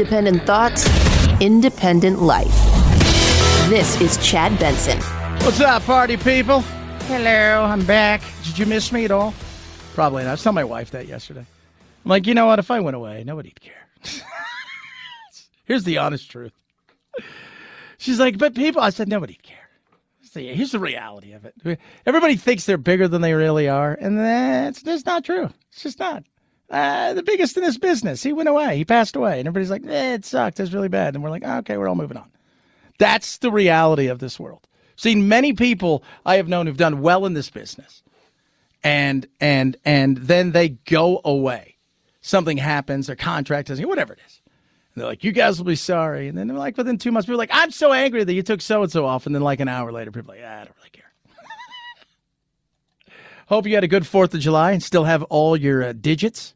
[0.00, 0.88] Independent thoughts,
[1.42, 2.54] independent life.
[3.68, 4.98] This is Chad Benson.
[5.44, 6.60] What's up, party people?
[7.06, 8.22] Hello, I'm back.
[8.44, 9.34] Did you miss me at all?
[9.92, 10.30] Probably not.
[10.30, 11.44] I was telling my wife that yesterday.
[12.04, 12.58] I'm like, you know what?
[12.58, 13.88] If I went away, nobody'd care.
[15.66, 16.54] Here's the honest truth.
[17.98, 19.68] She's like, but people, I said, nobody'd care.
[20.22, 21.78] See, here's the reality of it.
[22.06, 25.50] Everybody thinks they're bigger than they really are, and that's just not true.
[25.72, 26.24] It's just not.
[26.70, 28.22] Uh, the biggest in this business.
[28.22, 28.76] He went away.
[28.76, 30.60] He passed away, and everybody's like, eh, "It sucked.
[30.60, 32.30] It's really bad." And we're like, "Okay, we're all moving on."
[32.98, 34.68] That's the reality of this world.
[34.94, 38.02] Seen many people I have known who've done well in this business,
[38.84, 41.76] and and and then they go away.
[42.20, 44.40] Something happens, their contract doesn't, whatever it is
[45.00, 46.28] they're like, you guys will be sorry.
[46.28, 48.42] And then they're like, within two months, people are like, I'm so angry that you
[48.42, 49.26] took so and so off.
[49.26, 51.12] And then like an hour later, people are like, ah, I don't really care.
[53.46, 56.54] Hope you had a good 4th of July and still have all your uh, digits,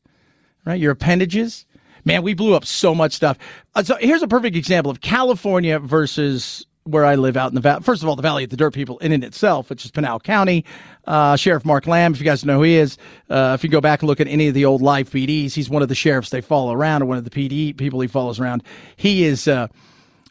[0.64, 0.80] right?
[0.80, 1.66] Your appendages.
[2.04, 3.38] Man, we blew up so much stuff.
[3.74, 7.62] Uh, so here's a perfect example of California versus where I live out in the
[7.62, 7.82] valley.
[7.82, 10.20] First of all, the Valley of the Dirt People in and itself, which is Pinal
[10.20, 10.66] County.
[11.06, 12.98] Uh, Sheriff Mark Lamb, if you guys know who he is,
[13.30, 15.70] uh, if you go back and look at any of the old live PDs, he's
[15.70, 18.38] one of the sheriffs they follow around, or one of the PD people he follows
[18.38, 18.62] around.
[18.96, 19.68] He is uh,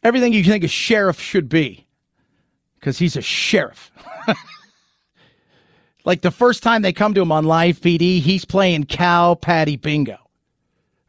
[0.04, 1.88] everything you think a sheriff should be,
[2.80, 3.92] because he's a sheriff.
[6.06, 9.76] like the first time they come to him on live PD, he's playing cow patty
[9.76, 10.23] bingo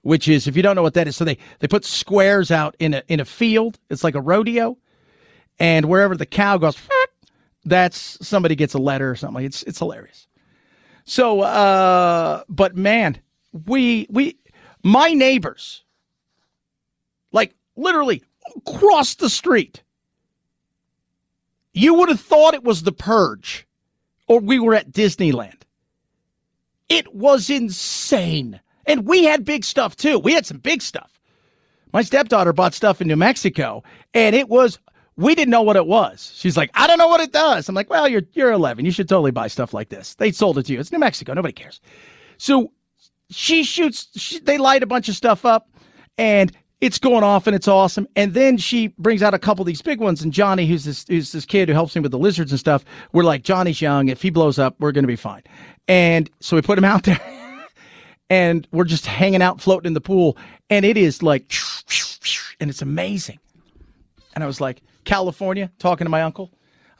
[0.04, 2.76] which is if you don't know what that is so they they put squares out
[2.78, 4.76] in a in a field it's like a rodeo
[5.58, 6.76] and wherever the cow goes,
[7.64, 9.44] that's somebody gets a letter or something.
[9.44, 10.26] It's it's hilarious.
[11.04, 13.18] So, uh, but man,
[13.66, 14.38] we we
[14.82, 15.84] my neighbors,
[17.32, 18.22] like literally
[18.56, 19.82] across the street,
[21.72, 23.66] you would have thought it was the purge,
[24.26, 25.62] or we were at Disneyland.
[26.88, 30.18] It was insane, and we had big stuff too.
[30.18, 31.10] We had some big stuff.
[31.92, 33.82] My stepdaughter bought stuff in New Mexico,
[34.14, 34.78] and it was
[35.16, 36.32] we didn't know what it was.
[36.34, 37.68] She's like, I don't know what it does.
[37.68, 38.84] I'm like, well, you're you're 11.
[38.84, 40.14] You should totally buy stuff like this.
[40.16, 40.80] They sold it to you.
[40.80, 41.34] It's New Mexico.
[41.34, 41.80] Nobody cares.
[42.38, 42.72] So
[43.30, 44.08] she shoots.
[44.16, 45.68] She, they light a bunch of stuff up,
[46.18, 48.08] and it's going off, and it's awesome.
[48.16, 50.22] And then she brings out a couple of these big ones.
[50.22, 52.84] And Johnny, who's this who's this kid who helps me with the lizards and stuff,
[53.12, 54.08] we're like, Johnny's young.
[54.08, 55.42] If he blows up, we're gonna be fine.
[55.86, 57.20] And so we put him out there.
[58.34, 60.36] And we're just hanging out, floating in the pool,
[60.68, 61.54] and it is like,
[62.58, 63.38] and it's amazing.
[64.34, 66.50] And I was like, California, talking to my uncle.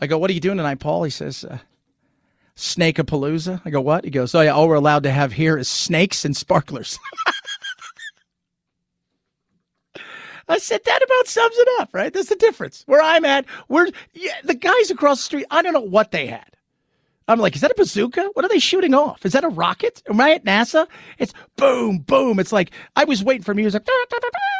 [0.00, 1.02] I go, What are you doing tonight, Paul?
[1.02, 1.58] He says, uh,
[2.54, 3.60] Snake a palooza.
[3.64, 4.04] I go, What?
[4.04, 7.00] He goes, Oh, yeah, all we're allowed to have here is snakes and sparklers.
[10.48, 12.12] I said that about sums it up, right?
[12.12, 12.84] That's the difference.
[12.86, 16.28] Where I'm at, where yeah, the guys across the street, I don't know what they
[16.28, 16.53] had.
[17.26, 18.30] I'm like, is that a bazooka?
[18.34, 19.24] What are they shooting off?
[19.24, 20.02] Is that a rocket?
[20.08, 20.86] Am I at NASA?
[21.18, 22.38] It's boom, boom.
[22.38, 23.82] It's like I was waiting for music.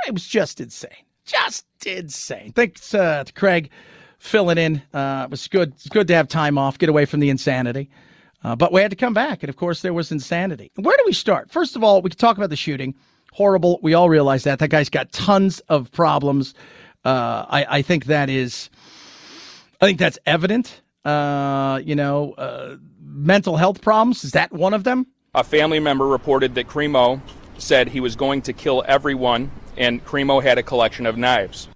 [0.07, 2.53] It was just insane just insane.
[2.53, 3.71] Thanks uh, to Craig
[4.19, 4.83] filling in.
[4.93, 5.73] Uh, it was good.
[5.73, 7.91] It's good to have time off, get away from the insanity.
[8.43, 10.71] Uh, but we had to come back, and of course, there was insanity.
[10.77, 11.51] Where do we start?
[11.51, 12.95] First of all, we could talk about the shooting.
[13.33, 13.81] Horrible.
[13.83, 16.55] We all realize that that guy's got tons of problems.
[17.05, 18.71] Uh, I, I think that is.
[19.81, 20.83] I think that's evident.
[21.05, 24.25] Uh, you know, uh, mental health problems.
[24.25, 25.07] Is that one of them?
[25.35, 27.21] A family member reported that Crimo
[27.59, 31.69] said he was going to kill everyone and Crimo had a collection of knives.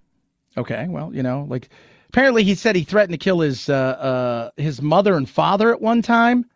[0.56, 1.68] Okay, well, you know, like
[2.08, 5.80] apparently he said he threatened to kill his uh, uh, his mother and father at
[5.80, 6.46] one time,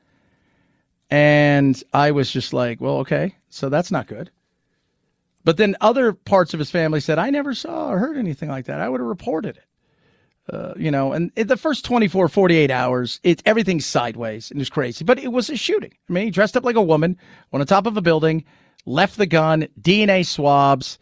[1.10, 4.30] and I was just like, well, okay, so that's not good.
[5.44, 8.66] But then other parts of his family said, I never saw or heard anything like
[8.66, 8.80] that.
[8.80, 9.64] I would have reported it.
[10.50, 15.04] Uh, you know, and the first 24, 48 hours, it, everything's sideways and it's crazy.
[15.04, 15.92] But it was a shooting.
[16.08, 17.16] I mean, he dressed up like a woman,
[17.52, 18.44] went on top of a building,
[18.84, 20.98] left the gun, DNA swabs,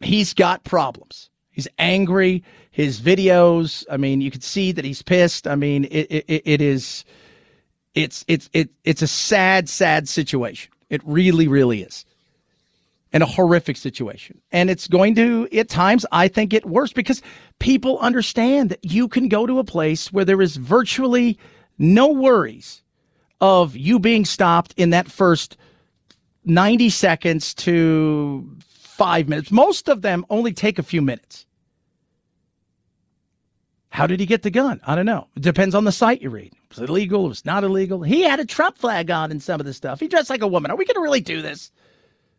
[0.00, 1.30] he's got problems.
[1.50, 2.42] He's angry.
[2.70, 5.46] His videos, I mean, you could see that he's pissed.
[5.46, 7.04] I mean, it, it, it is,
[7.94, 10.72] it's, it's, it, it's a sad, sad situation.
[10.90, 12.04] It really, really is.
[13.14, 14.40] And a horrific situation.
[14.52, 17.22] And it's going to, at times, I think, get worse because
[17.60, 21.38] people understand that you can go to a place where there is virtually
[21.78, 22.82] no worries
[23.40, 25.56] of you being stopped in that first
[26.44, 29.50] 90 seconds to five minutes.
[29.50, 31.46] Most of them only take a few minutes.
[33.90, 34.80] How did he get the gun?
[34.84, 35.28] I don't know.
[35.36, 36.52] It depends on the site you read.
[36.70, 37.28] Was it illegal?
[37.28, 38.02] Was not illegal?
[38.02, 40.00] He had a Trump flag on in some of the stuff.
[40.00, 40.72] He dressed like a woman.
[40.72, 41.70] Are we going to really do this?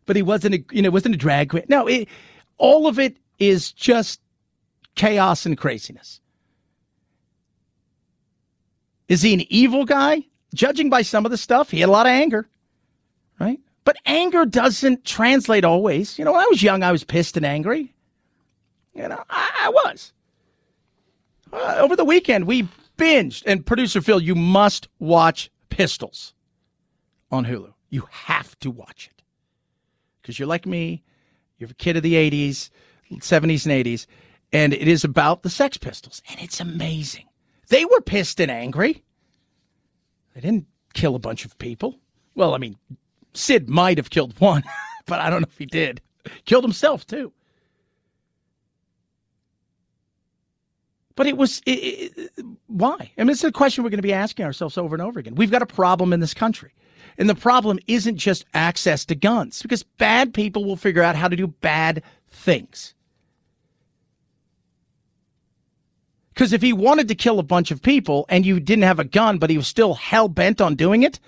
[0.06, 1.64] But he wasn't a, you know, wasn't a drag queen.
[1.68, 2.08] No, it,
[2.58, 4.20] all of it is just
[4.94, 6.20] chaos and craziness.
[9.08, 10.24] Is he an evil guy?
[10.54, 12.48] Judging by some of the stuff, he had a lot of anger,
[13.38, 13.60] right?
[13.84, 16.18] But anger doesn't translate always.
[16.18, 17.94] You know, when I was young, I was pissed and angry.
[18.94, 20.12] You know, I, I was.
[21.52, 26.32] Uh, over the weekend, we binged, and producer Phil, you must watch Pistols
[27.30, 27.72] on Hulu.
[27.90, 29.15] You have to watch it
[30.26, 31.04] because you're like me.
[31.56, 32.68] You're a kid of the 80s,
[33.12, 34.06] 70s, and 80s,
[34.52, 37.26] and it is about the Sex Pistols, and it's amazing.
[37.68, 39.04] They were pissed and angry.
[40.34, 42.00] They didn't kill a bunch of people.
[42.34, 42.76] Well, I mean,
[43.34, 44.64] Sid might have killed one,
[45.06, 46.02] but I don't know if he did.
[46.44, 47.32] Killed himself, too.
[51.14, 53.12] But it was it, it, why?
[53.16, 55.36] I mean, it's a question we're going to be asking ourselves over and over again.
[55.36, 56.72] We've got a problem in this country.
[57.18, 61.28] And the problem isn't just access to guns, because bad people will figure out how
[61.28, 62.94] to do bad things.
[66.34, 69.04] Because if he wanted to kill a bunch of people and you didn't have a
[69.04, 71.18] gun, but he was still hell bent on doing it,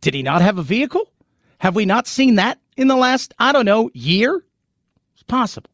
[0.00, 1.10] did he not have a vehicle?
[1.58, 4.44] Have we not seen that in the last, I don't know, year?
[5.14, 5.70] It's possible.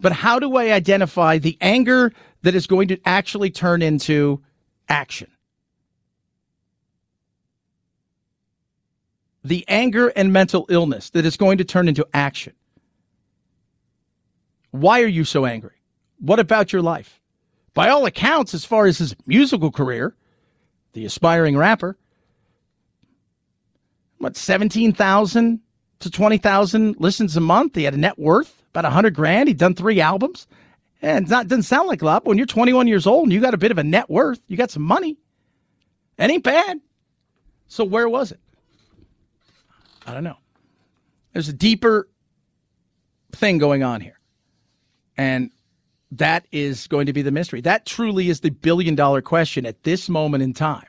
[0.00, 2.12] But how do I identify the anger
[2.42, 4.42] that is going to actually turn into
[4.88, 5.28] action?
[9.46, 12.52] The anger and mental illness that is going to turn into action.
[14.72, 15.76] Why are you so angry?
[16.18, 17.20] What about your life?
[17.72, 20.16] By all accounts, as far as his musical career,
[20.94, 21.96] the aspiring rapper,
[24.18, 25.60] what, 17,000
[26.00, 27.76] to 20,000 listens a month?
[27.76, 29.46] He had a net worth about 100 grand.
[29.46, 30.48] He'd done three albums.
[31.00, 33.40] And it doesn't sound like a lot, but when you're 21 years old and you
[33.40, 35.18] got a bit of a net worth, you got some money.
[36.16, 36.80] that ain't bad.
[37.68, 38.40] So where was it?
[40.06, 40.38] I don't know.
[41.32, 42.08] There's a deeper
[43.32, 44.18] thing going on here.
[45.18, 45.50] And
[46.12, 47.60] that is going to be the mystery.
[47.60, 50.88] That truly is the billion dollar question at this moment in time.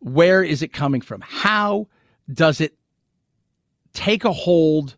[0.00, 1.22] Where is it coming from?
[1.24, 1.86] How
[2.32, 2.76] does it
[3.92, 4.96] take a hold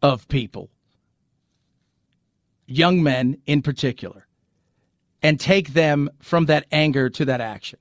[0.00, 0.70] of people,
[2.66, 4.28] young men in particular,
[5.20, 7.80] and take them from that anger to that action?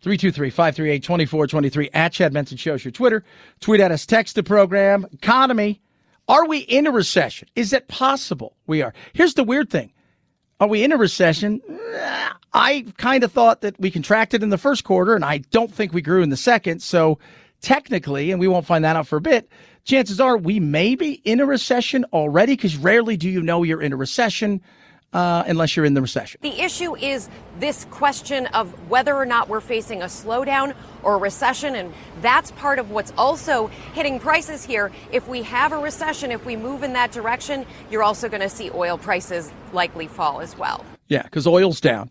[0.00, 3.24] 323 538 2423 at Chad Benson Shows your Twitter.
[3.60, 5.06] Tweet at us, text the program.
[5.12, 5.80] Economy
[6.28, 7.48] are we in a recession?
[7.56, 8.92] Is it possible we are?
[9.14, 9.92] Here's the weird thing.
[10.60, 11.62] Are we in a recession?
[12.52, 15.92] I kind of thought that we contracted in the first quarter, and I don't think
[15.92, 16.82] we grew in the second.
[16.82, 17.18] So
[17.62, 19.48] technically, and we won't find that out for a bit,
[19.84, 23.80] chances are we may be in a recession already because rarely do you know you're
[23.80, 24.60] in a recession
[25.12, 26.38] uh, unless you're in the recession.
[26.42, 27.28] The issue is
[27.58, 32.50] this question of whether or not we're facing a slowdown or a recession, and that's
[32.52, 34.92] part of what's also hitting prices here.
[35.10, 38.48] If we have a recession, if we move in that direction, you're also going to
[38.48, 40.84] see oil prices likely fall as well.
[41.08, 42.10] Yeah, because oil's down.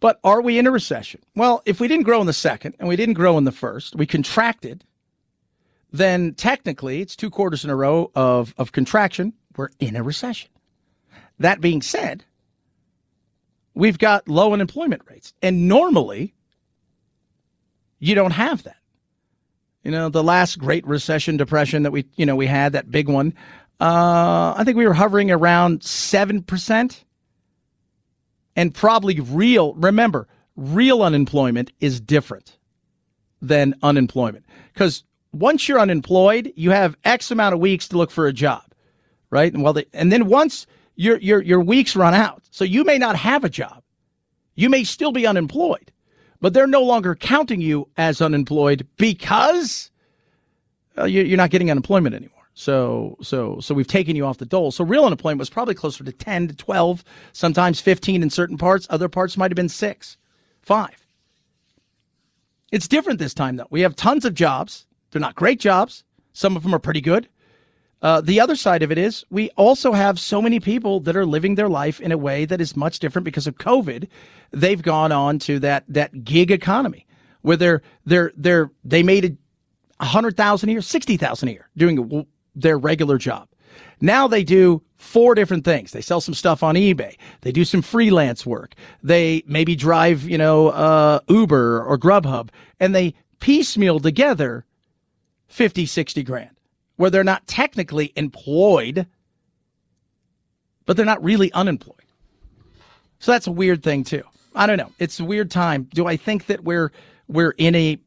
[0.00, 1.20] But are we in a recession?
[1.34, 3.96] Well, if we didn't grow in the second and we didn't grow in the first,
[3.96, 4.84] we contracted,
[5.92, 9.32] then technically it's two quarters in a row of, of contraction.
[9.56, 10.50] We're in a recession.
[11.40, 12.24] That being said,
[13.78, 15.32] we've got low unemployment rates.
[15.40, 16.34] And normally,
[18.00, 18.76] you don't have that.
[19.84, 23.08] You know, the last great recession depression that we, you know, we had, that big
[23.08, 23.32] one,
[23.80, 27.04] uh, I think we were hovering around 7%.
[28.56, 30.26] And probably real, remember,
[30.56, 32.58] real unemployment is different
[33.40, 34.44] than unemployment.
[34.74, 38.64] Because once you're unemployed, you have X amount of weeks to look for a job,
[39.30, 39.52] right?
[39.54, 40.66] And well, they, and then once
[40.98, 42.42] your your your weeks run out.
[42.50, 43.82] So you may not have a job.
[44.56, 45.92] You may still be unemployed,
[46.40, 49.90] but they're no longer counting you as unemployed because
[50.98, 52.34] uh, you, are not getting unemployment anymore.
[52.54, 54.72] So so so we've taken you off the dole.
[54.72, 58.88] So real unemployment was probably closer to 10 to 12, sometimes 15 in certain parts.
[58.90, 60.16] Other parts might have been 6,
[60.62, 61.06] 5.
[62.72, 63.68] It's different this time though.
[63.70, 64.84] We have tons of jobs.
[65.12, 66.02] They're not great jobs.
[66.32, 67.28] Some of them are pretty good.
[68.00, 71.26] Uh, the other side of it is we also have so many people that are
[71.26, 74.08] living their life in a way that is much different because of COVID.
[74.52, 77.06] They've gone on to that that gig economy
[77.42, 79.36] where they're they're they're they made
[80.00, 83.48] a hundred thousand a year, sixty thousand a year doing their regular job.
[84.00, 85.90] Now they do four different things.
[85.90, 87.16] They sell some stuff on eBay.
[87.40, 88.74] They do some freelance work.
[89.02, 94.64] They maybe drive, you know, uh, Uber or Grubhub, and they piecemeal together
[95.48, 96.57] 50, 60 grand
[96.98, 99.06] where they're not technically employed,
[100.84, 101.94] but they're not really unemployed.
[103.20, 104.22] So that's a weird thing too.
[104.54, 104.92] I don't know.
[104.98, 105.88] It's a weird time.
[105.94, 106.92] Do I think that we're
[107.28, 107.98] we're in a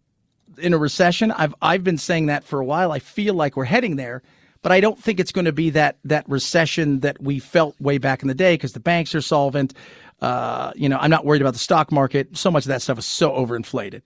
[0.57, 1.31] in a recession?
[1.31, 2.91] I've I've been saying that for a while.
[2.91, 4.21] I feel like we're heading there,
[4.61, 7.97] but I don't think it's going to be that that recession that we felt way
[7.97, 9.73] back in the day because the banks are solvent.
[10.19, 12.37] Uh, you know, I'm not worried about the stock market.
[12.37, 14.01] So much of that stuff is so overinflated.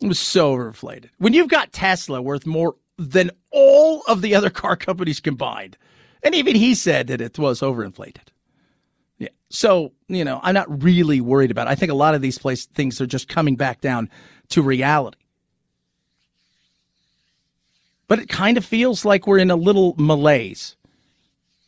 [0.00, 1.10] It was so overinflated.
[1.18, 5.78] When you've got Tesla worth more than all of the other car companies combined,
[6.22, 8.28] and even he said that it was overinflated.
[9.18, 9.28] Yeah.
[9.48, 11.70] So, you know, I'm not really worried about it.
[11.70, 14.10] I think a lot of these place things are just coming back down
[14.50, 15.16] to reality.
[18.06, 20.76] But it kind of feels like we're in a little malaise.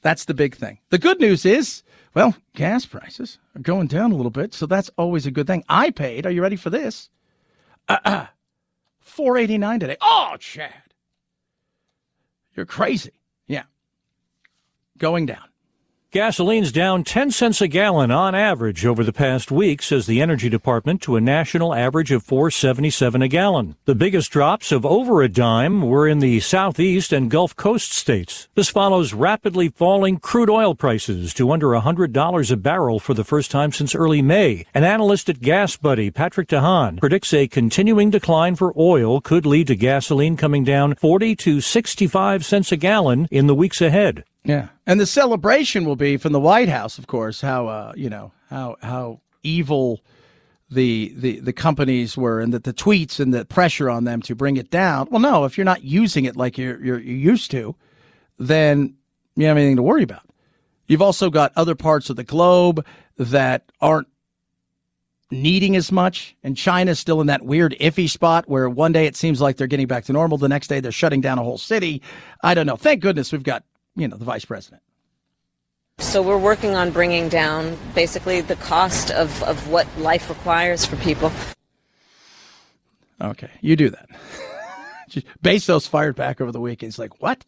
[0.03, 0.81] That's the big thing.
[0.91, 1.83] The good news is,
[2.15, 5.65] well, gas prices are going down a little bit, so that's always a good thing.
[5.69, 7.09] I paid, are you ready for this?
[7.89, 8.27] Uh-uh.
[9.01, 9.97] 489 today.
[10.01, 10.92] Oh, Chad.
[12.55, 13.13] You're crazy.
[13.47, 13.65] Yeah.
[14.99, 15.52] Going down.
[16.13, 20.51] Gasoline's down 10 cents a gallon on average over the past week, says the Energy
[20.51, 23.77] Department, to a national average of 477 a gallon.
[23.87, 28.47] The biggest drops of over a dime were in the southeast and Gulf Coast states.
[28.55, 33.51] This follows rapidly falling crude oil prices to under $100 a barrel for the first
[33.51, 34.67] time since early May.
[34.75, 39.77] An analyst at GasBuddy, Patrick DeHaan, predicts a continuing decline for oil could lead to
[39.77, 44.25] gasoline coming down 40 to 65 cents a gallon in the weeks ahead.
[44.45, 47.41] Yeah, and the celebration will be from the White House, of course.
[47.41, 50.01] How uh, you know how how evil
[50.71, 54.35] the the the companies were, and that the tweets and the pressure on them to
[54.35, 55.07] bring it down.
[55.11, 57.77] Well, no, if you're not using it like you're you're, you're used to,
[58.39, 58.95] then
[59.37, 60.29] you have anything to worry about.
[60.89, 62.85] You've also got other parts of the globe
[63.17, 64.09] that aren't
[65.31, 69.17] needing as much, and China's still in that weird iffy spot where one day it
[69.17, 71.59] seems like they're getting back to normal, the next day they're shutting down a whole
[71.59, 72.03] city.
[72.43, 72.77] I don't know.
[72.77, 73.65] Thank goodness we've got
[73.97, 74.83] you know, the vice president.
[75.99, 80.97] So we're working on bringing down basically the cost of, of what life requires for
[80.97, 81.31] people.
[83.21, 84.09] Okay, you do that.
[85.43, 86.93] Bezos fired back over the weekend.
[86.93, 87.45] He's like, what?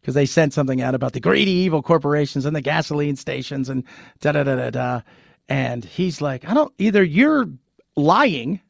[0.00, 3.84] Because they sent something out about the greedy, evil corporations and the gasoline stations and
[4.20, 5.00] da da da da da.
[5.48, 7.48] And he's like, I don't, either you're
[7.96, 8.60] lying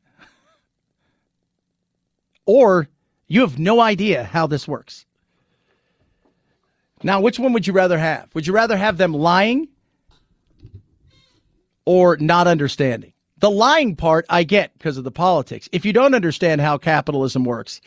[2.47, 2.89] or
[3.27, 5.07] you have no idea how this works.
[7.05, 8.35] Now, which one would you rather have?
[8.35, 9.69] Would you rather have them lying
[11.85, 13.13] or not understanding?
[13.39, 15.69] The lying part I get because of the politics.
[15.71, 17.83] If you don't understand how capitalism works,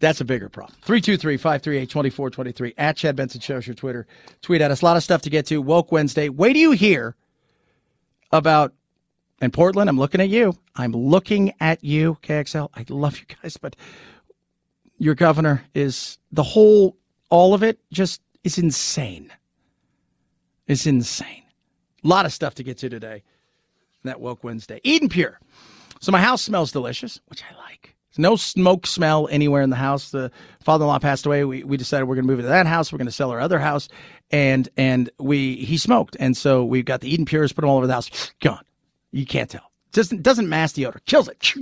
[0.00, 0.76] that's a bigger problem.
[0.82, 4.08] 323 538 2423 at Chad Benson Shows your Twitter.
[4.42, 4.82] Tweet at us.
[4.82, 5.62] A lot of stuff to get to.
[5.62, 6.28] Woke Wednesday.
[6.28, 7.14] Wait do you hear
[8.32, 8.74] about
[9.40, 9.88] in Portland?
[9.88, 10.56] I'm looking at you.
[10.74, 12.70] I'm looking at you, KXL.
[12.74, 13.76] I love you guys, but
[14.98, 16.96] your governor is the whole,
[17.28, 19.32] all of it just is insane.
[20.66, 21.42] It's insane.
[22.04, 23.22] A lot of stuff to get to today.
[24.04, 24.80] That woke Wednesday.
[24.82, 25.38] Eden Pure.
[26.00, 27.94] So my house smells delicious, which I like.
[28.10, 30.10] There's no smoke smell anywhere in the house.
[30.10, 31.44] The father-in-law passed away.
[31.44, 32.92] We, we decided we're going to move into that house.
[32.92, 33.88] We're going to sell our other house,
[34.30, 37.52] and and we he smoked, and so we've got the Eden Pures.
[37.52, 38.32] Put them all over the house.
[38.40, 38.64] Gone.
[39.12, 39.70] You can't tell.
[39.92, 41.00] Doesn't doesn't mask the odor.
[41.06, 41.52] Kills it.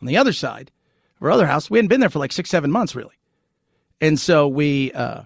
[0.00, 0.70] On the other side,
[1.20, 3.14] our other house, we hadn't been there for like six, seven months, really.
[4.00, 5.22] And so we uh,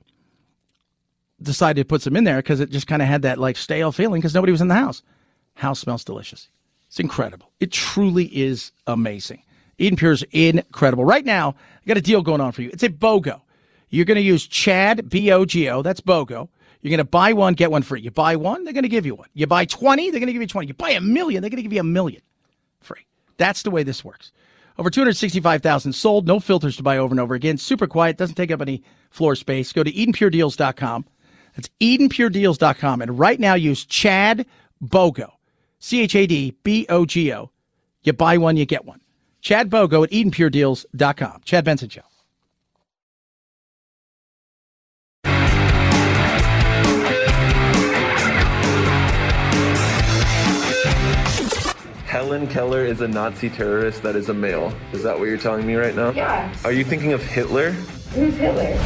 [1.42, 3.92] decided to put some in there because it just kind of had that like stale
[3.92, 5.02] feeling because nobody was in the house.
[5.54, 6.48] House smells delicious.
[6.88, 7.50] It's incredible.
[7.60, 9.42] It truly is amazing.
[9.78, 11.04] Eden Pure is incredible.
[11.04, 12.70] Right now, I got a deal going on for you.
[12.72, 13.40] It's a BOGO.
[13.90, 15.82] You're going to use Chad, B O G O.
[15.82, 16.48] That's BOGO.
[16.82, 18.02] You're going to buy one, get one free.
[18.02, 19.28] You buy one, they're going to give you one.
[19.32, 20.68] You buy 20, they're going to give you 20.
[20.68, 22.20] You buy a million, they're going to give you a million
[22.80, 23.06] free.
[23.38, 24.32] That's the way this works.
[24.76, 27.58] Over 265,000 sold, no filters to buy over and over again.
[27.58, 29.72] Super quiet, doesn't take up any floor space.
[29.72, 31.06] Go to EdenPureDeals.com.
[31.54, 33.02] That's EdenPureDeals.com.
[33.02, 34.46] And right now use Chad
[34.82, 35.30] Bogo,
[35.78, 37.50] C H A D B O G O.
[38.02, 39.00] You buy one, you get one.
[39.40, 41.42] Chad Bogo at EdenPureDeals.com.
[41.44, 42.02] Chad Benson Show.
[52.24, 54.72] Helen Keller is a Nazi terrorist that is a male.
[54.94, 56.08] Is that what you're telling me right now?
[56.08, 56.50] Yeah.
[56.64, 57.72] Are you thinking of Hitler?
[58.14, 58.78] Who's Hitler?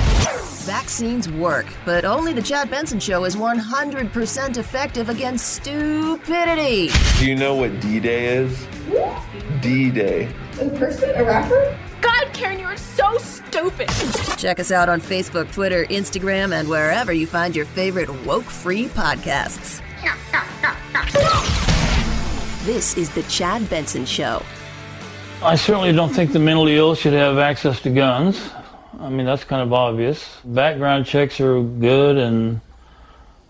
[0.66, 6.90] Vaccines work, but only the Chad Benson Show is 100% effective against stupidity.
[7.20, 8.66] Do you know what D Day is?
[9.60, 10.34] D Day.
[10.60, 11.08] In person?
[11.14, 11.78] A rapper?
[12.00, 13.88] God, Karen, you are so stupid.
[14.36, 18.86] Check us out on Facebook, Twitter, Instagram, and wherever you find your favorite woke free
[18.86, 19.80] podcasts.
[22.64, 24.42] This is The Chad Benson Show.
[25.42, 28.50] I certainly don't think the mentally ill should have access to guns.
[28.98, 30.38] I mean, that's kind of obvious.
[30.44, 32.60] Background checks are good and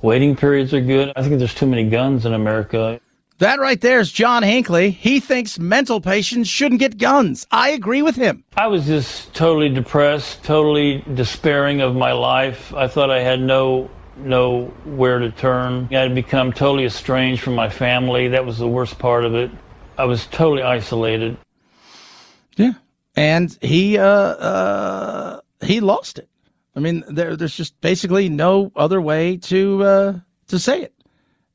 [0.02, 1.10] waiting periods are good.
[1.16, 3.00] I think there's too many guns in America.
[3.38, 4.90] That right there is John Hinckley.
[4.90, 7.46] He thinks mental patients shouldn't get guns.
[7.50, 8.44] I agree with him.
[8.56, 12.74] I was just totally depressed, totally despairing of my life.
[12.74, 15.88] I thought I had no know where to turn.
[15.90, 18.28] I had become totally estranged from my family.
[18.28, 19.50] That was the worst part of it.
[19.96, 21.36] I was totally isolated.
[22.56, 22.72] Yeah,
[23.16, 26.28] and he uh, uh, he lost it.
[26.76, 30.94] I mean, there, there's just basically no other way to uh, to say it.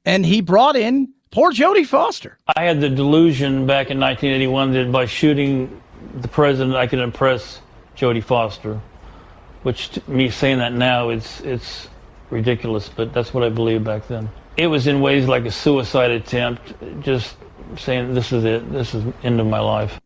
[0.05, 2.37] And he brought in poor Jodie Foster.
[2.55, 5.81] I had the delusion back in 1981 that by shooting
[6.15, 7.61] the president, I could impress
[7.95, 8.79] Jodie Foster.
[9.63, 11.87] Which to me saying that now, it's it's
[12.33, 14.29] ridiculous, but that's what I believed back then.
[14.57, 17.37] It was in ways like a suicide attempt, just
[17.77, 19.99] saying this is it, this is end of my life.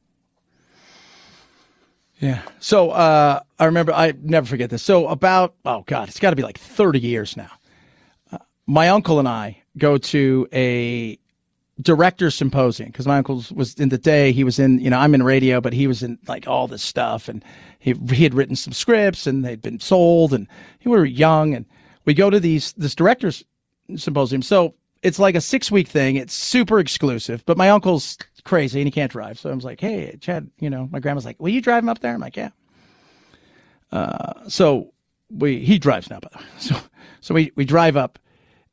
[2.20, 2.42] Yeah.
[2.60, 4.84] So uh, I remember, I never forget this.
[4.84, 7.52] So about, oh God, it's got to be like 30 years now.
[8.32, 11.20] Uh, my uncle and I go to a
[11.82, 15.14] director symposium because my uncle was in the day, he was in, you know, I'm
[15.14, 17.28] in radio, but he was in like all this stuff.
[17.28, 17.44] And
[17.78, 20.48] he, he had written some scripts and they'd been sold and
[20.84, 21.54] we were young.
[21.54, 21.66] And
[22.08, 23.44] we go to these, this director's
[23.96, 24.42] symposium.
[24.42, 24.74] So
[25.04, 26.16] it's like a six week thing.
[26.16, 29.38] It's super exclusive, but my uncle's crazy and he can't drive.
[29.38, 31.90] So I was like, hey, Chad, you know, my grandma's like, will you drive him
[31.90, 32.14] up there?
[32.14, 32.50] I'm like, yeah.
[33.92, 34.94] Uh, so
[35.30, 36.46] we, he drives now, by the way.
[36.60, 36.76] So,
[37.20, 38.18] so we, we drive up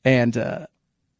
[0.05, 0.67] and, uh,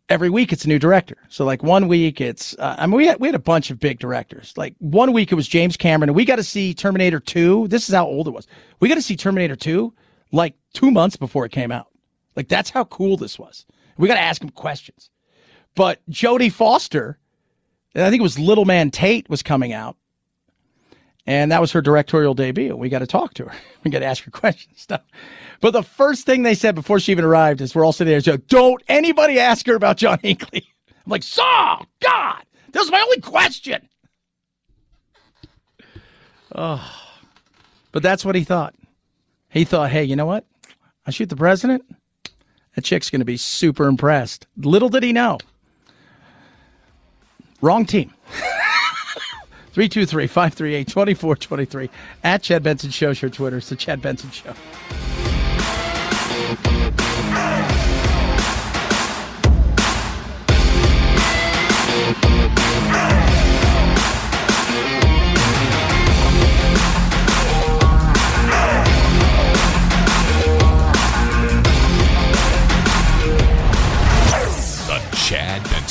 [0.09, 1.17] every week it's a new director.
[1.31, 3.81] So like one week it's, uh, I mean, we had, we had a bunch of
[3.81, 4.55] big directors.
[4.57, 7.67] Like one week it was James Cameron and we got to see Terminator 2.
[7.69, 8.47] This is how old it was.
[8.79, 9.93] We got to see Terminator 2
[10.31, 11.89] like two months before it came out.
[12.37, 13.67] Like that's how cool this was.
[13.97, 15.11] We got to ask him questions.
[15.75, 17.19] But Jodie Foster,
[17.95, 19.97] I think it was Little Man Tate was coming out.
[21.27, 22.77] And that was her directorial debut.
[22.77, 23.55] We got to talk to her.
[23.85, 25.03] We got to ask her questions stuff.
[25.61, 28.21] But the first thing they said before she even arrived is we're all sitting there,
[28.21, 30.67] so don't anybody ask her about John Hinckley.
[30.89, 33.87] I'm like, Saw, God, this is my only question.
[36.55, 36.83] Oh,
[37.93, 38.75] but that's what he thought.
[39.51, 40.47] He thought, hey, you know what?
[41.07, 41.85] I shoot the president.
[42.75, 44.47] That chick's going to be super impressed.
[44.57, 45.39] Little did he know.
[47.61, 48.13] Wrong team.
[49.73, 51.91] 323 538 2423
[52.23, 53.11] at Chad Benson Show.
[53.11, 53.57] Your Twitter.
[53.59, 54.55] It's the Chad Benson Show.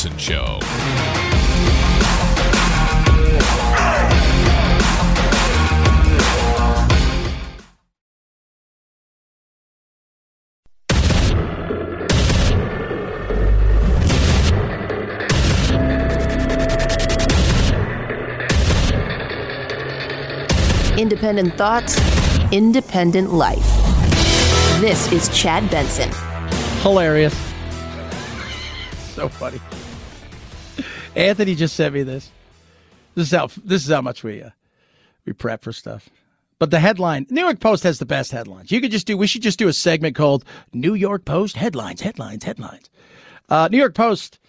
[0.03, 0.59] Chad Benson Show.
[20.97, 21.97] Independent thoughts,
[22.51, 23.59] independent life.
[24.81, 26.09] This is Chad Benson.
[26.81, 27.33] Hilarious.
[29.15, 29.61] So funny.
[31.15, 32.31] Anthony just sent me this.
[33.15, 34.49] This is how this is how much we uh,
[35.25, 36.09] we prep for stuff.
[36.59, 38.71] But the headline, New York Post has the best headlines.
[38.71, 39.17] You could just do.
[39.17, 42.89] We should just do a segment called New York Post headlines, headlines, headlines.
[43.49, 44.39] Uh, New York Post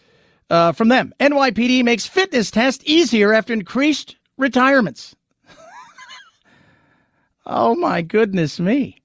[0.50, 1.12] uh, from them.
[1.20, 5.14] NYPD makes fitness test easier after increased retirements.
[7.46, 9.02] oh my goodness me.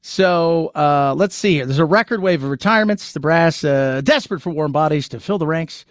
[0.00, 1.66] So uh, let's see here.
[1.66, 3.12] There's a record wave of retirements.
[3.12, 5.84] The brass uh, desperate for warm bodies to fill the ranks.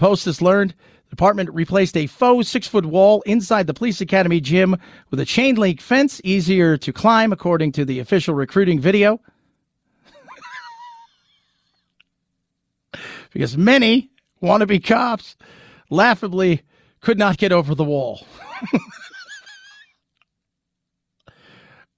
[0.00, 4.40] Post has learned the department replaced a faux six foot wall inside the police academy
[4.40, 4.78] gym
[5.10, 9.20] with a chain link fence, easier to climb, according to the official recruiting video.
[13.34, 14.10] because many
[14.42, 15.36] wannabe cops
[15.90, 16.62] laughably
[17.02, 18.26] could not get over the wall.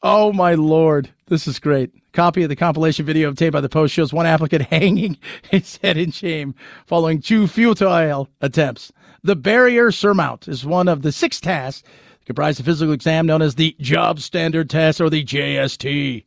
[0.02, 1.92] oh my lord, this is great.
[2.12, 5.16] Copy of the compilation video obtained by the Post shows one applicant hanging
[5.50, 6.54] his head in shame
[6.86, 8.92] following two futile attempts.
[9.22, 13.40] The barrier surmount is one of the six tasks that comprise the physical exam known
[13.40, 16.24] as the Job Standard Test or the JST.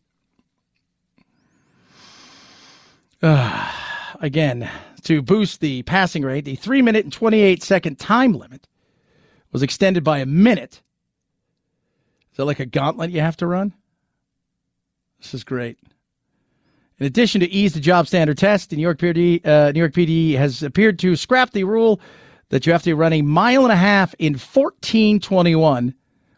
[3.21, 3.71] Uh,
[4.21, 4.69] again,
[5.03, 8.67] to boost the passing rate, the 3 minute and 28 second time limit
[9.51, 10.81] was extended by a minute.
[12.31, 13.73] Is that like a gauntlet you have to run?
[15.25, 15.79] This is great.
[16.99, 19.93] In addition to ease the job standard test, the New York PD, uh, New York
[19.93, 21.99] PD has appeared to scrap the rule
[22.49, 25.95] that you have to run a mile and a half in 1421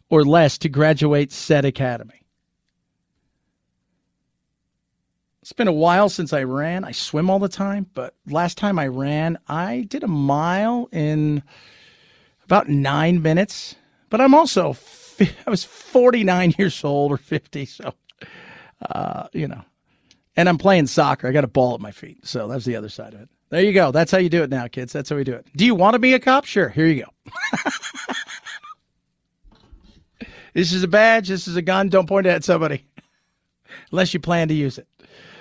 [0.10, 2.23] or less to graduate said academy.
[5.41, 6.86] It's been a while since I ran.
[6.86, 11.43] I swim all the time, but last time I ran, I did a mile in
[12.45, 13.76] about nine minutes.
[14.10, 14.78] But I'm also,
[15.19, 17.93] I was 49 years old or 50, so,
[18.81, 19.61] uh, you know.
[20.35, 21.27] And I'm playing soccer.
[21.27, 22.25] I got a ball at my feet.
[22.25, 23.29] So that's the other side of it.
[23.49, 23.91] There you go.
[23.91, 24.93] That's how you do it now, kids.
[24.93, 25.47] That's how we do it.
[25.55, 26.45] Do you want to be a cop?
[26.45, 26.69] Sure.
[26.69, 27.33] Here you go.
[30.57, 31.27] This is a badge.
[31.27, 31.87] This is a gun.
[31.87, 32.83] Don't point it at somebody
[33.91, 34.87] unless you plan to use it.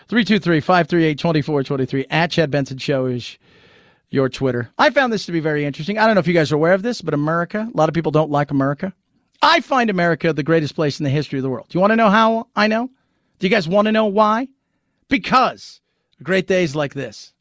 [0.09, 3.39] 323 538 2423 at Chad Benson Show is
[4.11, 4.69] your Twitter.
[4.77, 5.97] I found this to be very interesting.
[5.97, 7.95] I don't know if you guys are aware of this, but America, a lot of
[7.95, 8.93] people don't like America.
[9.41, 11.69] I find America the greatest place in the history of the world.
[11.71, 12.91] Do you want to know how I know?
[13.39, 14.49] Do you guys want to know why?
[15.09, 15.81] Because
[16.23, 17.35] great days like this.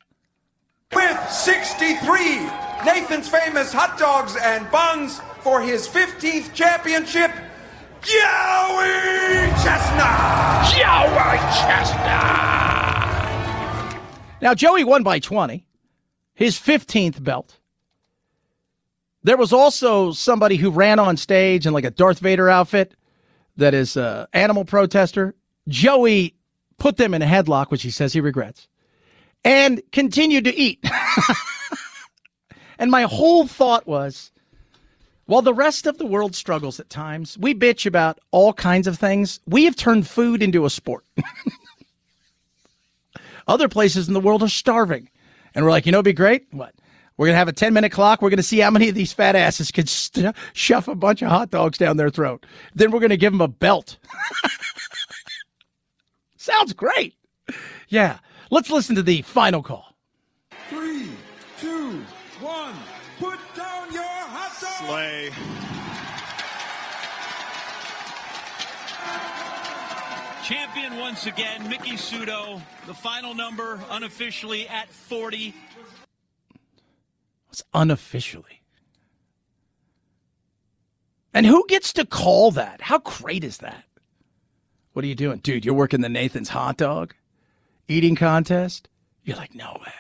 [0.94, 2.40] With 63
[2.86, 7.32] Nathan's famous hot dogs and buns for his 15th championship,
[8.02, 10.70] Joey Chestnut!
[10.72, 12.06] Joey Chestnut!
[14.42, 15.66] Now, Joey won by 20,
[16.36, 17.58] his 15th belt.
[19.24, 22.94] There was also somebody who ran on stage in like a Darth Vader outfit
[23.58, 25.34] that is an animal protester.
[25.68, 26.36] Joey
[26.78, 28.68] put them in a headlock, which he says he regrets,
[29.44, 30.84] and continued to eat.
[32.80, 34.32] and my whole thought was
[35.26, 39.00] while the rest of the world struggles at times, we bitch about all kinds of
[39.00, 39.40] things.
[39.48, 41.04] We have turned food into a sport.
[43.48, 45.10] Other places in the world are starving.
[45.56, 46.46] And we're like, you know, it'd be great.
[46.52, 46.76] What?
[47.18, 48.22] We're going to have a 10 minute clock.
[48.22, 51.22] We're going to see how many of these fat asses can st- shove a bunch
[51.22, 52.46] of hot dogs down their throat.
[52.74, 53.98] Then we're going to give them a belt.
[56.46, 57.16] Sounds great.
[57.90, 58.20] Yeah.
[58.52, 59.96] Let's listen to the final call.
[60.70, 61.10] Three,
[61.60, 62.04] two,
[62.40, 62.76] one,
[63.18, 64.88] put down your hot dog!
[64.88, 65.32] Slay.
[70.44, 72.62] Champion once again, Miki Sudo.
[72.86, 75.52] The final number unofficially at 40.
[77.50, 78.62] It's unofficially.
[81.34, 82.82] And who gets to call that?
[82.82, 83.86] How great is that?
[84.96, 85.40] What are you doing?
[85.40, 87.14] Dude, you're working the Nathan's hot dog
[87.90, 88.88] eating contest?
[89.26, 89.92] You're like, no way.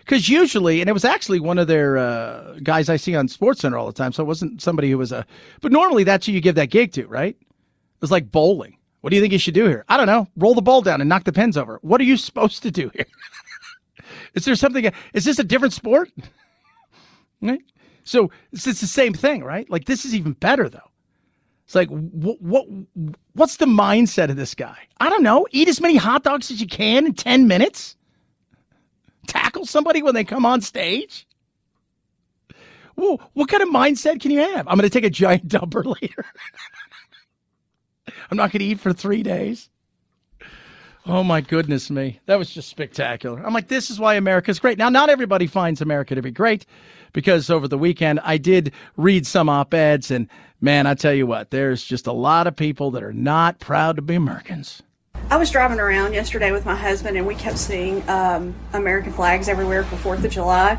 [0.00, 3.62] Because usually, and it was actually one of their uh, guys I see on Sports
[3.62, 5.24] Center all the time, so it wasn't somebody who was a,
[5.62, 7.34] but normally that's who you give that gig to, right?
[7.34, 8.76] It was like bowling.
[9.00, 9.86] What do you think you should do here?
[9.88, 10.28] I don't know.
[10.36, 11.78] Roll the ball down and knock the pins over.
[11.80, 13.06] What are you supposed to do here?
[14.34, 16.12] is there something, is this a different sport?
[17.40, 17.62] right?
[18.04, 19.68] So it's, it's the same thing, right?
[19.70, 20.90] Like this is even better though.
[21.66, 22.66] It's like what what
[23.32, 24.78] what's the mindset of this guy?
[25.00, 25.48] I don't know.
[25.50, 27.96] Eat as many hot dogs as you can in 10 minutes.
[29.26, 31.26] Tackle somebody when they come on stage.
[32.94, 34.68] What kind of mindset can you have?
[34.68, 36.24] I'm going to take a giant dumper later.
[38.30, 39.68] I'm not going to eat for 3 days.
[41.04, 42.20] Oh my goodness me.
[42.26, 43.44] That was just spectacular.
[43.44, 44.78] I'm like, this is why America's great.
[44.78, 46.66] Now, not everybody finds America to be great
[47.12, 50.28] because over the weekend I did read some op eds, and
[50.60, 53.96] man, I tell you what, there's just a lot of people that are not proud
[53.96, 54.82] to be Americans.
[55.28, 59.48] I was driving around yesterday with my husband, and we kept seeing um, American flags
[59.48, 60.74] everywhere for Fourth of July.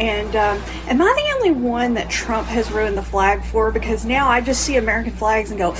[0.00, 3.70] And um, am I the only one that Trump has ruined the flag for?
[3.70, 5.74] Because now I just see American flags and go,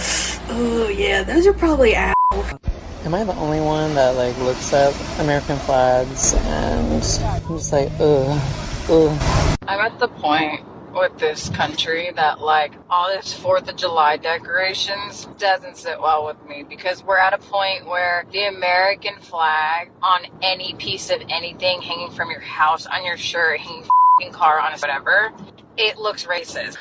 [0.48, 2.60] "Oh yeah, those are probably assholes."
[3.04, 7.90] Am I the only one that like looks at American flags and I'm just like,
[7.98, 8.40] ugh,
[8.88, 9.58] ugh.
[9.66, 15.26] I'm at the point with this country that like all this Fourth of July decorations
[15.38, 20.26] doesn't sit well with me because we're at a point where the American flag on
[20.42, 23.84] any piece of anything hanging from your house, on your shirt, hanging
[24.32, 25.32] car on whatever,
[25.76, 26.76] it looks racist.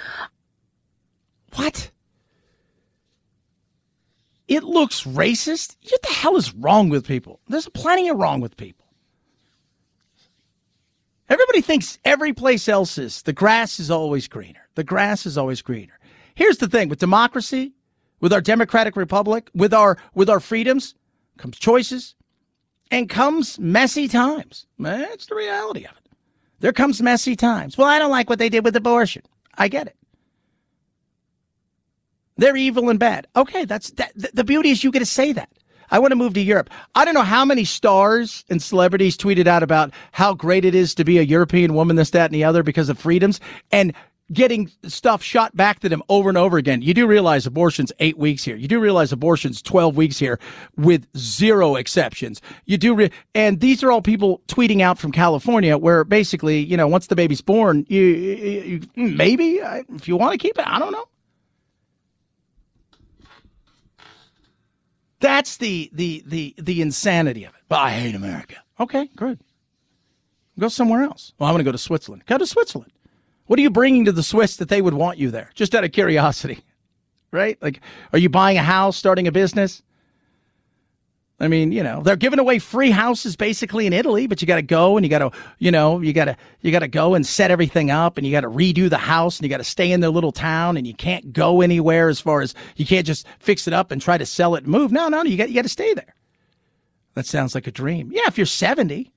[1.55, 1.91] What?
[4.47, 5.77] It looks racist?
[5.89, 7.39] What the hell is wrong with people?
[7.47, 8.80] There's plenty of wrong with people.
[11.31, 14.67] Everybody thinks every place else is the grass is always greener.
[14.75, 15.97] The grass is always greener.
[16.35, 17.71] Here's the thing with democracy,
[18.19, 20.93] with our democratic republic, with our with our freedoms,
[21.37, 22.15] comes choices
[22.91, 24.65] and comes messy times.
[24.77, 26.09] That's the reality of it.
[26.59, 27.77] There comes messy times.
[27.77, 29.21] Well, I don't like what they did with abortion.
[29.57, 29.95] I get it.
[32.35, 33.27] They're evil and bad.
[33.37, 35.49] Okay, that's that, the beauty is you get to say that.
[35.91, 36.69] I want to move to Europe.
[36.95, 40.95] I don't know how many stars and celebrities tweeted out about how great it is
[40.95, 43.39] to be a European woman, this, that, and the other because of freedoms
[43.71, 43.93] and
[44.31, 46.81] getting stuff shot back to them over and over again.
[46.81, 48.55] You do realize abortion's eight weeks here.
[48.55, 50.39] You do realize abortion's 12 weeks here
[50.77, 52.41] with zero exceptions.
[52.65, 56.77] You do, re- and these are all people tweeting out from California where basically, you
[56.77, 59.59] know, once the baby's born, you, you, you maybe
[59.95, 61.05] if you want to keep it, I don't know.
[65.21, 67.61] That's the the the the insanity of it.
[67.69, 68.55] But I hate America.
[68.79, 69.39] Okay, good.
[70.59, 71.33] Go somewhere else.
[71.39, 72.23] Well, I want to go to Switzerland.
[72.25, 72.91] Go to Switzerland.
[73.45, 75.51] What are you bringing to the Swiss that they would want you there?
[75.55, 76.59] Just out of curiosity,
[77.31, 77.57] right?
[77.61, 77.81] Like,
[78.11, 79.81] are you buying a house, starting a business?
[81.41, 84.57] I mean, you know, they're giving away free houses basically in Italy, but you got
[84.57, 87.15] to go and you got to, you know, you got to you got to go
[87.15, 89.63] and set everything up and you got to redo the house and you got to
[89.63, 93.07] stay in their little town and you can't go anywhere as far as you can't
[93.07, 94.91] just fix it up and try to sell it and move.
[94.91, 96.13] No, no, no, you got you got to stay there.
[97.15, 98.11] That sounds like a dream.
[98.13, 99.11] Yeah, if you're 70.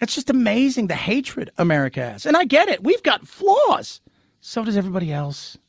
[0.00, 2.24] It's just amazing the hatred America has.
[2.26, 2.82] And I get it.
[2.82, 4.00] We've got flaws.
[4.40, 5.58] So does everybody else.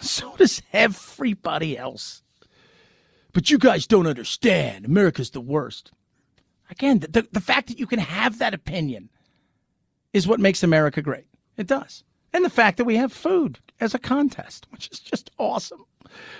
[0.00, 2.22] So does everybody else.
[3.32, 4.84] But you guys don't understand.
[4.84, 5.92] America's the worst.
[6.70, 9.10] Again, the, the fact that you can have that opinion
[10.12, 11.26] is what makes America great.
[11.56, 12.04] It does.
[12.32, 15.84] And the fact that we have food as a contest, which is just awesome.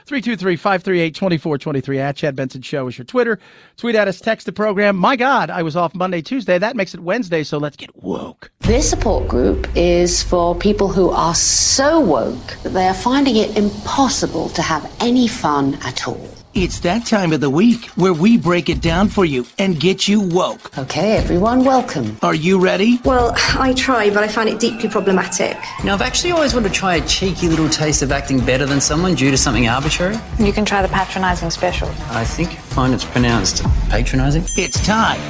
[0.07, 3.39] 323 538 2423 at Chad Benson Show is your Twitter.
[3.77, 4.97] Tweet at us, text the program.
[4.97, 6.59] My God, I was off Monday, Tuesday.
[6.59, 8.51] That makes it Wednesday, so let's get woke.
[8.61, 13.57] This support group is for people who are so woke that they are finding it
[13.57, 16.40] impossible to have any fun at all.
[16.53, 20.09] It's that time of the week where we break it down for you and get
[20.09, 20.77] you woke.
[20.77, 22.19] Okay, everyone, welcome.
[22.23, 22.99] Are you ready?
[23.05, 25.57] Well, I try, but I find it deeply problematic.
[25.85, 28.81] Now, I've actually always wanted to try a cheeky little taste of acting better than
[28.81, 30.17] someone due to something arbitrary.
[30.41, 31.87] You can try the patronising special.
[32.11, 34.43] I think fine it's pronounced patronising.
[34.57, 35.21] It's time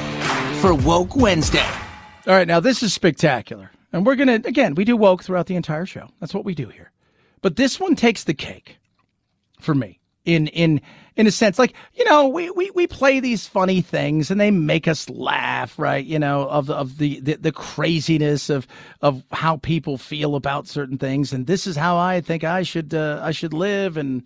[0.55, 1.69] for Woke Wednesday.
[2.25, 3.69] All right, now this is spectacular.
[3.93, 6.09] And we're going to, again, we do woke throughout the entire show.
[6.19, 6.91] That's what we do here.
[7.43, 8.77] But this one takes the cake
[9.59, 10.81] for me in, in,
[11.17, 14.51] in a sense, like, you know, we, we, we play these funny things and they
[14.51, 16.05] make us laugh, right?
[16.05, 18.65] You know, of, of the, the, the craziness of,
[19.01, 21.33] of how people feel about certain things.
[21.33, 23.97] And this is how I think I should, uh, I should live.
[23.97, 24.23] And,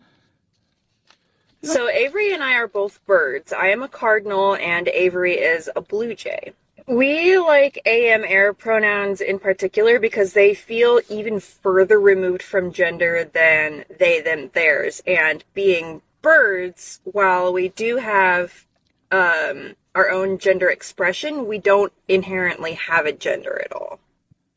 [1.63, 3.51] So Avery and I are both birds.
[3.51, 6.53] I am a cardinal and Avery is a blue jay.
[6.87, 13.23] We like AM air pronouns in particular because they feel even further removed from gender
[13.33, 15.01] than they them theirs.
[15.07, 18.65] And being birds, while we do have
[19.11, 23.99] um, our own gender expression, we don't inherently have a gender at all.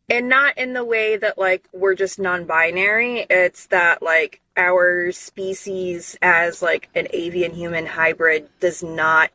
[0.09, 3.27] And not in the way that like we're just non-binary.
[3.29, 9.31] It's that like our species as like an avian human hybrid does not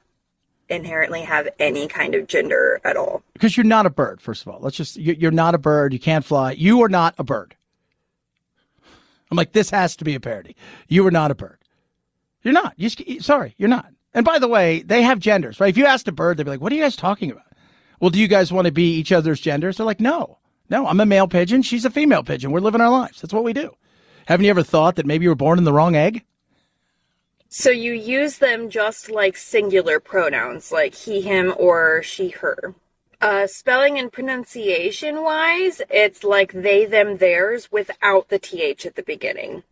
[0.69, 3.21] inherently have any kind of gender at all.
[3.33, 4.59] because you're not a bird, first of all.
[4.59, 5.93] Let's just, you- you're not a bird.
[5.93, 6.53] You can't fly.
[6.53, 7.55] You are not a bird.
[9.29, 10.55] I'm like, this has to be a parody.
[10.87, 11.59] You are not a bird.
[12.43, 12.73] You're not.
[12.77, 12.89] You,
[13.21, 13.87] sorry, you're not.
[14.13, 15.69] And by the way, they have genders, right?
[15.69, 17.45] If you asked a bird, they'd be like, what are you guys talking about?
[17.99, 19.77] Well, do you guys want to be each other's genders?
[19.77, 20.37] They're like, no,
[20.69, 21.61] no, I'm a male pigeon.
[21.61, 22.51] She's a female pigeon.
[22.51, 23.21] We're living our lives.
[23.21, 23.75] That's what we do.
[24.27, 26.23] Haven't you ever thought that maybe you were born in the wrong egg?
[27.49, 32.73] So you use them just like singular pronouns, like he, him, or she, her.
[33.21, 39.03] Uh, spelling and pronunciation wise, it's like they, them, theirs without the th at the
[39.03, 39.63] beginning.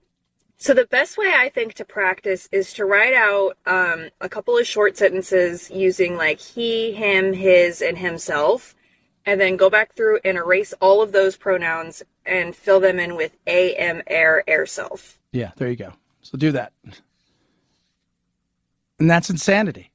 [0.62, 4.60] So the best way I think to practice is to write out um, a couple
[4.60, 8.76] of short sentences using like he, him, his, and himself,
[9.26, 13.15] and then go back through and erase all of those pronouns and fill them in
[13.15, 15.19] with a, m, air, air self.
[15.32, 15.93] Yeah, there you go.
[16.21, 16.74] So do that.
[19.00, 19.91] And that's insanity.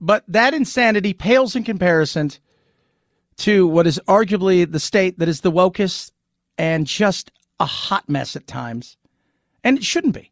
[0.00, 2.30] But that insanity pales in comparison
[3.38, 6.12] to what is arguably the state that is the wokest
[6.56, 8.96] and just a hot mess at times.
[9.64, 10.30] And it shouldn't be.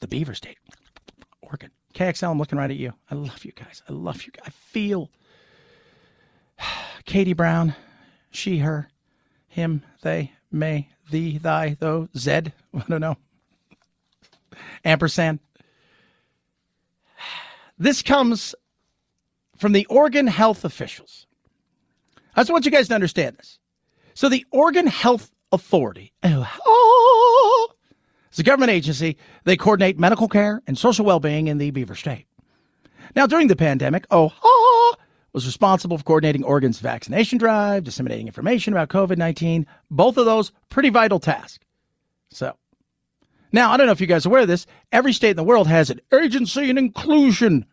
[0.00, 0.58] The Beaver State,
[1.42, 1.70] Oregon.
[1.94, 2.94] KXL, I'm looking right at you.
[3.10, 3.82] I love you guys.
[3.88, 4.32] I love you.
[4.44, 5.10] I feel
[7.04, 7.74] Katie Brown,
[8.30, 8.88] she, her,
[9.48, 12.52] him, they, may, thee, thy, though, Zed.
[12.74, 13.16] I don't know.
[14.84, 15.40] Ampersand.
[17.78, 18.54] This comes
[19.56, 21.26] from the Oregon health officials.
[22.36, 23.58] I just want you guys to understand this.
[24.12, 26.46] So, the Oregon Health Authority oh,
[28.32, 29.16] is a government agency.
[29.44, 32.26] They coordinate medical care and social well being in the Beaver State.
[33.16, 34.96] Now, during the pandemic, OHA
[35.32, 39.66] was responsible for coordinating Oregon's vaccination drive, disseminating information about COVID 19.
[39.90, 41.64] Both of those pretty vital tasks.
[42.30, 42.56] So,
[43.52, 44.66] now I don't know if you guys are aware of this.
[44.92, 47.66] Every state in the world has an agency and inclusion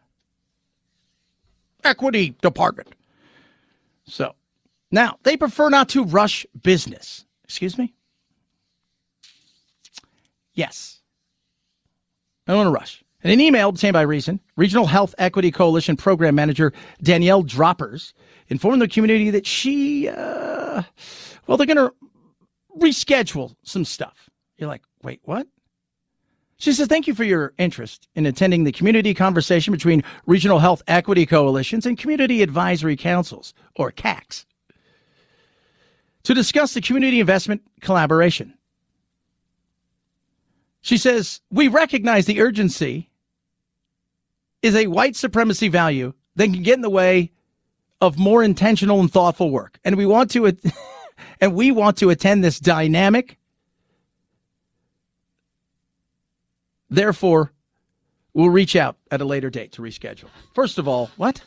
[1.84, 2.90] equity department.
[4.06, 4.36] So,
[4.92, 7.26] now they prefer not to rush business.
[7.44, 7.94] Excuse me?
[10.58, 11.00] Yes.
[12.48, 13.04] I don't want to rush.
[13.24, 18.14] In an email obtained by Reason, Regional Health Equity Coalition Program Manager Danielle Droppers
[18.48, 20.82] informed the community that she, uh,
[21.46, 21.94] well, they're going to
[22.80, 24.30] reschedule some stuff.
[24.58, 25.48] You're like, wait, what?
[26.58, 30.82] She says, Thank you for your interest in attending the community conversation between Regional Health
[30.88, 34.46] Equity Coalitions and Community Advisory Councils, or CACs,
[36.24, 38.57] to discuss the community investment collaboration.
[40.88, 43.10] She says, We recognize the urgency
[44.62, 47.34] is a white supremacy value that can get in the way
[48.00, 49.80] of more intentional and thoughtful work.
[49.84, 50.58] And we want to
[51.42, 53.38] and we want to attend this dynamic.
[56.90, 57.52] Therefore,
[58.34, 60.30] we'll reach out at a later date to reschedule.
[60.56, 61.44] First of all, what?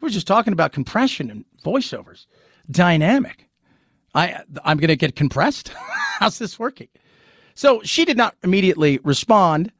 [0.00, 2.26] We're just talking about compression and voiceovers.
[2.68, 3.48] Dynamic.
[4.12, 5.68] I I'm going to get compressed.
[6.18, 6.88] How's this working?
[7.54, 9.72] So she did not immediately respond,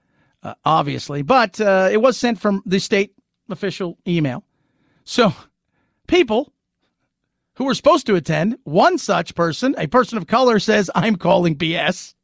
[0.43, 3.13] uh, obviously, but uh, it was sent from the state
[3.49, 4.45] official email.
[5.05, 5.33] So
[6.07, 6.53] people
[7.55, 11.57] who were supposed to attend, one such person, a person of color, says, I'm calling
[11.57, 12.15] BS.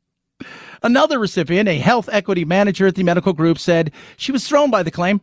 [0.83, 4.83] Another recipient, a health equity manager at the medical group, said she was thrown by
[4.83, 5.21] the claim.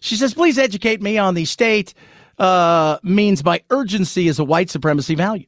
[0.00, 1.94] She says, please educate me on the state
[2.38, 5.46] uh, means by urgency as a white supremacy value.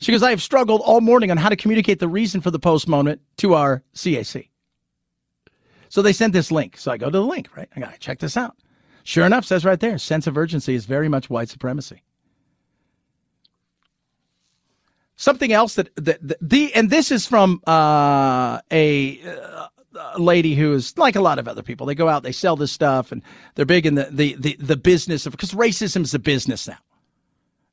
[0.00, 2.58] She goes, I have struggled all morning on how to communicate the reason for the
[2.58, 4.48] postponement to our CAC.
[5.90, 6.78] So they sent this link.
[6.78, 7.68] So I go to the link, right?
[7.76, 8.56] I got to check this out.
[9.04, 12.02] Sure enough, says right there, sense of urgency is very much white supremacy.
[15.16, 19.66] Something else that, that, that the and this is from uh, a, uh,
[20.18, 21.86] lady who is like a lot of other people.
[21.86, 23.22] They go out, they sell this stuff, and
[23.54, 26.78] they're big in the the the, the business of because racism is a business now,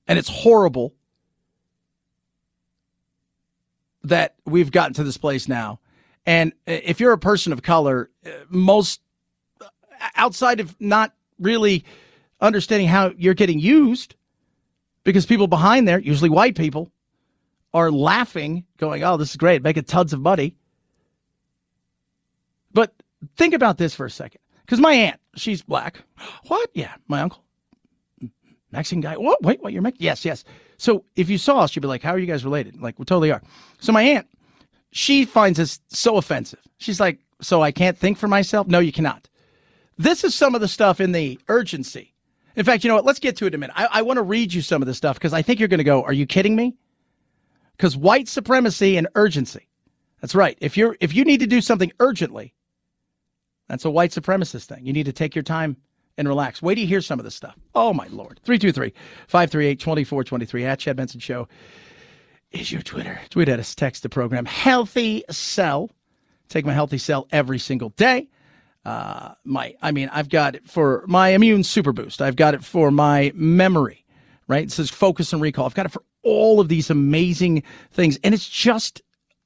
[0.07, 0.93] and it's horrible
[4.03, 5.79] that we've gotten to this place now.
[6.25, 9.01] And if you're a person of color, uh, most
[10.15, 11.83] outside of not really
[12.41, 14.15] understanding how you're getting used,
[15.03, 16.91] because people behind there, usually white people,
[17.73, 20.55] are laughing, going, "Oh, this is great, making tons of money."
[22.73, 22.93] But
[23.37, 26.03] think about this for a second, because my aunt, she's black.
[26.47, 26.69] What?
[26.73, 27.43] Yeah, my uncle,
[28.77, 29.15] Mexican guy.
[29.15, 29.41] What?
[29.41, 29.73] Wait, what?
[29.73, 30.05] You're Mexican?
[30.05, 30.43] Yes, yes.
[30.77, 33.05] So if you saw us, you'd be like, "How are you guys related?" Like we
[33.05, 33.41] totally are.
[33.79, 34.27] So my aunt,
[34.91, 36.59] she finds this so offensive.
[36.77, 39.27] She's like, "So I can't think for myself?" No, you cannot.
[39.97, 42.13] This is some of the stuff in the urgency.
[42.55, 43.05] In fact, you know what?
[43.05, 43.75] Let's get to it in a minute.
[43.75, 45.79] I, I want to read you some of this stuff because I think you're going
[45.79, 46.75] to go, "Are you kidding me?"
[47.75, 49.67] Because white supremacy and urgency.
[50.21, 50.55] That's right.
[50.61, 52.53] If you're if you need to do something urgently,
[53.67, 54.85] that's a white supremacist thing.
[54.85, 55.77] You need to take your time
[56.17, 56.61] and relax.
[56.61, 57.55] Wait till you hear some of this stuff.
[57.75, 58.39] Oh, my Lord.
[58.43, 58.93] 323
[59.27, 61.47] 538 2423 at Chad Benson Show
[62.51, 63.19] is your Twitter.
[63.29, 64.45] Tweet at us, text the program.
[64.45, 65.91] Healthy Cell.
[66.49, 68.29] Take my Healthy Cell every single day.
[68.85, 72.21] Uh, my, I mean, I've got it for my immune super boost.
[72.21, 74.05] I've got it for my memory,
[74.47, 74.63] right?
[74.63, 75.65] It says focus and recall.
[75.65, 78.17] I've got it for all of these amazing things.
[78.23, 79.01] And it's just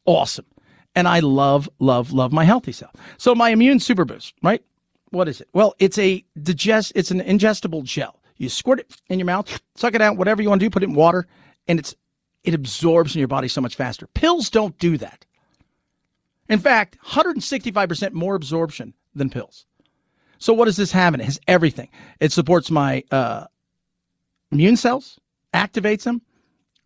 [0.05, 0.45] awesome.
[0.93, 2.91] And I love, love, love my Healthy Cell.
[3.17, 4.63] So my immune super boost, right?
[5.12, 5.50] What is it?
[5.54, 6.93] Well, it's a digest.
[6.95, 8.19] It's an ingestible gel.
[8.38, 10.69] You squirt it in your mouth, suck it out, whatever you want to do.
[10.71, 11.28] Put it in water,
[11.67, 11.95] and it's
[12.43, 14.08] it absorbs in your body so much faster.
[14.08, 15.26] Pills don't do that.
[16.50, 19.65] In fact, 165% more absorption than pills.
[20.39, 21.24] So what does this have in it?
[21.24, 21.89] It has everything.
[22.19, 23.45] It supports my uh,
[24.52, 25.19] immune cells,
[25.54, 26.21] activates them,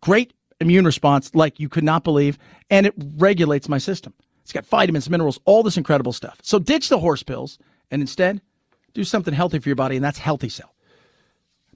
[0.02, 2.38] great immune response like you could not believe,
[2.70, 4.12] and it regulates my system.
[4.42, 6.38] It's got vitamins, minerals, all this incredible stuff.
[6.42, 7.58] So ditch the horse pills
[7.90, 8.40] and instead
[8.94, 10.74] do something healthy for your body, and that's Healthy Cell.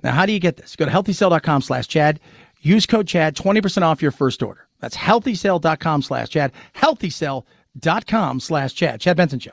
[0.03, 0.75] Now, how do you get this?
[0.77, 2.19] Go to healthycell.com slash Chad.
[2.63, 4.67] Use code Chad, 20% off your first order.
[4.81, 6.53] That's healthycell.com slash Chad.
[6.75, 9.01] Healthycell.com slash Chad.
[9.01, 9.53] Chad Benson Show.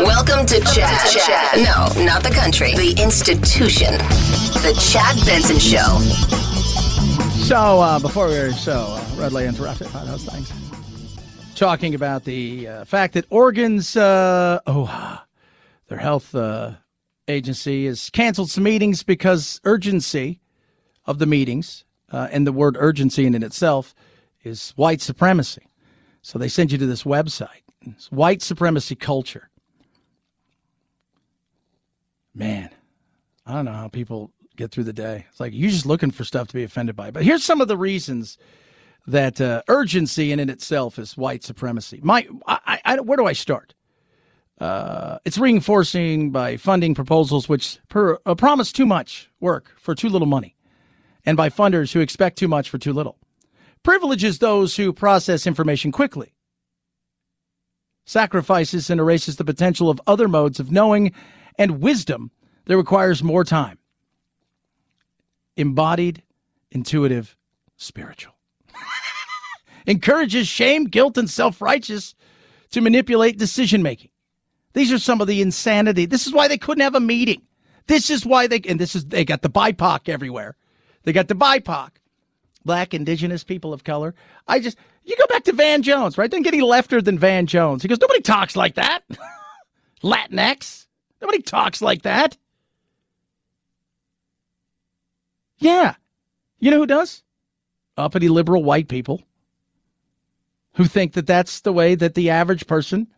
[0.00, 1.10] Welcome to Chad.
[1.10, 1.56] Chad.
[1.56, 2.72] No, not the country.
[2.74, 3.98] The institution.
[4.62, 6.47] The Chad Benson Show.
[7.48, 10.52] So uh, before we were so uh, rudely interrupted by those things,
[11.54, 15.22] talking about the uh, fact that Oregon's uh, oh
[15.86, 16.72] their health uh,
[17.26, 20.42] agency has canceled some meetings because urgency
[21.06, 23.94] of the meetings uh, and the word urgency in it itself
[24.44, 25.70] is white supremacy.
[26.20, 27.62] So they send you to this website.
[27.80, 29.48] It's white supremacy culture.
[32.34, 32.68] Man,
[33.46, 35.24] I don't know how people get through the day.
[35.30, 37.10] It's like you're just looking for stuff to be offended by.
[37.10, 38.36] But here's some of the reasons
[39.06, 42.00] that uh, urgency in it itself is white supremacy.
[42.02, 43.74] My, I, I, where do I start?
[44.60, 50.08] Uh, it's reinforcing by funding proposals which per, uh, promise too much work for too
[50.08, 50.56] little money,
[51.24, 53.16] and by funders who expect too much for too little.
[53.84, 56.34] Privileges those who process information quickly.
[58.04, 61.12] Sacrifices and erases the potential of other modes of knowing
[61.56, 62.32] and wisdom
[62.64, 63.78] that requires more time.
[65.58, 66.22] Embodied,
[66.70, 67.36] intuitive,
[67.76, 68.32] spiritual.
[69.86, 72.14] Encourages shame, guilt, and self righteous
[72.70, 74.10] to manipulate decision making.
[74.74, 76.06] These are some of the insanity.
[76.06, 77.42] This is why they couldn't have a meeting.
[77.88, 80.56] This is why they, and this is, they got the BIPOC everywhere.
[81.02, 81.90] They got the BIPOC,
[82.64, 84.14] black, indigenous, people of color.
[84.46, 86.30] I just, you go back to Van Jones, right?
[86.30, 87.82] Doesn't get any lefter than Van Jones.
[87.82, 89.00] He goes, nobody talks like that.
[90.04, 90.86] Latinx.
[91.20, 92.36] Nobody talks like that.
[95.58, 95.94] Yeah.
[96.58, 97.22] You know who does?
[97.96, 99.22] Uppity liberal white people
[100.74, 103.08] who think that that's the way that the average person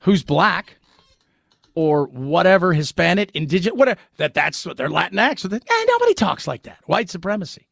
[0.00, 0.76] who's black
[1.74, 5.48] or whatever Hispanic, indigenous, whatever that that's what they're Latinx.
[5.48, 6.78] That, eh, nobody talks like that.
[6.86, 7.66] White supremacy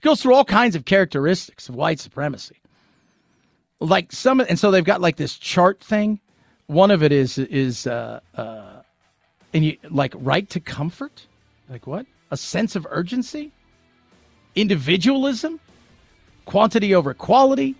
[0.00, 2.56] it goes through all kinds of characteristics of white supremacy.
[3.80, 6.20] Like some, and so they've got like this chart thing.
[6.68, 8.79] One of it is is uh, uh,
[9.52, 11.26] and you like right to comfort,
[11.68, 12.06] like what?
[12.30, 13.50] A sense of urgency,
[14.54, 15.58] individualism,
[16.44, 17.74] quantity over quality,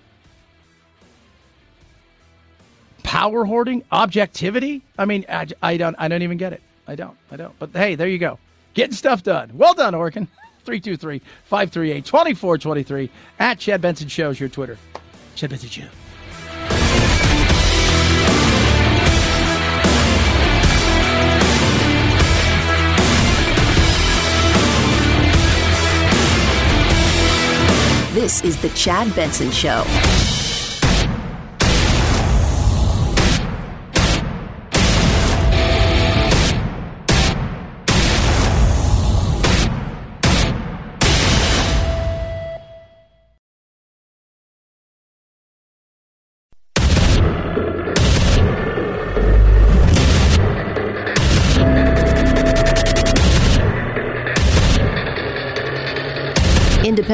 [3.03, 4.83] power hoarding, objectivity.
[4.99, 6.63] I mean, I, I don't, I don't even get it.
[6.87, 7.57] I don't, I don't.
[7.59, 8.39] But hey, there you go,
[8.75, 9.51] getting stuff done.
[9.55, 10.29] Well done, Oregon.
[10.65, 14.79] 323 538 2423 at Chad Benson shows your Twitter.
[15.35, 16.00] Chad Benson Show.
[28.13, 29.85] This is the Chad Benson Show.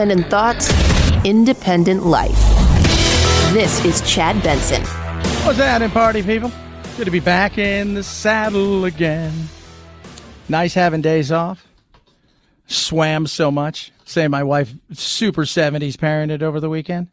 [0.06, 2.38] Independent thoughts, independent life.
[3.52, 4.80] This is Chad Benson.
[5.44, 6.52] What's happening, party people?
[6.96, 9.32] Good to be back in the saddle again.
[10.48, 11.66] Nice having days off.
[12.68, 13.90] Swam so much.
[14.04, 17.08] Say my wife super 70s parented over the weekend.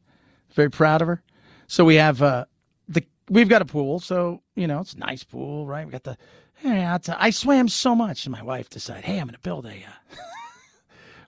[0.53, 1.23] Very proud of her.
[1.65, 2.45] So we have uh
[2.87, 5.83] the we've got a pool, so you know, it's a nice pool, right?
[5.83, 6.15] We got the
[6.63, 9.71] yeah, I swam so much and my wife decided, "Hey, I'm going to build a
[9.71, 10.15] uh,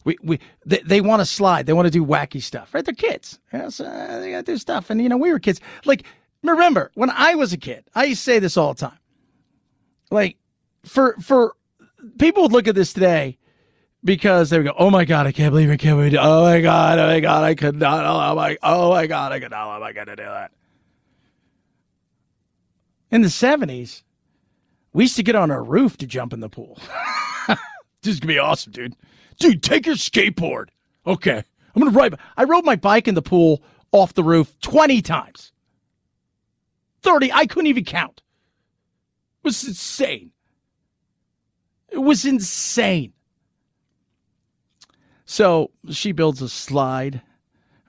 [0.06, 1.66] we we they, they want to slide.
[1.66, 2.86] They want to do wacky stuff, right?
[2.86, 3.40] They're kids.
[3.52, 4.90] Yeah, so uh, they got to do stuff.
[4.90, 5.60] And you know, we were kids.
[5.84, 6.04] Like
[6.44, 9.00] remember when I was a kid, I used to say this all the time.
[10.12, 10.38] Like
[10.86, 11.56] for for
[12.20, 13.40] people would look at this today
[14.04, 15.80] because they would go, "Oh my god, I can't believe it!
[15.80, 16.20] Can't believe it!
[16.22, 18.06] Oh my god, oh my god, I could not!
[18.06, 19.76] Oh my, oh my god, I could not!
[19.76, 20.52] Am I going to do that?"
[23.10, 24.04] In the seventies,
[24.94, 26.80] we used to get on our roof to jump in the pool.
[27.48, 27.58] this
[28.14, 28.96] is gonna be awesome, dude
[29.40, 30.70] dude, take your skateboard.
[31.06, 31.44] Okay.
[31.76, 32.16] I'm going to ride.
[32.38, 33.62] I rode my bike in the pool
[33.92, 35.52] off the roof 20 times.
[37.02, 37.32] 30.
[37.32, 38.22] I couldn't even count.
[39.44, 40.32] It was insane.
[41.90, 43.14] It was insane.
[45.26, 47.22] So she builds a slide,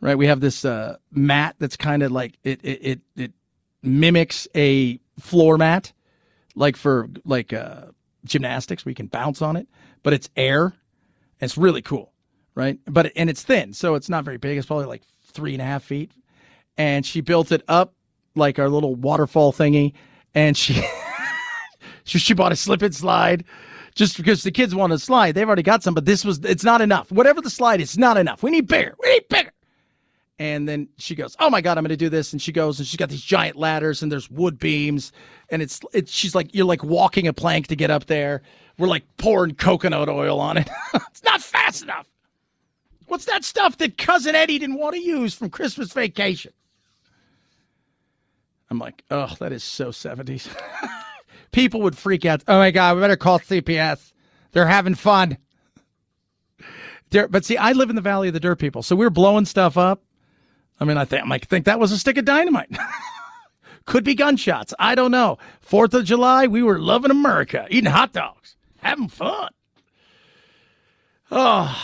[0.01, 0.17] right?
[0.17, 3.33] We have this uh, mat that's kind of like it, it, it, it
[3.83, 5.93] mimics a floor mat,
[6.55, 7.87] like for like uh,
[8.25, 9.69] gymnastics, we can bounce on it,
[10.03, 10.75] but it's air
[11.41, 12.13] it's really cool,
[12.55, 12.79] right?
[12.87, 14.59] But and it's thin, so it's not very big.
[14.59, 16.13] It's probably like three and a half feet.
[16.79, 17.95] And she built it up
[18.35, 19.95] like our little waterfall thingy,
[20.35, 20.83] and she
[22.05, 23.45] she, she bought a slip and slide
[23.95, 25.35] just because the kids want to slide.
[25.35, 27.11] They've already got some, but this was it's not enough.
[27.11, 28.43] Whatever the slide is, not enough.
[28.43, 28.95] We need bigger.
[29.03, 29.53] We need bigger.
[30.39, 32.79] And then she goes, "Oh my god, I'm going to do this." And she goes,
[32.79, 35.13] and she's got these giant ladders, and there's wood beams,
[35.49, 38.43] and it's it's she's like you're like walking a plank to get up there.
[38.79, 40.69] We're like pouring coconut oil on it.
[40.95, 42.07] it's not fast enough.
[43.07, 46.53] What's that stuff that cousin Eddie didn't want to use from Christmas vacation?
[48.71, 50.49] I'm like, oh, that is so 70s.
[51.53, 52.43] People would freak out.
[52.49, 54.13] Oh my God, we better call CPS.
[54.53, 55.39] They're having fun.
[57.11, 59.11] They're, but see, I live in the Valley of the Dirt People, so we are
[59.11, 60.03] blowing stuff up.
[60.79, 62.77] I mean, I think I might think that was a stick of dynamite.
[63.87, 64.75] Could be gunshots.
[64.79, 65.39] I don't know.
[65.61, 68.57] Fourth of July, we were loving America, eating hot dogs
[68.87, 69.51] having fun.
[71.31, 71.77] Oh,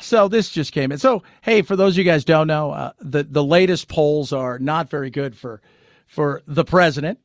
[0.00, 0.98] so this just came in.
[0.98, 4.58] So hey, for those of you guys don't know, uh, the the latest polls are
[4.58, 5.62] not very good for
[6.06, 7.18] for the president.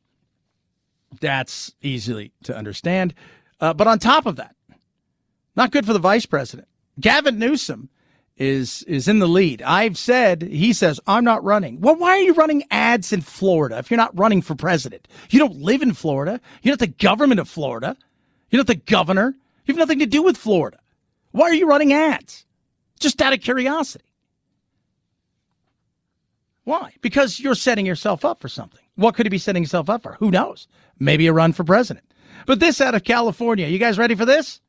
[1.20, 3.14] That's easily to understand.
[3.60, 4.54] Uh, but on top of that,
[5.54, 6.68] not good for the vice president.
[6.98, 7.90] Gavin Newsom
[8.40, 9.60] is is in the lead.
[9.62, 11.80] I've said he says I'm not running.
[11.80, 15.06] Well, why are you running ads in Florida if you're not running for president?
[15.28, 16.40] You don't live in Florida.
[16.62, 17.96] You're not the government of Florida.
[18.50, 19.34] You're not the governor.
[19.66, 20.78] You have nothing to do with Florida.
[21.32, 22.46] Why are you running ads?
[22.98, 24.04] Just out of curiosity.
[26.64, 26.94] Why?
[27.02, 28.80] Because you're setting yourself up for something.
[28.96, 30.14] What could he be setting himself up for?
[30.14, 30.66] Who knows?
[30.98, 32.06] Maybe a run for president.
[32.46, 33.66] But this out of California.
[33.66, 34.60] You guys ready for this?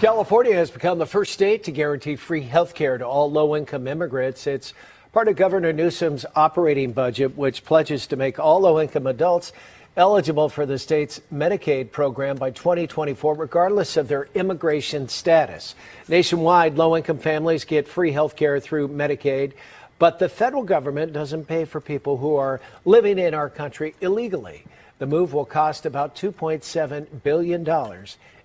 [0.00, 3.88] California has become the first state to guarantee free health care to all low income
[3.88, 4.46] immigrants.
[4.46, 4.74] It's
[5.10, 9.54] part of Governor Newsom's operating budget, which pledges to make all low income adults
[9.96, 15.74] eligible for the state's Medicaid program by 2024, regardless of their immigration status.
[16.08, 19.54] Nationwide, low income families get free health care through Medicaid,
[19.98, 24.62] but the federal government doesn't pay for people who are living in our country illegally.
[24.98, 27.66] The move will cost about $2.7 billion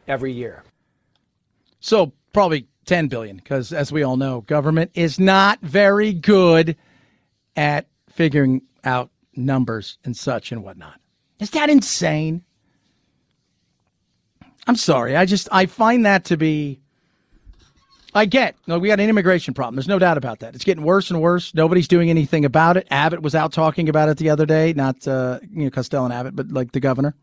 [0.08, 0.64] every year.
[1.82, 6.78] So probably 10 billion because as we all know, government is not very good
[7.56, 11.00] at figuring out numbers and such and whatnot.
[11.40, 12.44] Is that insane?
[14.68, 15.16] I'm sorry.
[15.16, 16.80] I just I find that to be
[18.14, 18.56] I get.
[18.68, 19.76] No, we got an immigration problem.
[19.76, 20.54] There's no doubt about that.
[20.54, 21.54] It's getting worse and worse.
[21.56, 22.86] Nobody's doing anything about it.
[22.92, 26.14] Abbott was out talking about it the other day, not uh, you know Costello and
[26.14, 27.16] Abbott, but like the governor.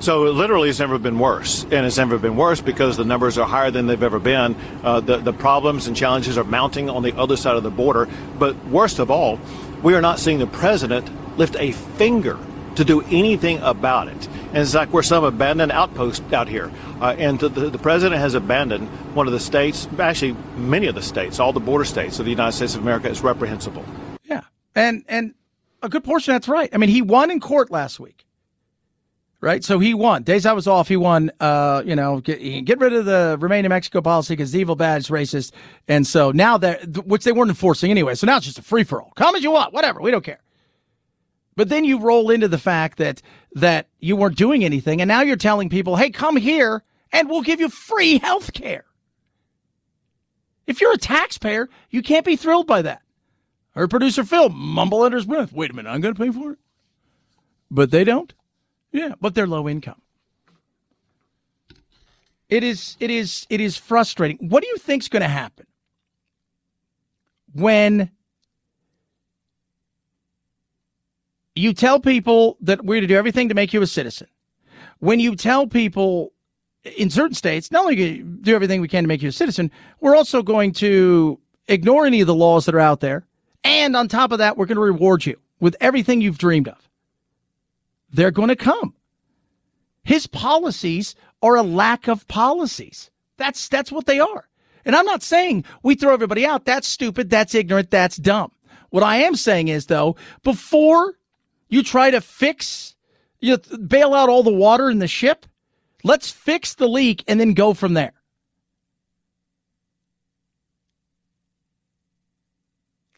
[0.00, 3.36] So it literally has never been worse, and it's never been worse because the numbers
[3.36, 4.54] are higher than they've ever been.
[4.84, 8.08] Uh, the the problems and challenges are mounting on the other side of the border.
[8.38, 9.40] But worst of all,
[9.82, 12.38] we are not seeing the president lift a finger
[12.76, 14.28] to do anything about it.
[14.28, 16.70] And it's like we're some abandoned outpost out here.
[17.00, 21.02] Uh, and the, the president has abandoned one of the states, actually many of the
[21.02, 23.08] states, all the border states of the United States of America.
[23.08, 23.84] is reprehensible.
[24.24, 24.42] Yeah,
[24.76, 25.34] and and
[25.82, 26.70] a good portion that's right.
[26.72, 28.27] I mean, he won in court last week
[29.40, 29.62] right?
[29.62, 30.22] So he won.
[30.22, 31.30] Days I was off, he won.
[31.40, 34.98] Uh, you know, get, get rid of the remain in Mexico policy because evil, bad,
[34.98, 35.52] it's racist,
[35.86, 38.14] and so now that which they weren't enforcing anyway.
[38.14, 39.12] So now it's just a free for all.
[39.16, 40.00] Come as you want, whatever.
[40.00, 40.40] We don't care.
[41.56, 43.22] But then you roll into the fact that
[43.54, 46.82] that you weren't doing anything, and now you're telling people, "Hey, come here,
[47.12, 48.84] and we'll give you free health care."
[50.66, 53.00] If you're a taxpayer, you can't be thrilled by that.
[53.74, 56.52] Our producer Phil mumble under his breath, "Wait a minute, I'm going to pay for
[56.52, 56.58] it,"
[57.70, 58.32] but they don't.
[58.92, 60.00] Yeah, but they're low income.
[62.48, 64.38] It is it is it is frustrating.
[64.48, 65.66] What do you think's going to happen
[67.52, 68.10] when
[71.54, 74.28] you tell people that we're going to do everything to make you a citizen?
[75.00, 76.32] When you tell people
[76.96, 79.70] in certain states, not only do everything we can to make you a citizen,
[80.00, 83.26] we're also going to ignore any of the laws that are out there.
[83.62, 86.87] And on top of that, we're going to reward you with everything you've dreamed of
[88.10, 88.94] they're going to come.
[90.04, 93.10] His policies are a lack of policies.
[93.36, 94.48] That's that's what they are.
[94.84, 96.64] And I'm not saying we throw everybody out.
[96.64, 97.30] That's stupid.
[97.30, 97.90] That's ignorant.
[97.90, 98.52] That's dumb.
[98.90, 101.14] What I am saying is though, before
[101.68, 102.96] you try to fix,
[103.40, 105.46] you bail out all the water in the ship,
[106.04, 108.14] let's fix the leak and then go from there.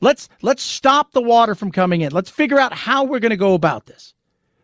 [0.00, 2.10] Let's let's stop the water from coming in.
[2.10, 4.14] Let's figure out how we're going to go about this.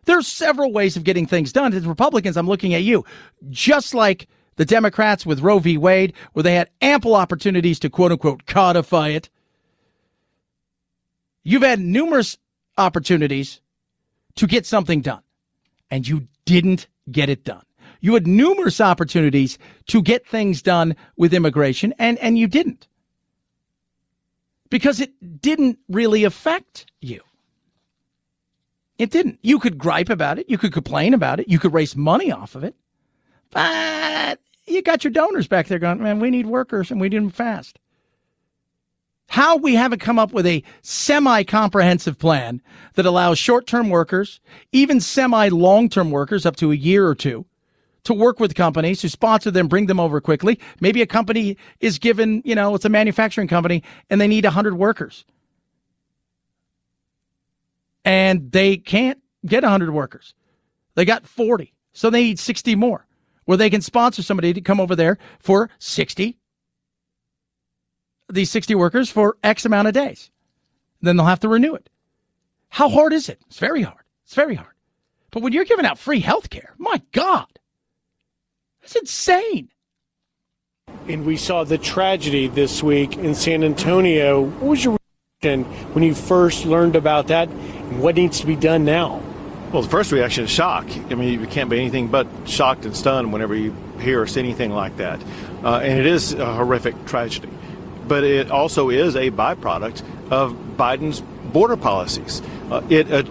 [0.07, 1.73] There's several ways of getting things done.
[1.73, 3.03] As Republicans, I'm looking at you.
[3.49, 5.77] Just like the Democrats with Roe v.
[5.77, 9.29] Wade, where they had ample opportunities to quote unquote codify it.
[11.43, 12.37] You've had numerous
[12.77, 13.59] opportunities
[14.35, 15.23] to get something done,
[15.91, 17.63] and you didn't get it done.
[17.99, 22.87] You had numerous opportunities to get things done with immigration, and, and you didn't.
[24.69, 27.21] Because it didn't really affect you.
[28.97, 29.39] It didn't.
[29.41, 30.49] You could gripe about it.
[30.49, 31.47] You could complain about it.
[31.47, 32.75] You could raise money off of it.
[33.51, 37.17] But you got your donors back there going, man, we need workers and we need
[37.17, 37.79] them fast.
[39.29, 42.61] How we haven't come up with a semi comprehensive plan
[42.95, 44.39] that allows short term workers,
[44.71, 47.45] even semi long term workers up to a year or two,
[48.05, 50.59] to work with companies to sponsor them, bring them over quickly.
[50.79, 54.77] Maybe a company is given, you know, it's a manufacturing company and they need 100
[54.77, 55.25] workers
[58.07, 60.33] and they can't get 100 workers.
[60.95, 61.73] They got 40.
[61.91, 63.05] So they need 60 more
[63.43, 66.37] where they can sponsor somebody to come over there for 60
[68.29, 70.31] these 60 workers for X amount of days.
[71.01, 71.89] Then they'll have to renew it.
[72.69, 73.39] How hard is it?
[73.47, 74.03] It's very hard.
[74.25, 74.73] It's very hard.
[75.31, 77.47] But when you're giving out free health care, my God,
[78.81, 79.69] that's insane.
[81.07, 84.41] And we saw the tragedy this week in San Antonio.
[84.41, 84.97] What was your
[85.47, 89.21] reaction when you first learned about that and what needs to be done now?
[89.71, 90.85] Well, the first reaction is shock.
[91.09, 94.39] I mean, you can't be anything but shocked and stunned whenever you hear or see
[94.39, 95.21] anything like that.
[95.63, 97.49] Uh, and it is a horrific tragedy.
[98.07, 101.19] But it also is a byproduct of Biden's
[101.51, 102.41] border policies.
[102.71, 103.23] Uh, it uh,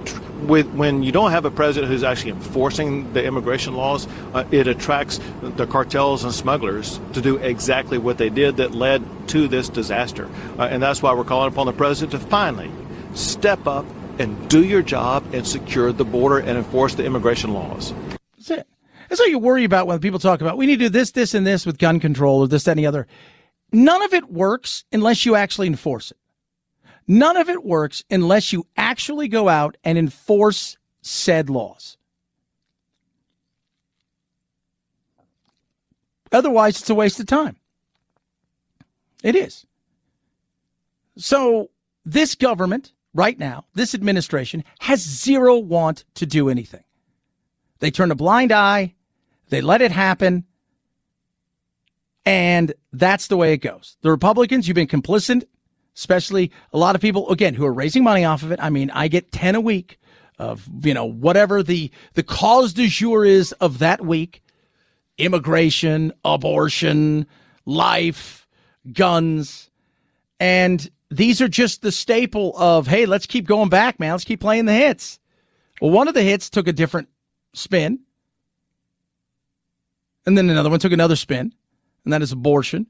[0.47, 4.67] with when you don't have a president who's actually enforcing the immigration laws, uh, it
[4.67, 9.69] attracts the cartels and smugglers to do exactly what they did that led to this
[9.69, 10.29] disaster.
[10.59, 12.71] Uh, and that's why we're calling upon the president to finally
[13.15, 13.87] step up
[14.19, 17.93] and do your job and secure the border and enforce the immigration laws.
[18.37, 18.69] That's it.
[19.09, 21.35] That's what you worry about when people talk about we need to do this, this,
[21.35, 23.07] and this with gun control or this, the other.
[23.73, 26.17] None of it works unless you actually enforce it.
[27.09, 31.97] None of it works unless you actually go out and enforce said laws.
[36.33, 37.57] Otherwise, it's a waste of time.
[39.23, 39.67] It is.
[41.17, 41.71] So,
[42.05, 46.85] this government right now, this administration has zero want to do anything.
[47.79, 48.95] They turn a blind eye,
[49.49, 50.45] they let it happen,
[52.25, 53.97] and that's the way it goes.
[54.03, 55.45] The Republicans, you've been complicit,
[55.97, 58.61] especially a lot of people, again, who are raising money off of it.
[58.63, 59.99] I mean, I get 10 a week
[60.39, 64.43] of, you know, whatever the, the cause du jour is of that week
[65.19, 67.27] immigration, abortion,
[67.65, 68.47] life,
[68.93, 69.71] guns.
[70.39, 74.13] And these are just the staple of, hey, let's keep going back, man.
[74.13, 75.19] Let's keep playing the hits.
[75.81, 77.09] Well, one of the hits took a different
[77.55, 78.01] spin.
[80.27, 81.53] And then another one took another spin,
[82.05, 82.87] and that is abortion,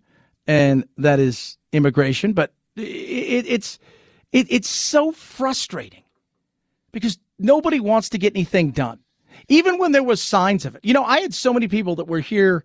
[0.46, 2.32] and that is immigration.
[2.32, 3.78] But it, it's
[4.32, 6.02] it, it's so frustrating
[6.92, 9.00] because nobody wants to get anything done,
[9.48, 10.84] even when there was signs of it.
[10.84, 12.64] You know, I had so many people that were here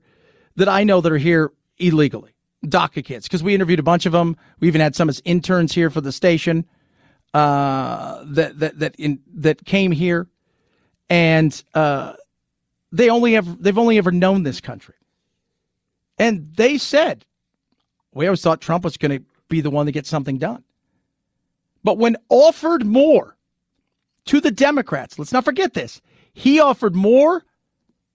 [0.56, 2.32] that I know that are here illegally,
[2.66, 4.38] DACA kids, because we interviewed a bunch of them.
[4.60, 6.66] We even had some as interns here for the station
[7.34, 10.28] uh, that that that in that came here
[11.12, 12.14] and uh,
[12.92, 14.96] they only have they've only ever known this country.
[16.18, 17.26] And they said,
[18.14, 20.64] we always thought Trump was going to be the one to get something done.
[21.84, 23.38] But when offered more
[24.26, 26.02] to the Democrats, let's not forget this,
[26.34, 27.44] he offered more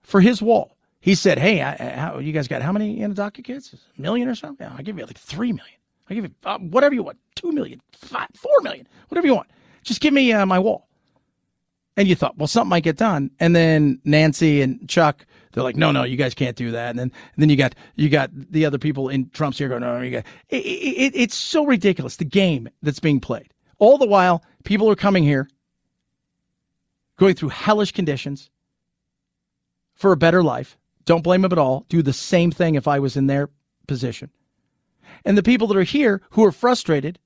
[0.03, 0.77] for his wall.
[1.01, 3.73] He said, "Hey, I, how, you guys got how many in DACA kids?
[3.97, 4.57] A million or so?
[4.59, 5.79] Yeah, I'll give you like three million.
[6.09, 9.49] I'll give you uh, whatever you want, two million, five, four million, whatever you want.
[9.85, 10.89] Just give me uh, my wall."
[11.97, 13.31] And you thought, well, something might get done.
[13.41, 16.91] And then Nancy and Chuck, they're like, no, no, you guys can't do that.
[16.91, 19.81] And then, and then you got, you got the other people in Trump's ear going,
[19.81, 22.17] no, you got, it, it, it's so ridiculous.
[22.17, 23.53] The game that's being played.
[23.79, 25.49] All the while, people are coming here,
[27.17, 28.51] going through hellish conditions
[29.95, 30.77] for a better life.
[31.07, 31.87] Don't blame them at all.
[31.89, 33.49] Do the same thing if I was in their
[33.87, 34.31] position.
[35.25, 37.19] And the people that are here who are frustrated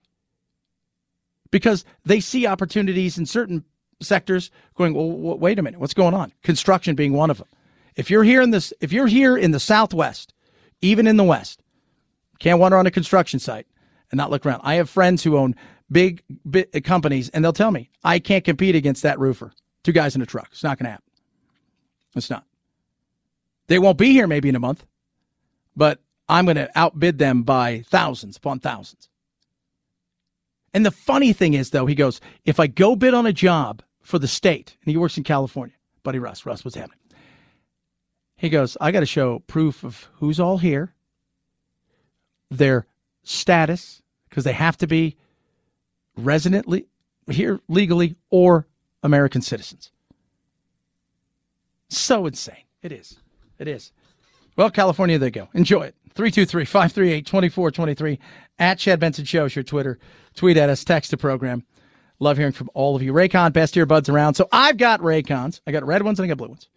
[1.50, 3.64] because they see opportunities in certain
[4.00, 6.32] sectors going, well, wait a minute, what's going on?
[6.42, 7.48] Construction being one of them.
[7.96, 10.32] If you're here in this, if you're here in the Southwest,
[10.80, 11.62] even in the West,
[12.38, 13.66] can't wander on a construction site
[14.10, 14.62] and not look around.
[14.64, 15.54] I have friends who own
[15.90, 19.52] big, big uh, companies, and they'll tell me I can't compete against that roofer.
[19.82, 20.48] Two guys in a truck.
[20.52, 21.04] It's not going to happen.
[22.14, 22.44] It's not.
[23.66, 24.84] They won't be here maybe in a month,
[25.76, 29.08] but I'm going to outbid them by thousands upon thousands.
[30.72, 33.82] And the funny thing is, though, he goes, if I go bid on a job
[34.02, 35.74] for the state, and he works in California.
[36.02, 36.98] Buddy Russ, Russ, what's happening?
[38.36, 40.94] He goes, I got to show proof of who's all here,
[42.50, 42.86] their
[43.22, 45.16] status, because they have to be
[46.16, 46.86] residently
[47.30, 48.66] here legally or
[49.02, 49.92] American citizens.
[51.88, 52.64] So insane.
[52.82, 53.18] It is.
[53.58, 53.92] It is.
[54.56, 55.48] Well, California, there you go.
[55.54, 55.94] Enjoy it.
[56.14, 58.18] 323 538 2423
[58.58, 59.98] at Chad Benson Show is your Twitter.
[60.34, 61.64] Tweet at us, text the program.
[62.20, 63.14] Love hearing from all of you.
[63.14, 64.34] Raycon, best earbuds around.
[64.34, 65.60] So I've got Raycons.
[65.66, 66.68] I got red ones and I got blue ones.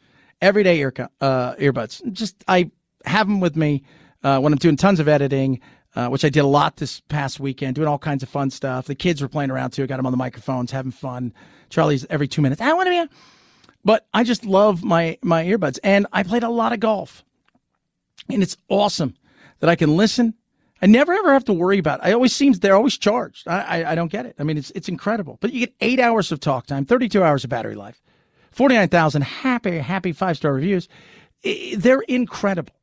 [0.42, 2.12] Everyday ear uh, earbuds.
[2.14, 2.72] Just I
[3.06, 3.84] have them with me
[4.24, 5.60] uh, when I'm doing tons of editing,
[5.96, 8.88] uh, which I did a lot this past weekend, doing all kinds of fun stuff.
[8.88, 9.84] The kids were playing around too.
[9.84, 11.34] I got them on the microphones, having fun.
[11.70, 12.62] Charlie's every two minutes.
[12.62, 13.16] I want to be.
[13.84, 17.26] But I just love my my earbuds, and I played a lot of golf,
[18.30, 19.16] and it's awesome
[19.60, 20.36] that I can listen
[20.84, 22.02] I never ever have to worry about.
[22.02, 22.08] It.
[22.08, 23.48] I always seems they're always charged.
[23.48, 24.36] I, I, I don't get it.
[24.38, 25.38] I mean, it's it's incredible.
[25.40, 28.02] But you get eight hours of talk time, thirty two hours of battery life,
[28.52, 30.90] forty nine thousand happy happy five star reviews.
[31.78, 32.74] They're incredible.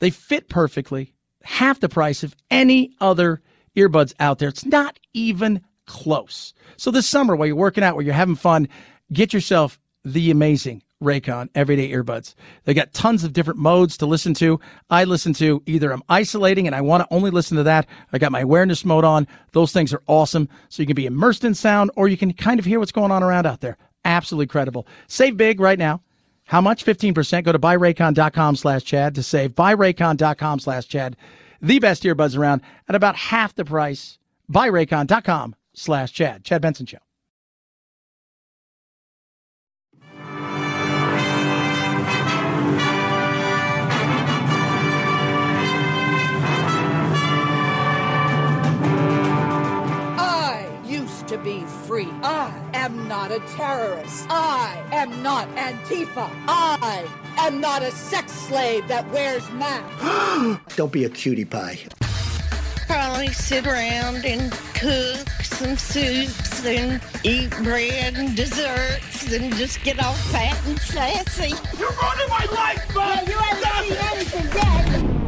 [0.00, 1.14] They fit perfectly,
[1.44, 3.40] half the price of any other
[3.76, 4.48] earbuds out there.
[4.48, 6.54] It's not even close.
[6.76, 8.68] So this summer, while you're working out, while you're having fun,
[9.12, 12.34] get yourself the amazing Raycon everyday earbuds.
[12.64, 14.60] They got tons of different modes to listen to.
[14.90, 17.86] I listen to either I'm isolating and I want to only listen to that.
[18.12, 19.26] I got my awareness mode on.
[19.52, 20.48] Those things are awesome.
[20.68, 23.10] So you can be immersed in sound or you can kind of hear what's going
[23.10, 23.76] on around out there.
[24.04, 24.86] Absolutely credible.
[25.08, 26.02] Save big right now.
[26.44, 26.84] How much?
[26.84, 27.44] 15%.
[27.44, 29.54] Go to buyraycon.com slash Chad to save.
[29.54, 31.16] Buyraycon.com slash Chad.
[31.62, 34.18] The best earbuds around at about half the price.
[34.50, 36.44] Buyraycon.com slash Chad.
[36.44, 36.98] Chad Benson Show.
[52.22, 54.26] I am not a terrorist.
[54.28, 56.28] I am not Antifa.
[56.46, 57.08] I
[57.38, 60.60] am not a sex slave that wears masks.
[60.76, 61.78] Don't be a cutie pie.
[62.86, 70.02] Probably sit around and cook some soups and eat bread and desserts and just get
[70.04, 71.54] all fat and sassy.
[71.78, 75.19] You're ruining my life, Yeah, you haven't seen anything yet.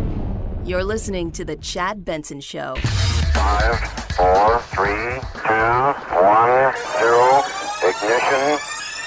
[0.64, 2.76] You're listening to The Chad Benson Show.
[2.76, 3.80] Five,
[4.14, 7.42] four, three, two, one, zero.
[7.82, 8.58] Ignition.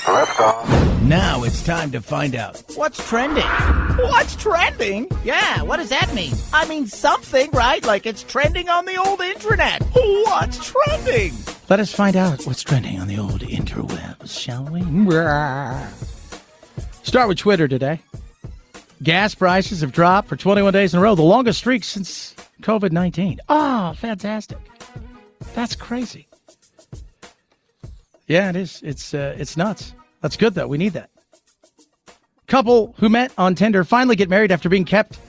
[0.04, 1.02] Liftoff.
[1.04, 3.46] Now it's time to find out what's trending.
[3.46, 5.08] What's trending?
[5.24, 6.34] Yeah, what does that mean?
[6.52, 7.84] I mean something, right?
[7.86, 9.82] Like it's trending on the old internet.
[9.94, 11.34] What's trending?
[11.70, 14.82] Let us find out what's trending on the old interwebs, shall we?
[17.04, 18.02] Start with Twitter today.
[19.04, 22.92] Gas prices have dropped for 21 days in a row, the longest streak since COVID
[22.92, 23.40] 19.
[23.50, 24.58] Oh, fantastic.
[25.54, 26.28] That's crazy.
[28.28, 28.82] Yeah, it is.
[28.84, 29.94] It's uh, it's nuts.
[30.22, 30.68] That's good though.
[30.68, 31.10] We need that.
[32.48, 35.20] Couple who met on Tinder finally get married after being kept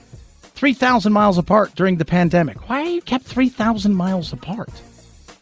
[0.41, 2.69] 3,000 miles apart during the pandemic.
[2.69, 4.71] Why are you kept 3,000 miles apart?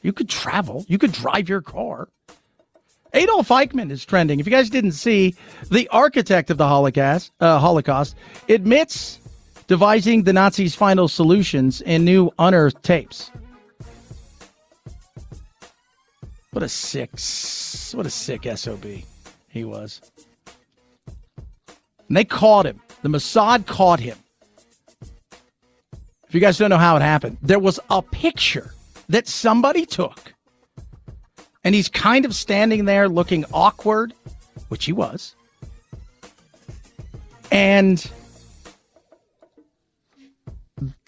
[0.02, 0.86] You could travel.
[0.88, 2.10] You could drive your car.
[3.16, 4.42] Adolf Eichmann is trending.
[4.42, 5.36] If you guys didn't see,
[5.72, 8.16] the architect of the Holocaust, uh, Holocaust
[8.50, 9.22] admits
[9.68, 13.32] devising the Nazis' final solutions in new unearthed tapes.
[16.52, 17.12] What a sick,
[17.98, 18.86] what a sick SOB
[19.48, 20.02] he was.
[22.08, 22.82] And they caught him.
[23.02, 24.18] The Mossad caught him.
[26.28, 28.74] If you guys don't know how it happened, there was a picture
[29.08, 30.35] that somebody took.
[31.66, 34.14] And he's kind of standing there looking awkward,
[34.70, 35.36] which he was.
[37.52, 38.10] And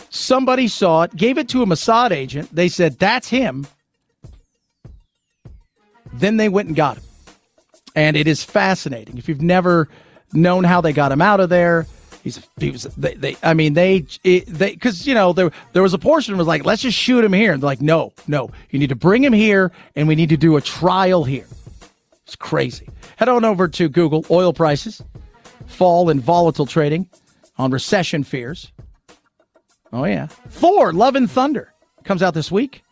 [0.10, 2.50] somebody saw it, gave it to a Mossad agent.
[2.54, 3.68] They said, that's him.
[6.12, 7.04] Then they went and got him.
[7.96, 9.20] And it is fascinating.
[9.20, 9.88] If you've never
[10.34, 11.86] known how they got him out of there,
[12.28, 15.82] he's he was they, they I mean they it, they because you know there there
[15.82, 18.50] was a portion was like let's just shoot him here and they're like no no
[18.70, 21.48] you need to bring him here and we need to do a trial here.
[22.26, 22.90] It's crazy.
[23.16, 25.02] Head on over to Google oil prices
[25.66, 27.10] fall in volatile trading
[27.58, 28.72] on recession fears.
[29.94, 31.74] Oh yeah, Thor Love and Thunder
[32.04, 32.84] comes out this week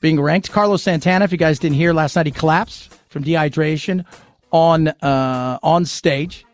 [0.00, 0.50] being ranked.
[0.50, 4.04] Carlos Santana, if you guys didn't hear last night, he collapsed from dehydration
[4.50, 6.44] on uh, on stage.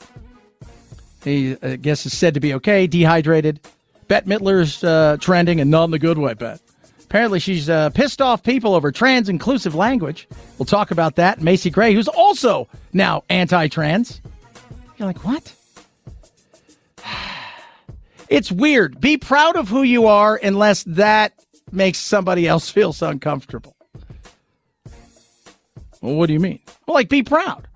[1.25, 3.61] He, I guess, is said to be okay, dehydrated.
[4.07, 6.61] Bette Midler's uh, trending, and not in the good way, Bet.
[7.05, 10.29] Apparently, she's uh, pissed off people over trans inclusive language.
[10.59, 11.41] We'll talk about that.
[11.41, 14.21] Macy Gray, who's also now anti trans.
[14.97, 15.55] You're like, what?
[18.29, 19.01] It's weird.
[19.01, 21.33] Be proud of who you are unless that
[21.73, 23.75] makes somebody else feel so uncomfortable.
[26.03, 26.61] Well, what do you mean?
[26.87, 27.67] Well, like be proud,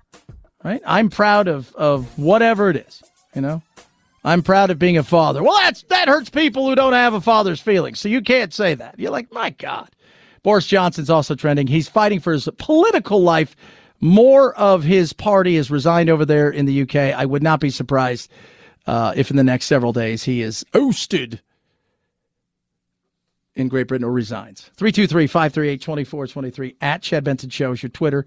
[0.63, 0.79] right?
[0.85, 3.01] I'm proud of of whatever it is.
[3.35, 3.61] You know,
[4.23, 5.43] I'm proud of being a father.
[5.43, 7.99] Well, that's that hurts people who don't have a father's feelings.
[7.99, 8.99] So you can't say that.
[8.99, 9.89] You're like, my God.
[10.43, 11.67] Boris Johnson's also trending.
[11.67, 13.55] He's fighting for his political life.
[14.01, 16.95] More of his party has resigned over there in the UK.
[16.95, 18.29] I would not be surprised
[18.85, 21.41] uh, if in the next several days he is ousted
[23.55, 24.69] in Great Britain or resigns.
[24.75, 28.25] 323 538 2423 at Chad Benson Show is your Twitter.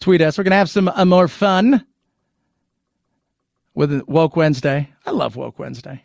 [0.00, 0.38] Tweet us.
[0.38, 1.84] We're going to have some uh, more fun
[3.74, 4.90] with Woke Wednesday.
[5.06, 6.02] I love Woke Wednesday.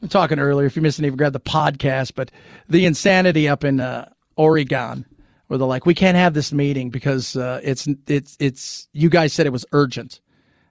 [0.00, 2.30] We are talking earlier, if you missed any, grab the podcast, but
[2.68, 5.04] the insanity up in uh, Oregon
[5.48, 9.32] where they're like, we can't have this meeting because uh, it's, it's, it's, you guys
[9.32, 10.20] said it was urgent.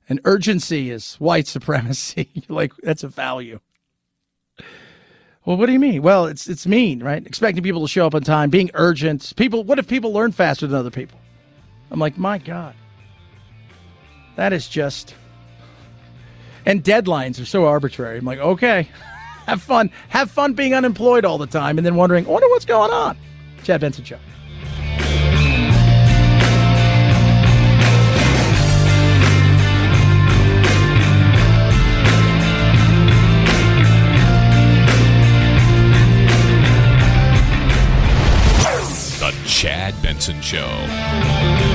[0.07, 2.30] And urgency is white supremacy.
[2.47, 3.60] like, that's a value.
[5.45, 6.01] Well, what do you mean?
[6.01, 7.26] Well, it's it's mean, right?
[7.26, 9.34] Expecting people to show up on time, being urgent.
[9.36, 11.20] People, what if people learn faster than other people?
[11.91, 12.76] I'm like, my God,
[14.36, 15.16] that is just.
[16.70, 18.20] And deadlines are so arbitrary.
[18.20, 18.88] I'm like, okay,
[19.47, 22.63] have fun, have fun being unemployed all the time, and then wondering, I wonder what's
[22.63, 23.17] going on.
[23.63, 24.20] Chad Benson Show.
[39.17, 41.68] The Chad Benson Show.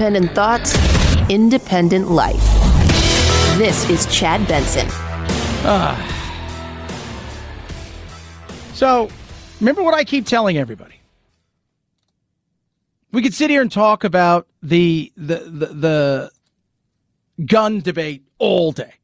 [0.00, 2.42] Independent thoughts, independent life.
[3.58, 4.86] This is Chad Benson.
[5.62, 5.94] Ah.
[8.72, 9.10] So,
[9.60, 10.94] remember what I keep telling everybody.
[13.12, 16.30] We could sit here and talk about the the the, the
[17.44, 18.94] gun debate all day,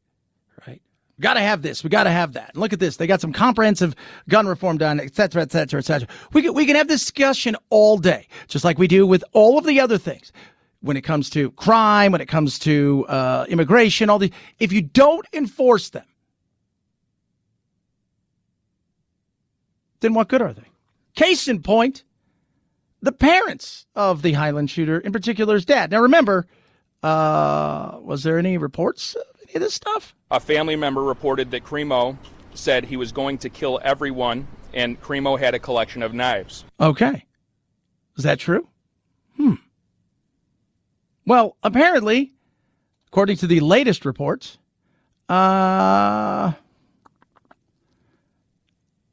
[0.65, 0.81] right?
[1.19, 1.83] Got to have this.
[1.83, 2.53] We got to have that.
[2.55, 2.97] And look at this.
[2.97, 3.93] They got some comprehensive
[4.29, 6.07] gun reform done, et cetera, et cetera, et cetera.
[6.33, 9.59] We can, we can have this discussion all day, just like we do with all
[9.59, 10.31] of the other things.
[10.81, 14.81] When it comes to crime, when it comes to uh, immigration, all the if you
[14.81, 16.05] don't enforce them,
[20.01, 20.67] then what good are they?
[21.15, 22.03] Case in point,
[23.01, 25.91] the parents of the Highland shooter, in particular his dad.
[25.91, 26.45] Now, remember,
[27.03, 30.15] uh, was there any reports of any of this stuff?
[30.29, 32.17] A family member reported that Crimo
[32.53, 36.65] said he was going to kill everyone, and Crimo had a collection of knives.
[36.79, 37.25] Okay.
[38.17, 38.67] Is that true?
[39.37, 39.55] Hmm.
[41.27, 42.31] Well, apparently,
[43.09, 44.57] according to the latest reports,
[45.27, 46.53] uh,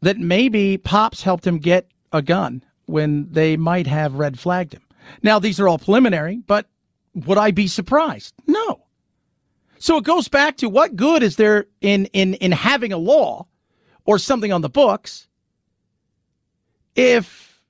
[0.01, 4.83] that maybe Pops helped him get a gun when they might have red flagged him.
[5.25, 6.69] Now, these are all preliminary, but
[7.17, 8.33] would I be surprised?
[8.47, 8.85] No.
[9.81, 13.49] So it goes back to what good is there in, in, in having a law
[14.05, 15.27] or something on the books
[16.95, 17.61] if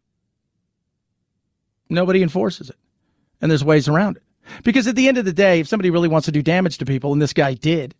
[1.88, 2.76] nobody enforces it
[3.40, 4.23] and there's ways around it?
[4.62, 6.84] Because at the end of the day, if somebody really wants to do damage to
[6.84, 7.94] people, and this guy did,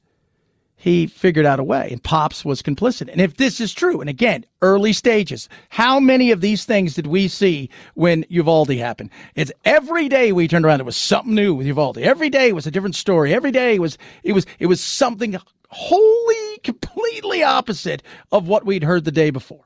[0.77, 3.09] he figured out a way, and Pops was complicit.
[3.11, 7.07] And if this is true, and again, early stages, how many of these things did
[7.07, 9.11] we see when Uvalde happened?
[9.35, 11.99] It's every day we turned around, it was something new with Uvalde.
[11.99, 13.33] Every day was a different story.
[13.33, 15.39] Every day was it was it was something
[15.71, 19.65] wholly, completely opposite of what we'd heard the day before.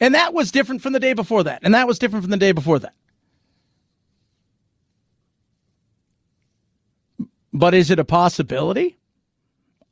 [0.00, 1.60] And that was different from the day before that.
[1.62, 2.94] And that was different from the day before that.
[7.52, 8.98] But is it a possibility?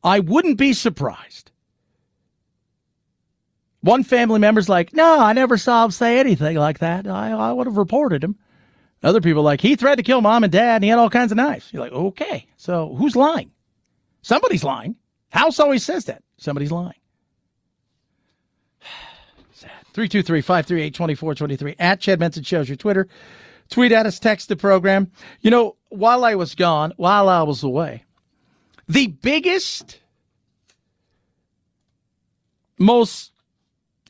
[0.02, 1.50] I wouldn't be surprised.
[3.80, 7.06] One family member's like, no, I never saw him say anything like that.
[7.06, 8.36] I, I would have reported him.
[9.02, 11.30] Other people like, he threatened to kill mom and dad and he had all kinds
[11.30, 11.72] of knives.
[11.72, 13.52] You're like, okay, so who's lying?
[14.22, 14.96] Somebody's lying.
[15.30, 16.22] House always says that.
[16.36, 16.98] Somebody's lying.
[19.92, 23.08] 323 538 2423 at Chad Benson Shows your Twitter.
[23.70, 25.12] Tweet at us, text the program.
[25.40, 28.04] You know, while I was gone, while I was away,
[28.88, 30.00] the biggest,
[32.78, 33.32] most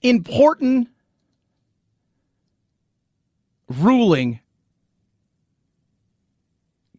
[0.03, 0.89] important
[3.69, 4.41] ruling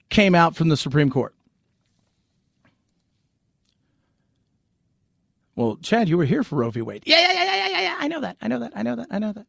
[0.10, 1.34] came out from the Supreme Court.
[5.56, 6.82] Well, Chad, you were here for Roe v.
[6.82, 7.04] Wade.
[7.06, 7.96] Yeah, yeah, yeah, yeah, yeah, yeah.
[8.00, 8.38] I know that.
[8.42, 8.72] I know that.
[8.76, 9.08] I know that.
[9.12, 9.46] I know that.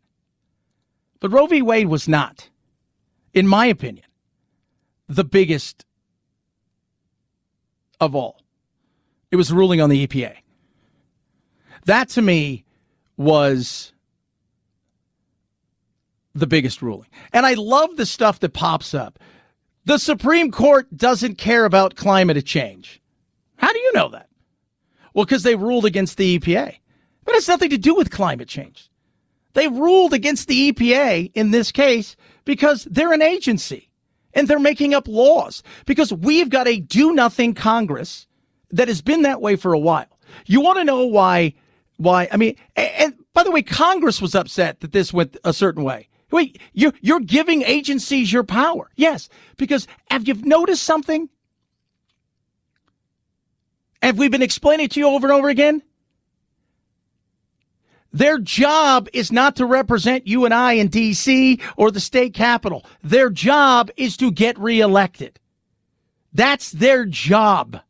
[1.21, 1.63] But Roe v.
[1.63, 2.49] Wade was not,
[3.33, 4.07] in my opinion,
[5.11, 5.85] the biggest
[8.01, 8.41] of all.
[9.31, 10.37] It was ruling on the EPA.
[11.85, 12.65] That to me
[13.17, 13.93] was
[16.35, 17.09] the biggest ruling.
[17.33, 19.19] And I love the stuff that pops up.
[19.85, 23.03] The Supreme Court doesn't care about climate change.
[23.57, 24.29] How do you know that?
[25.13, 26.77] Well, because they ruled against the EPA.
[27.25, 28.89] But it's nothing to do with climate change.
[29.55, 33.90] They ruled against the EPA in this case because they're an agency
[34.35, 38.27] and they're making up laws because we've got a do nothing Congress
[38.71, 40.07] that has been that way for a while.
[40.47, 41.55] You want to know why?
[41.97, 42.29] Why?
[42.31, 45.83] I mean, and, and by the way, Congress was upset that this went a certain
[45.83, 46.09] way.
[46.31, 48.91] Wait, you're, you're giving agencies your power.
[48.97, 51.29] Yes, because have you noticed something?
[54.03, 55.83] Have we been explaining to you over and over again?
[58.13, 62.85] Their job is not to represent you and I in DC or the state capitol.
[63.03, 65.39] Their job is to get reelected.
[66.33, 67.81] That's their job.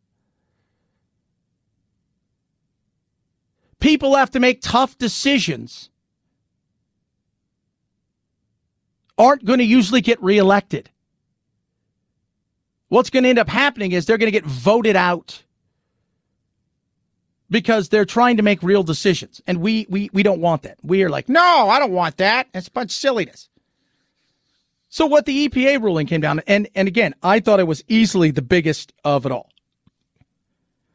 [3.79, 5.89] People have to make tough decisions.
[9.16, 10.91] Aren't going to usually get reelected.
[12.89, 15.45] What's going to end up happening is they're going to get voted out
[17.51, 19.41] because they're trying to make real decisions.
[19.47, 20.79] And we, we, we don't want that.
[20.83, 22.49] We are like, no, I don't want that.
[22.55, 23.49] It's a bunch of silliness.
[24.89, 28.31] So what the EPA ruling came down, and, and again, I thought it was easily
[28.31, 29.51] the biggest of it all.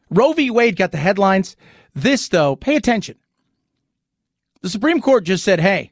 [0.10, 0.51] Roe v.
[0.51, 1.56] Wade got the headlines.
[1.93, 3.18] This, though, pay attention.
[4.62, 5.91] The Supreme Court just said, hey,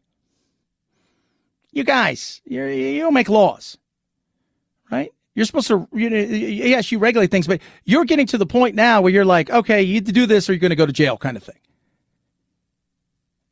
[1.72, 3.78] you guys, you you don't make laws?
[5.36, 8.76] You're supposed to, you know, yes, you regulate things, but you're getting to the point
[8.76, 10.86] now where you're like, okay, you need to do this or you're going to go
[10.86, 11.58] to jail kind of thing.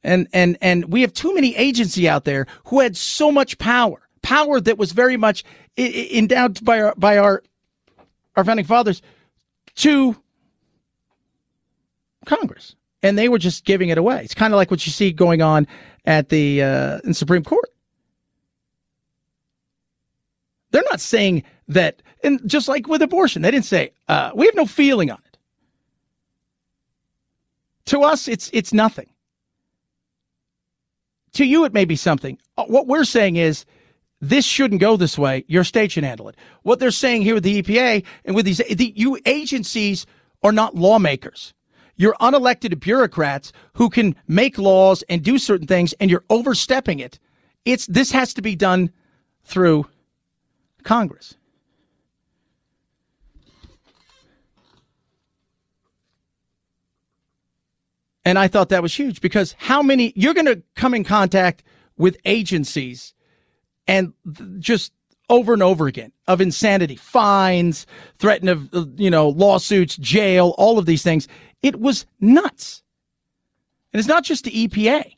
[0.03, 4.07] And, and, and we have too many agency out there who had so much power,
[4.21, 5.43] power that was very much
[5.77, 7.43] endowed by our, by our,
[8.35, 9.01] our founding fathers
[9.75, 10.15] to
[12.25, 12.75] Congress.
[13.03, 14.23] and they were just giving it away.
[14.23, 15.67] It's kind of like what you see going on
[16.05, 17.65] at the uh, in Supreme Court.
[20.71, 24.55] They're not saying that, and just like with abortion, they didn't say uh, we have
[24.55, 25.37] no feeling on it.
[27.85, 29.09] To us, it's it's nothing.
[31.33, 32.37] To you, it may be something.
[32.57, 33.65] Uh, What we're saying is
[34.19, 35.43] this shouldn't go this way.
[35.47, 36.35] Your state should handle it.
[36.63, 40.05] What they're saying here with the EPA and with these, the, you agencies
[40.43, 41.53] are not lawmakers.
[41.95, 47.19] You're unelected bureaucrats who can make laws and do certain things, and you're overstepping it.
[47.65, 48.91] It's this has to be done
[49.43, 49.85] through
[50.83, 51.35] Congress.
[58.23, 61.63] And I thought that was huge because how many you're going to come in contact
[61.97, 63.13] with agencies
[63.87, 64.13] and
[64.59, 64.93] just
[65.29, 67.87] over and over again of insanity, fines,
[68.19, 71.27] threat of uh, you know lawsuits, jail, all of these things.
[71.63, 72.83] It was nuts.
[73.93, 75.15] And it's not just the EPA.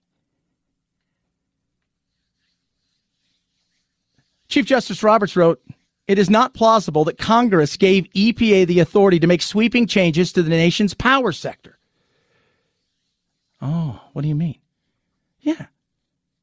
[4.54, 5.60] Chief Justice Roberts wrote,
[6.08, 10.43] It is not plausible that Congress gave EPA the authority to make sweeping changes to
[10.43, 11.80] the nation's power sector.
[13.64, 14.60] Oh, what do you mean?
[15.39, 15.66] Yeah.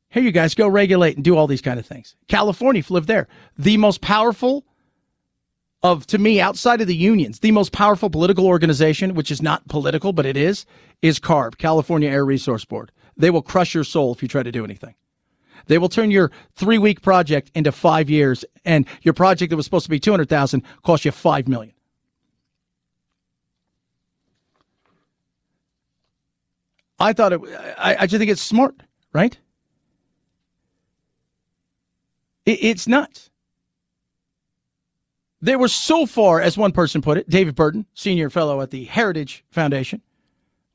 [0.09, 2.17] Here you guys go regulate and do all these kind of things.
[2.27, 4.65] California, if you live there, the most powerful
[5.85, 9.69] of, to me, outside of the unions, the most powerful political organization, which is not
[9.69, 10.67] political, but it is,
[11.01, 12.91] is CARB, California Air Resource Board.
[13.17, 14.97] They will crush your soul if you try to do anything.
[15.67, 19.65] They will turn your three week project into five years, and your project that was
[19.65, 21.75] supposed to be 200000 cost you 5 million.
[26.99, 27.41] I thought it,
[27.79, 28.83] I, I just think it's smart,
[29.13, 29.37] right?
[32.45, 33.31] It, it's nuts.
[35.43, 38.85] They were so far, as one person put it, David Burton, senior fellow at the
[38.85, 40.03] Heritage Foundation,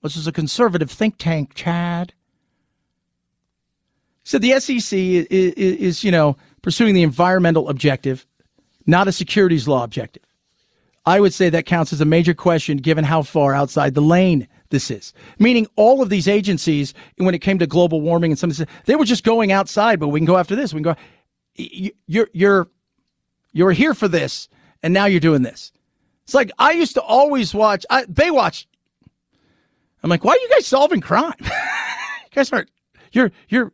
[0.02, 2.14] which is a conservative think tank, Chad,
[4.26, 8.26] said the SEC is, is, is, you know, pursuing the environmental objective,
[8.86, 10.24] not a securities law objective.
[11.06, 14.48] I would say that counts as a major question given how far outside the lane
[14.72, 15.14] this is.
[15.40, 18.68] Meaning all of these agencies, when it came to global warming and some of this,
[18.86, 20.74] they were just going outside, but we can go after this.
[20.74, 20.96] We can go,
[21.56, 22.68] you- you're, you're,
[23.54, 24.50] you're here for this,
[24.84, 25.72] and now you're doing this.
[26.24, 28.66] It's like I used to always watch I, Baywatch.
[30.02, 31.36] I'm like, why are you guys solving crime?
[31.40, 31.48] you
[32.34, 32.70] guys aren't.
[33.12, 33.72] You're you're.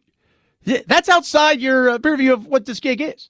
[0.64, 3.30] That's outside your uh, purview of what this gig is.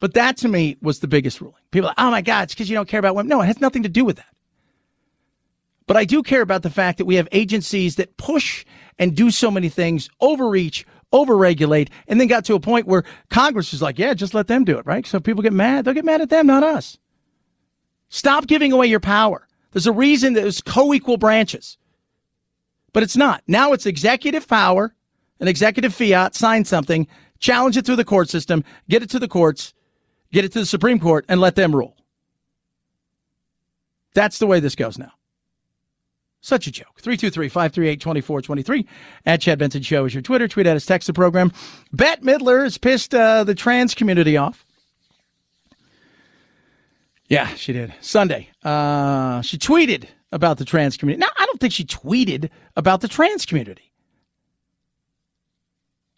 [0.00, 1.62] But that to me was the biggest ruling.
[1.70, 3.28] People, are, oh my God, it's because you don't care about women.
[3.28, 4.34] No, it has nothing to do with that.
[5.86, 8.64] But I do care about the fact that we have agencies that push
[8.98, 13.72] and do so many things, overreach, overregulate, and then got to a point where Congress
[13.72, 15.06] is like, yeah, just let them do it, right?
[15.06, 16.98] So people get mad, they'll get mad at them, not us.
[18.08, 19.46] Stop giving away your power.
[19.72, 21.78] There's a reason that it's co equal branches,
[22.92, 23.42] but it's not.
[23.46, 24.94] Now it's executive power,
[25.42, 27.06] an executive fiat, sign something,
[27.40, 29.74] challenge it through the court system, get it to the courts,
[30.32, 31.96] get it to the Supreme Court, and let them rule.
[34.14, 35.10] That's the way this goes now.
[36.42, 37.00] Such a joke.
[37.00, 38.86] 323 538 2423
[39.26, 40.46] at Chad Benson Show is your Twitter.
[40.46, 41.52] Tweet at us, text the program.
[41.92, 44.64] Bette Midler has pissed uh, the trans community off.
[47.26, 47.92] Yeah, she did.
[48.00, 48.48] Sunday.
[48.62, 51.20] Uh, she tweeted about the trans community.
[51.20, 53.91] Now, I don't think she tweeted about the trans community.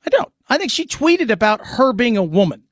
[0.07, 0.32] I don't.
[0.48, 2.62] I think she tweeted about her being a woman.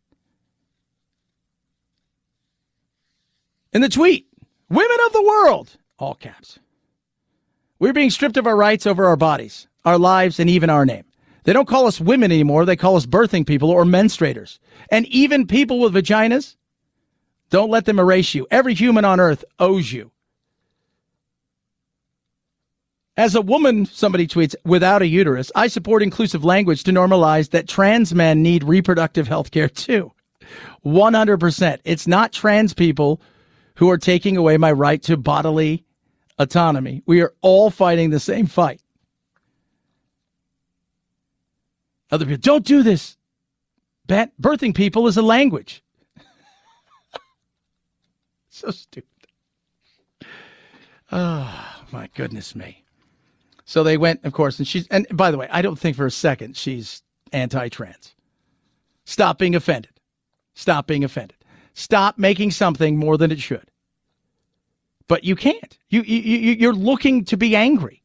[3.72, 4.26] In the tweet,
[4.68, 6.58] women of the world, all caps.
[7.78, 11.04] We're being stripped of our rights over our bodies, our lives, and even our name.
[11.44, 12.64] They don't call us women anymore.
[12.64, 14.58] They call us birthing people or menstruators.
[14.90, 16.56] And even people with vaginas,
[17.50, 18.46] don't let them erase you.
[18.50, 20.12] Every human on earth owes you.
[23.16, 27.68] As a woman, somebody tweets, without a uterus, I support inclusive language to normalize that
[27.68, 30.12] trans men need reproductive health care too.
[30.84, 31.78] 100%.
[31.84, 33.20] It's not trans people
[33.76, 35.84] who are taking away my right to bodily
[36.38, 37.02] autonomy.
[37.06, 38.80] We are all fighting the same fight.
[42.10, 43.16] Other people, don't do this.
[44.06, 45.82] Bet birthing people is a language.
[48.48, 49.08] so stupid.
[51.10, 52.81] Oh, my goodness me.
[53.64, 56.06] So they went, of course, and she's, and by the way, I don't think for
[56.06, 57.02] a second she's
[57.32, 58.14] anti trans.
[59.04, 59.92] Stop being offended.
[60.54, 61.36] Stop being offended.
[61.74, 63.70] Stop making something more than it should.
[65.08, 65.78] But you can't.
[65.88, 68.02] You, you, you, you're looking to be angry.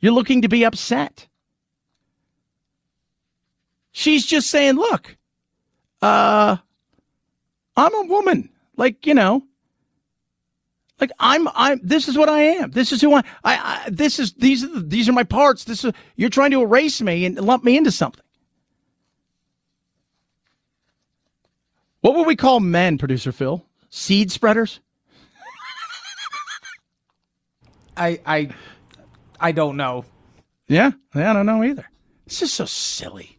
[0.00, 1.28] You're looking to be upset.
[3.92, 5.16] She's just saying, look,
[6.02, 6.56] uh,
[7.76, 8.50] I'm a woman.
[8.76, 9.44] Like, you know,
[11.00, 11.80] Like I'm, I'm.
[11.82, 12.70] This is what I am.
[12.70, 13.22] This is who I.
[13.42, 13.56] I.
[13.86, 15.64] I this is these are the, these are my parts.
[15.64, 18.22] This is you're trying to erase me and lump me into something.
[22.00, 23.64] What would we call men, producer Phil?
[23.90, 24.80] Seed spreaders?
[27.96, 28.50] I I
[29.40, 30.04] I don't know.
[30.68, 31.88] Yeah, I don't know either.
[32.26, 33.38] This is so silly.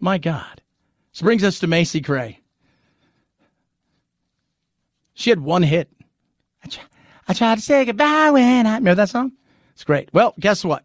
[0.00, 0.62] My God.
[1.12, 2.40] This brings us to Macy Gray.
[5.14, 5.88] She had one hit.
[7.28, 9.32] I, tried to say goodbye when I remember that song.
[9.72, 10.08] It's great.
[10.12, 10.84] Well, guess what?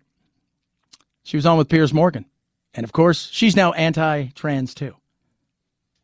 [1.24, 2.26] She was on with Piers Morgan,
[2.74, 4.96] and of course, she's now anti-trans too.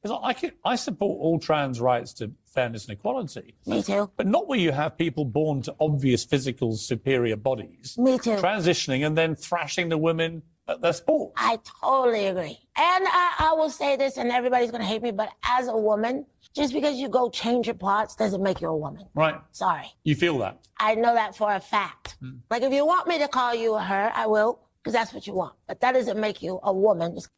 [0.01, 3.55] Because I, can, I support all trans rights to fairness and equality.
[3.65, 4.11] Me too.
[4.15, 7.97] But not where you have people born to obvious physical superior bodies.
[7.97, 8.35] Me too.
[8.35, 11.33] Transitioning and then thrashing the women at their sport.
[11.35, 12.59] I totally agree.
[12.75, 15.77] And I, I will say this, and everybody's going to hate me, but as a
[15.77, 16.25] woman,
[16.57, 19.05] just because you go change your parts doesn't make you a woman.
[19.13, 19.35] Right.
[19.51, 19.85] Sorry.
[20.03, 20.59] You feel that?
[20.79, 22.17] I know that for a fact.
[22.49, 25.27] Like, if you want me to call you a her, I will, because that's what
[25.27, 25.53] you want.
[25.67, 27.15] But that doesn't make you a woman.
[27.15, 27.29] Just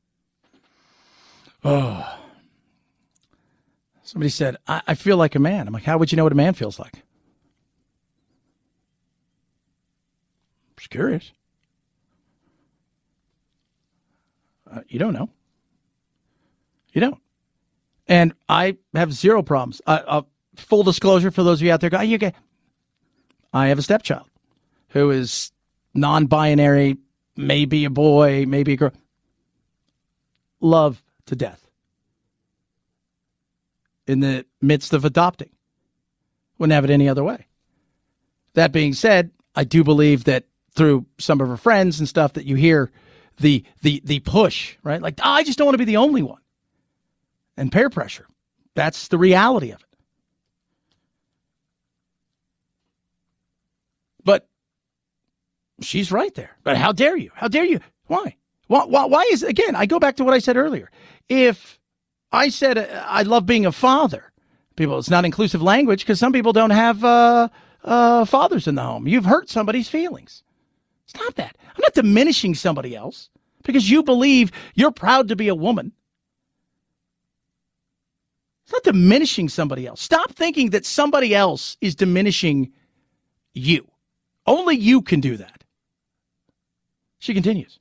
[1.64, 2.18] Oh.
[4.04, 5.68] Somebody said, I, I feel like a man.
[5.68, 7.04] I'm like, how would you know what a man feels like?
[10.78, 11.32] Just curious.
[14.72, 15.30] Uh, you don't know.
[16.94, 17.18] You don't.
[18.10, 19.82] And I have zero problems.
[19.86, 20.22] Uh, uh,
[20.56, 22.18] full disclosure for those of you out there, go, "Oh, you.
[23.54, 24.28] I have a stepchild
[24.90, 25.52] who is
[25.94, 26.98] non-binary,
[27.38, 28.92] maybe a boy, maybe a girl.
[30.60, 31.66] Love to death.
[34.08, 35.52] In the midst of adopting,
[36.58, 37.46] wouldn't have it any other way.
[38.56, 42.46] That being said, I do believe that through some of her friends and stuff that
[42.46, 42.92] you hear
[43.38, 45.02] the the the push, right?
[45.02, 46.42] Like, "Oh, I just don't want to be the only one.
[47.60, 48.26] And peer pressure.
[48.74, 49.98] That's the reality of it.
[54.24, 54.48] But
[55.82, 56.56] she's right there.
[56.64, 57.32] But how dare you?
[57.36, 57.82] How dare you?
[58.08, 58.38] Why?
[58.68, 60.90] Why, why, why is, again, I go back to what I said earlier.
[61.28, 61.78] If
[62.32, 64.32] I said uh, I love being a father,
[64.78, 67.50] people, it's not inclusive language because some people don't have uh,
[67.84, 69.06] uh, fathers in the home.
[69.06, 70.44] You've hurt somebody's feelings.
[71.08, 71.58] Stop that.
[71.68, 73.30] I'm not diminishing somebody else
[73.64, 75.92] because you believe you're proud to be a woman.
[78.70, 80.00] It's not diminishing somebody else.
[80.00, 82.72] Stop thinking that somebody else is diminishing
[83.56, 83.90] you.
[84.46, 85.64] Only you can do that.
[87.18, 87.80] She continues.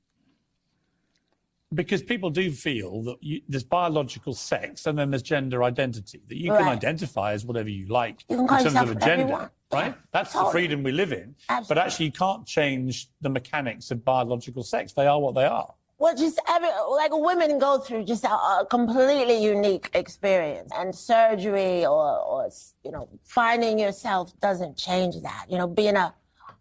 [1.75, 6.39] Because people do feel that you, there's biological sex and then there's gender identity, that
[6.39, 9.53] you can identify as whatever you like You in terms of a gender, want.
[9.71, 9.95] right?
[10.13, 11.35] That's the freedom we live in.
[11.69, 14.95] But actually, you can't change the mechanics of biological sex.
[14.95, 15.75] They are what they are.
[16.01, 21.85] Well, just every like women go through just a, a completely unique experience, and surgery
[21.85, 22.49] or, or
[22.85, 25.47] you know finding yourself doesn't change that.
[25.49, 26.15] You know, being a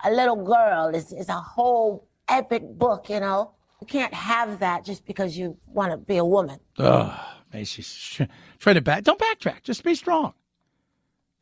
[0.03, 3.09] a little girl is is a whole epic book.
[3.09, 6.59] You know, you can't have that just because you want to be a woman.
[6.79, 7.19] Ugh,
[7.53, 8.23] Macy's tr-
[8.59, 9.03] trying to back.
[9.03, 9.61] Don't backtrack.
[9.61, 10.33] Just be strong.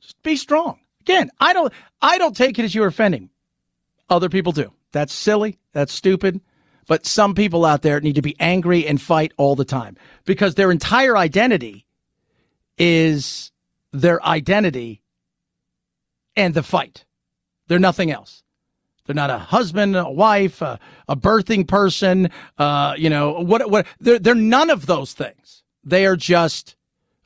[0.01, 0.79] Just be strong.
[0.99, 1.71] Again, I don't.
[2.01, 3.29] I don't take it as you're offending.
[4.09, 4.73] Other people do.
[4.91, 5.59] That's silly.
[5.71, 6.41] That's stupid.
[6.87, 10.55] But some people out there need to be angry and fight all the time because
[10.55, 11.85] their entire identity
[12.77, 13.51] is
[13.91, 15.01] their identity
[16.35, 17.05] and the fight.
[17.67, 18.43] They're nothing else.
[19.05, 22.29] They're not a husband, a wife, a, a birthing person.
[22.57, 23.69] Uh, you know what?
[23.69, 23.85] What?
[23.99, 25.63] They're they're none of those things.
[25.83, 26.75] They are just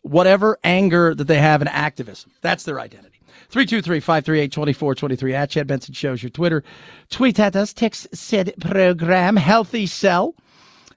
[0.02, 2.32] whatever anger that they have in activism.
[2.42, 3.19] That's their identity.
[3.52, 6.64] 323-538-2423 at Chad Benson shows your Twitter.
[7.10, 7.74] Tweet at us.
[7.74, 10.36] Text said program healthy cell.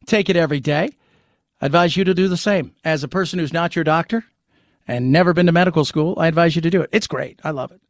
[0.06, 0.90] Take it every day.
[1.60, 2.74] I advise you to do the same.
[2.84, 4.24] As a person who's not your doctor
[4.86, 6.90] and never been to medical school, I advise you to do it.
[6.92, 7.40] It's great.
[7.44, 7.80] I love it.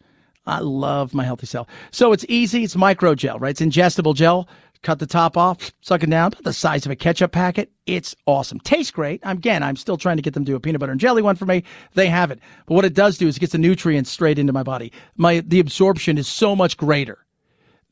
[0.47, 1.68] I love my healthy cell.
[1.90, 2.64] So it's easy.
[2.64, 3.51] It's micro gel, right?
[3.51, 4.48] It's ingestible gel.
[4.82, 7.70] Cut the top off, suck it down, about the size of a ketchup packet.
[7.86, 8.59] It's awesome.
[8.60, 9.20] Tastes great.
[9.22, 11.36] Again, I'm still trying to get them to do a peanut butter and jelly one
[11.36, 11.62] for me.
[11.94, 12.40] They have it.
[12.66, 14.92] But what it does do is it gets the nutrients straight into my body.
[15.16, 17.18] My the absorption is so much greater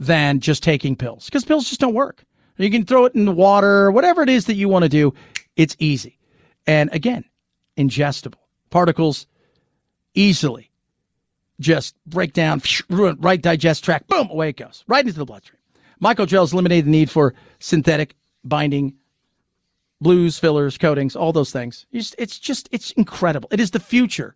[0.01, 2.25] than just taking pills because pills just don't work.
[2.57, 5.15] You can throw it in the water, whatever it is that you want to do.
[5.57, 6.19] It's easy.
[6.67, 7.25] And again,
[7.79, 8.35] ingestible
[8.71, 9.27] particles
[10.15, 10.71] easily
[11.61, 15.60] just break down, ruin right digest tract, boom, away it goes, right into the bloodstream.
[16.03, 18.15] Microgels eliminate the need for synthetic
[18.45, 18.95] binding,
[20.01, 21.87] blues, fillers, coatings, all those things.
[21.91, 23.49] You It's just, it's incredible.
[23.53, 24.35] It is the future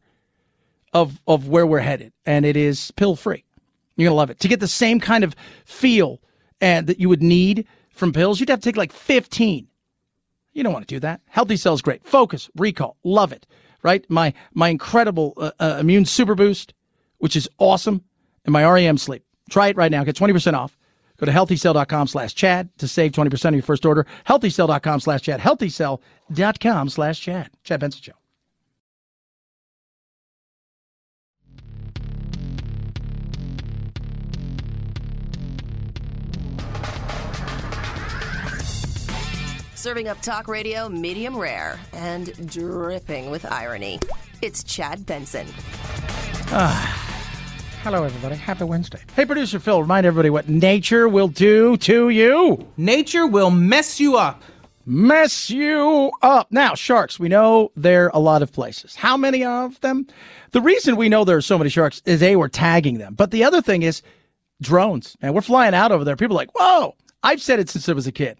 [0.95, 3.45] of of where we're headed, and it is pill free.
[3.97, 4.41] You're gonna love it.
[4.41, 5.35] To get the same kind of
[5.66, 6.20] feel
[6.61, 9.66] and that you would need from pills, you'd have to take like 15.
[10.53, 11.20] You don't want to do that.
[11.27, 12.05] Healthy cells, great.
[12.05, 13.47] Focus, recall, love it.
[13.82, 14.09] Right?
[14.09, 16.73] My my incredible uh, uh, immune super boost,
[17.19, 18.03] which is awesome,
[18.45, 19.24] and my REM sleep.
[19.51, 20.05] Try it right now.
[20.05, 20.78] Get 20% off.
[21.19, 24.07] Go to healthycell.com slash Chad to save 20% of your first order.
[24.27, 25.41] Healthycell.com slash Chad.
[25.41, 27.51] Healthycell.com slash Chad.
[27.62, 28.12] Chad Benson Show.
[39.74, 44.01] Serving up talk radio medium rare and dripping with irony.
[44.41, 45.47] It's Chad Benson.
[46.49, 47.14] Ah.
[47.85, 48.35] Hello, everybody.
[48.35, 48.98] Happy Wednesday.
[49.15, 52.66] Hey, producer Phil, remind everybody what nature will do to you.
[52.78, 54.43] Nature will mess you up.
[54.86, 56.51] Mess you up.
[56.51, 58.97] Now, sharks, we know they're a lot of places.
[58.97, 60.06] How many of them?
[60.52, 63.12] The reason we know there are so many sharks is A, we're tagging them.
[63.12, 64.01] But the other thing is
[64.62, 65.15] drones.
[65.20, 66.16] And we're flying out over there.
[66.16, 66.97] People are like, whoa.
[67.23, 68.39] I've said it since I was a kid.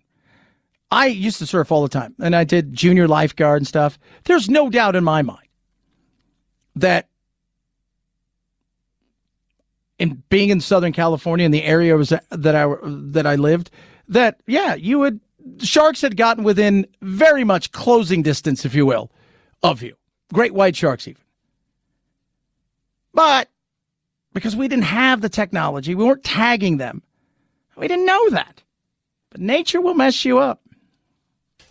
[0.91, 3.99] I used to surf all the time and I did junior lifeguard and stuff.
[4.25, 5.49] There's no doubt in my mind
[6.77, 7.11] that
[9.99, 13.71] in being in Southern California in the area was that I that I lived,
[14.09, 15.21] that yeah, you would
[15.59, 19.11] sharks had gotten within very much closing distance, if you will,
[19.63, 19.95] of you.
[20.33, 21.23] Great white sharks, even.
[23.13, 23.49] But
[24.33, 27.03] because we didn't have the technology, we weren't tagging them.
[27.77, 28.63] We didn't know that.
[29.31, 30.61] But nature will mess you up.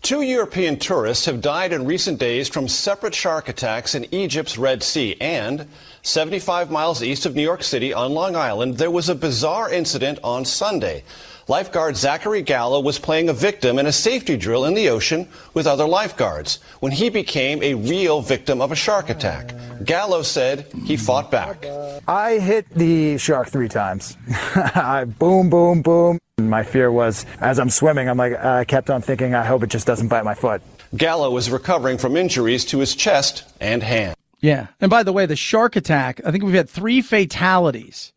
[0.03, 4.83] Two European tourists have died in recent days from separate shark attacks in Egypt's Red
[4.83, 5.15] Sea.
[5.21, 5.65] And
[6.01, 10.19] 75 miles east of New York City on Long Island, there was a bizarre incident
[10.21, 11.05] on Sunday.
[11.49, 15.67] Lifeguard Zachary Gallo was playing a victim in a safety drill in the ocean with
[15.67, 19.53] other lifeguards when he became a real victim of a shark attack.
[19.83, 21.65] Gallo said he fought back.
[22.07, 24.15] I hit the shark three times.
[24.55, 26.17] I boom, boom, boom.
[26.37, 29.69] My fear was as I'm swimming, I'm like, I kept on thinking, I hope it
[29.69, 30.61] just doesn't bite my foot.
[30.95, 34.15] Gallo is recovering from injuries to his chest and hand.
[34.39, 34.67] Yeah.
[34.79, 38.13] And by the way, the shark attack, I think we've had three fatalities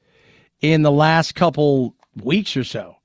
[0.60, 2.95] in the last couple weeks or so.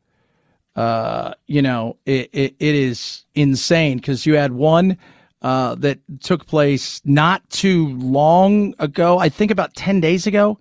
[0.76, 4.98] Uh, you know, it, it, it is insane because you had one
[5.41, 10.60] uh, that took place not too long ago, I think about 10 days ago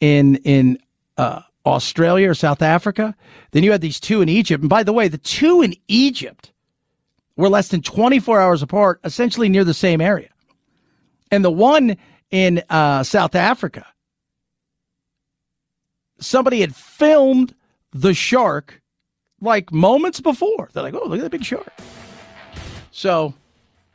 [0.00, 0.78] in, in,
[1.16, 3.14] uh, Australia or South Africa.
[3.52, 4.62] Then you had these two in Egypt.
[4.62, 6.52] And by the way, the two in Egypt
[7.36, 10.28] were less than 24 hours apart, essentially near the same area.
[11.30, 11.96] And the one
[12.30, 13.86] in uh, South Africa,
[16.18, 17.54] somebody had filmed
[17.92, 18.80] the shark
[19.40, 20.70] like moments before.
[20.72, 21.72] They're like, oh, look at that big shark.
[22.90, 23.34] So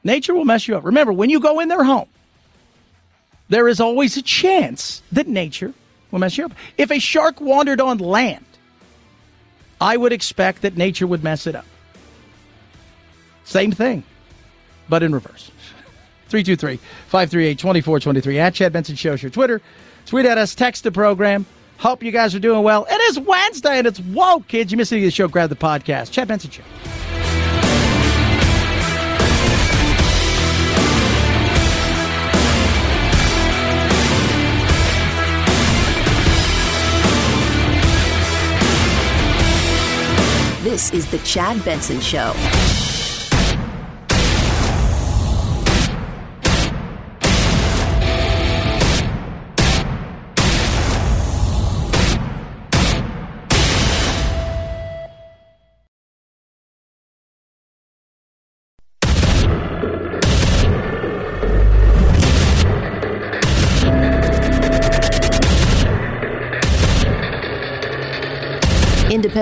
[0.04, 0.84] nature will mess you up.
[0.84, 2.10] Remember, when you go in their home,
[3.50, 5.74] there is always a chance that nature
[6.12, 6.52] will mess you up.
[6.78, 8.46] If a shark wandered on land,
[9.82, 11.66] I would expect that nature would mess it up.
[13.46, 14.04] Same thing,
[14.88, 15.50] but in reverse.
[16.30, 19.16] 323 538 2423 at Chad Benson Show.
[19.16, 19.62] Your Twitter.
[20.06, 21.46] Tweet at us, text the program.
[21.80, 22.86] Hope you guys are doing well.
[22.90, 24.70] It is Wednesday and it's woke, kids.
[24.70, 26.12] You missed any of the show, grab the podcast.
[26.12, 26.64] Chad Benson Show.
[40.62, 42.34] This is the Chad Benson Show.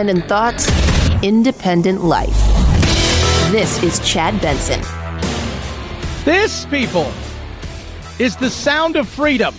[0.07, 3.51] Independent thoughts, independent life.
[3.51, 4.79] This is Chad Benson.
[6.23, 7.11] This, people,
[8.17, 9.53] is the sound of freedom.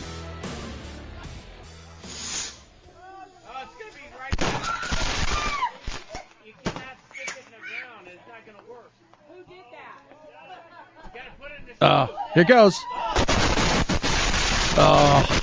[11.83, 12.75] Oh, here goes.
[14.81, 15.38] Oh.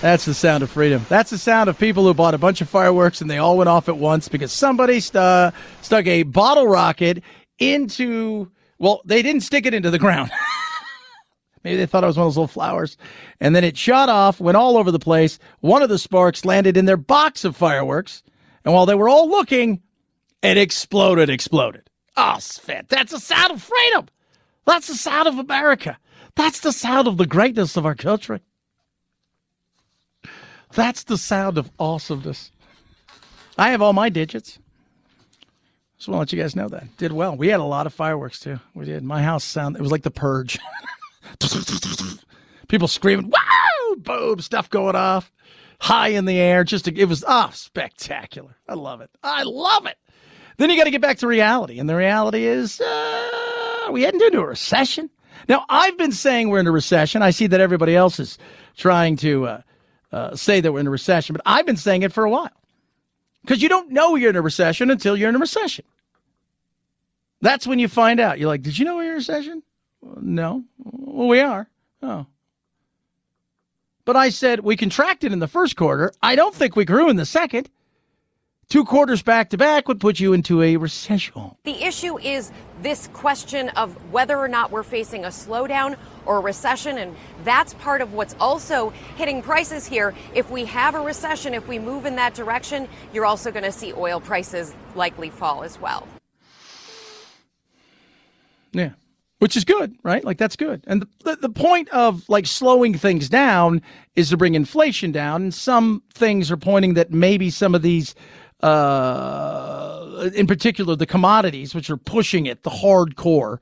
[0.00, 1.04] That's the sound of freedom.
[1.08, 3.68] That's the sound of people who bought a bunch of fireworks and they all went
[3.68, 5.50] off at once because somebody stu-
[5.82, 7.22] stuck a bottle rocket
[7.58, 8.48] into,
[8.78, 10.30] well, they didn't stick it into the ground.
[11.64, 12.96] Maybe they thought it was one of those little flowers.
[13.40, 15.40] And then it shot off, went all over the place.
[15.60, 18.22] One of the sparks landed in their box of fireworks.
[18.64, 19.82] And while they were all looking,
[20.42, 21.90] it exploded, exploded.
[22.16, 24.06] Oh, Sven, that's the sound of freedom.
[24.64, 25.98] That's the sound of America.
[26.36, 28.40] That's the sound of the greatness of our country.
[30.74, 32.52] That's the sound of awesomeness.
[33.56, 34.58] I have all my digits.
[35.96, 36.96] Just want to let you guys know that.
[36.96, 37.36] Did well.
[37.36, 38.60] We had a lot of fireworks too.
[38.74, 39.02] We did.
[39.02, 40.58] My house sound it was like the purge.
[42.68, 45.32] People screaming, wow, boom, stuff going off,
[45.80, 46.62] high in the air.
[46.62, 48.56] Just to, it was ah spectacular.
[48.68, 49.10] I love it.
[49.24, 49.96] I love it.
[50.58, 54.20] Then you got to get back to reality, and the reality is uh, we heading
[54.20, 55.10] into a recession.
[55.48, 57.22] Now I've been saying we're in a recession.
[57.22, 58.38] I see that everybody else is
[58.76, 59.60] trying to uh,
[60.12, 62.50] uh, say that we're in a recession, but I've been saying it for a while
[63.42, 65.84] because you don't know you're in a recession until you're in a recession.
[67.40, 68.38] That's when you find out.
[68.38, 69.62] You're like, did you know we we're in a recession?
[70.20, 70.64] No.
[70.78, 71.68] Well, we are.
[72.02, 72.26] Oh.
[74.04, 76.12] But I said we contracted in the first quarter.
[76.22, 77.68] I don't think we grew in the second.
[78.68, 81.52] Two quarters back to back would put you into a recession.
[81.64, 85.96] The issue is this question of whether or not we're facing a slowdown
[86.26, 90.14] or a recession, and that's part of what's also hitting prices here.
[90.34, 93.72] If we have a recession, if we move in that direction, you're also going to
[93.72, 96.06] see oil prices likely fall as well.
[98.72, 98.90] Yeah.
[99.38, 100.24] Which is good, right?
[100.24, 100.84] Like that's good.
[100.86, 103.80] And the, the, the point of like slowing things down
[104.14, 105.42] is to bring inflation down.
[105.42, 108.14] And some things are pointing that maybe some of these
[108.62, 113.58] uh, in particular the commodities, which are pushing it, the hardcore,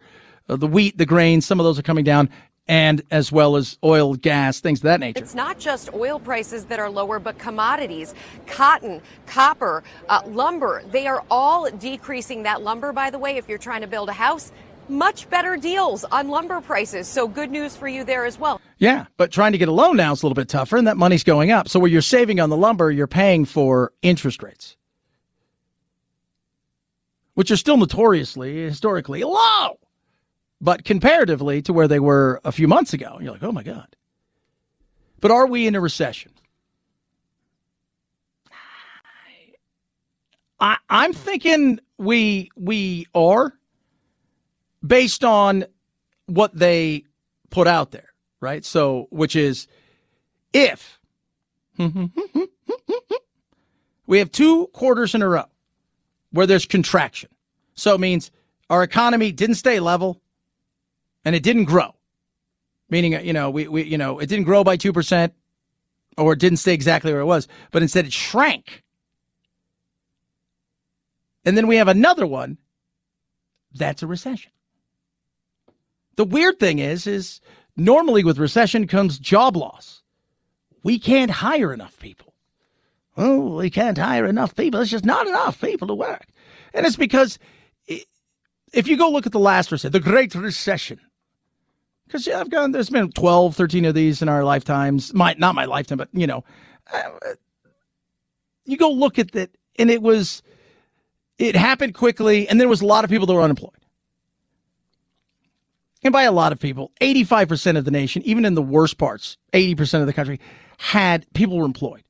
[0.48, 2.30] uh, the wheat, the grain, some of those are coming down,
[2.68, 5.22] and as well as oil, gas, things of that nature.
[5.22, 8.14] It's not just oil prices that are lower, but commodities,
[8.46, 12.42] cotton, copper, uh, lumber, they are all decreasing.
[12.42, 14.52] That lumber, by the way, if you're trying to build a house,
[14.88, 17.08] much better deals on lumber prices.
[17.08, 18.60] So good news for you there as well.
[18.78, 20.96] Yeah, but trying to get a loan now is a little bit tougher, and that
[20.96, 21.68] money's going up.
[21.68, 24.76] So where you're saving on the lumber, you're paying for interest rates
[27.36, 29.78] which are still notoriously, historically low,
[30.58, 33.94] but comparatively to where they were a few months ago, you're like, oh my God.
[35.20, 36.32] But are we in a recession?
[40.58, 43.52] I, I'm thinking we we are
[44.84, 45.66] based on
[46.24, 47.04] what they
[47.50, 48.64] put out there, right?
[48.64, 49.68] So, which is
[50.54, 50.98] if
[54.06, 55.44] we have two quarters in a row
[56.36, 57.30] where there's contraction.
[57.74, 58.30] So it means
[58.70, 60.20] our economy didn't stay level
[61.24, 61.94] and it didn't grow.
[62.88, 65.32] Meaning, uh, you know, we, we you know, it didn't grow by 2%
[66.16, 68.82] or it didn't stay exactly where it was, but instead it shrank.
[71.44, 72.58] And then we have another one.
[73.72, 74.52] That's a recession.
[76.16, 77.40] The weird thing is, is
[77.76, 80.02] normally with recession comes job loss.
[80.82, 82.25] We can't hire enough people
[83.16, 84.78] oh, we can't hire enough people.
[84.78, 86.26] There's just not enough people to work.
[86.74, 87.38] And it's because
[88.72, 91.00] if you go look at the last recession, the Great Recession,
[92.06, 95.12] because yeah, I've gone, there's been 12, 13 of these in our lifetimes.
[95.14, 96.44] My, not my lifetime, but you know,
[96.92, 97.10] uh,
[98.64, 100.42] you go look at that, and it was,
[101.38, 103.72] it happened quickly, and there was a lot of people that were unemployed.
[106.02, 109.38] And by a lot of people, 85% of the nation, even in the worst parts,
[109.52, 110.38] 80% of the country,
[110.78, 112.02] had people were employed.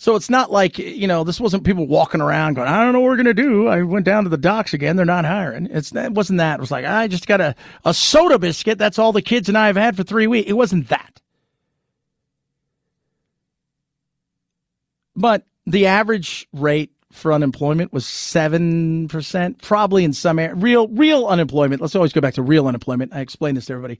[0.00, 3.00] So it's not like, you know, this wasn't people walking around going, I don't know
[3.00, 3.66] what we're going to do.
[3.66, 4.94] I went down to the docks again.
[4.94, 5.66] They're not hiring.
[5.72, 6.54] It's, it wasn't that.
[6.54, 8.78] It was like, I just got a, a soda biscuit.
[8.78, 10.48] That's all the kids and I have had for three weeks.
[10.48, 11.20] It wasn't that.
[15.16, 20.54] But the average rate for unemployment was 7%, probably in some area.
[20.54, 21.82] Real, real unemployment.
[21.82, 23.12] Let's always go back to real unemployment.
[23.12, 23.98] I explain this to everybody.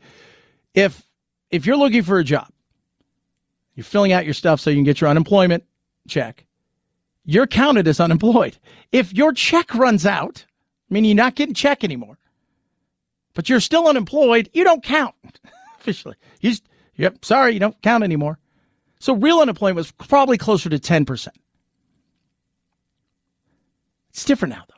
[0.75, 1.05] If,
[1.51, 2.47] if you're looking for a job,
[3.75, 5.65] you're filling out your stuff so you can get your unemployment
[6.09, 6.47] check,
[7.24, 8.56] you're counted as unemployed.
[8.90, 10.47] If your check runs out,
[10.89, 12.18] meaning you're not getting check anymore,
[13.35, 15.14] but you're still unemployed, you don't count
[15.78, 16.16] officially.
[16.40, 16.64] You just,
[16.97, 18.39] yep, sorry, you don't count anymore.
[18.98, 21.28] So real unemployment was probably closer to 10%.
[24.10, 24.74] It's different now, though.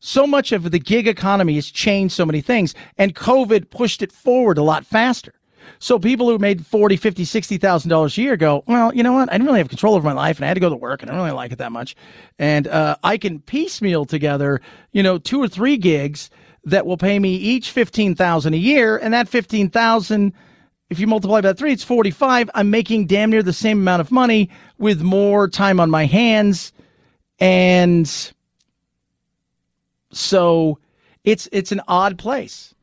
[0.00, 4.12] So much of the gig economy has changed so many things, and COVID pushed it
[4.12, 5.32] forward a lot faster.
[5.78, 9.12] So people who made forty, fifty, sixty thousand dollars a year go, well, you know
[9.12, 9.28] what?
[9.28, 11.02] I didn't really have control over my life, and I had to go to work,
[11.02, 11.96] and I don't really like it that much.
[12.38, 14.60] And uh, I can piecemeal together,
[14.92, 16.30] you know, two or three gigs
[16.64, 20.32] that will pay me each fifteen thousand a year, and that fifteen thousand.
[20.90, 22.48] If you multiply by three, it's 45.
[22.54, 26.72] I'm making damn near the same amount of money with more time on my hands.
[27.38, 28.10] And
[30.10, 30.78] so
[31.24, 32.74] it's, it's an odd place.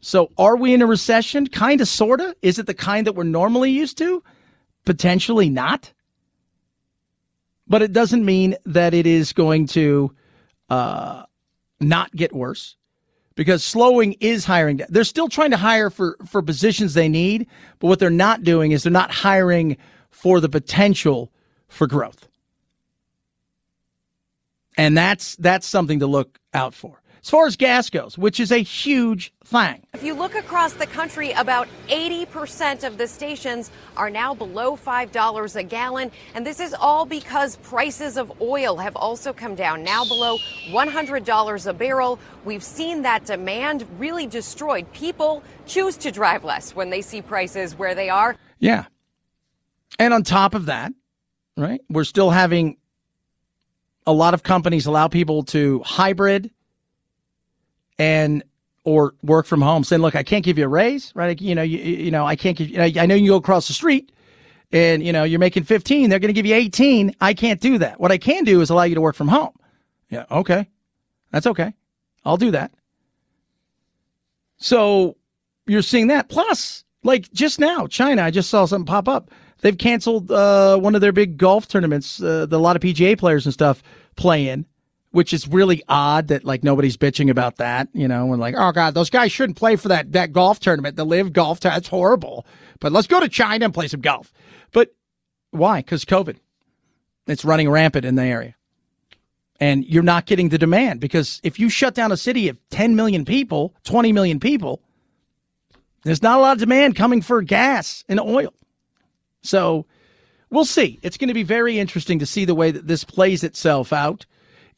[0.00, 1.46] So are we in a recession?
[1.46, 2.34] Kind of, sort of.
[2.42, 4.22] Is it the kind that we're normally used to?
[4.84, 5.92] Potentially not.
[7.68, 10.14] But it doesn't mean that it is going to
[10.70, 11.24] uh,
[11.80, 12.76] not get worse
[13.36, 14.80] because slowing is hiring.
[14.88, 17.46] They're still trying to hire for, for positions they need,
[17.78, 19.76] but what they're not doing is they're not hiring
[20.10, 21.30] for the potential
[21.68, 22.26] for growth.
[24.76, 27.00] And that's that's something to look out for.
[27.22, 29.86] As far as gas goes, which is a huge thing.
[29.92, 35.56] If you look across the country, about 80% of the stations are now below $5
[35.56, 36.10] a gallon.
[36.34, 40.38] And this is all because prices of oil have also come down, now below
[40.68, 42.18] $100 a barrel.
[42.44, 44.90] We've seen that demand really destroyed.
[44.92, 48.36] People choose to drive less when they see prices where they are.
[48.58, 48.86] Yeah.
[49.98, 50.92] And on top of that,
[51.56, 52.78] right, we're still having
[54.06, 56.50] a lot of companies allow people to hybrid
[58.00, 58.42] and
[58.84, 61.40] or work from home saying look i can't give you a raise right?
[61.40, 63.74] You know you, you know i can't give you i know you go across the
[63.74, 64.10] street
[64.72, 67.78] and you know you're making 15 they're going to give you 18 i can't do
[67.78, 68.00] that.
[68.00, 69.52] What i can do is allow you to work from home.
[70.08, 70.66] Yeah okay.
[71.30, 71.74] That's okay.
[72.24, 72.72] I'll do that.
[74.56, 75.16] So
[75.66, 76.28] you're seeing that.
[76.28, 79.30] Plus like just now china i just saw something pop up.
[79.62, 83.18] They've canceled uh, one of their big golf tournaments uh, the, a lot of pga
[83.18, 83.82] players and stuff
[84.16, 84.64] play in
[85.12, 88.72] which is really odd that like nobody's bitching about that, you know, and like, oh
[88.72, 91.60] god, those guys shouldn't play for that that golf tournament, the LIV Golf.
[91.60, 92.46] That's horrible.
[92.78, 94.32] But let's go to China and play some golf.
[94.72, 94.94] But
[95.50, 95.80] why?
[95.80, 96.36] Because COVID,
[97.26, 98.54] it's running rampant in the area,
[99.58, 102.94] and you're not getting the demand because if you shut down a city of 10
[102.94, 104.80] million people, 20 million people,
[106.04, 108.54] there's not a lot of demand coming for gas and oil.
[109.42, 109.86] So
[110.50, 111.00] we'll see.
[111.02, 114.24] It's going to be very interesting to see the way that this plays itself out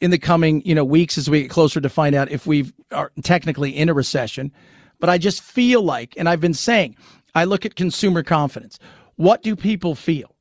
[0.02, 2.70] in the coming you know weeks as we get closer to find out if we
[2.90, 4.52] are technically in a recession.
[4.98, 6.96] But I just feel like, and I've been saying,
[7.34, 8.78] I look at consumer confidence.
[9.16, 10.34] What do people feel?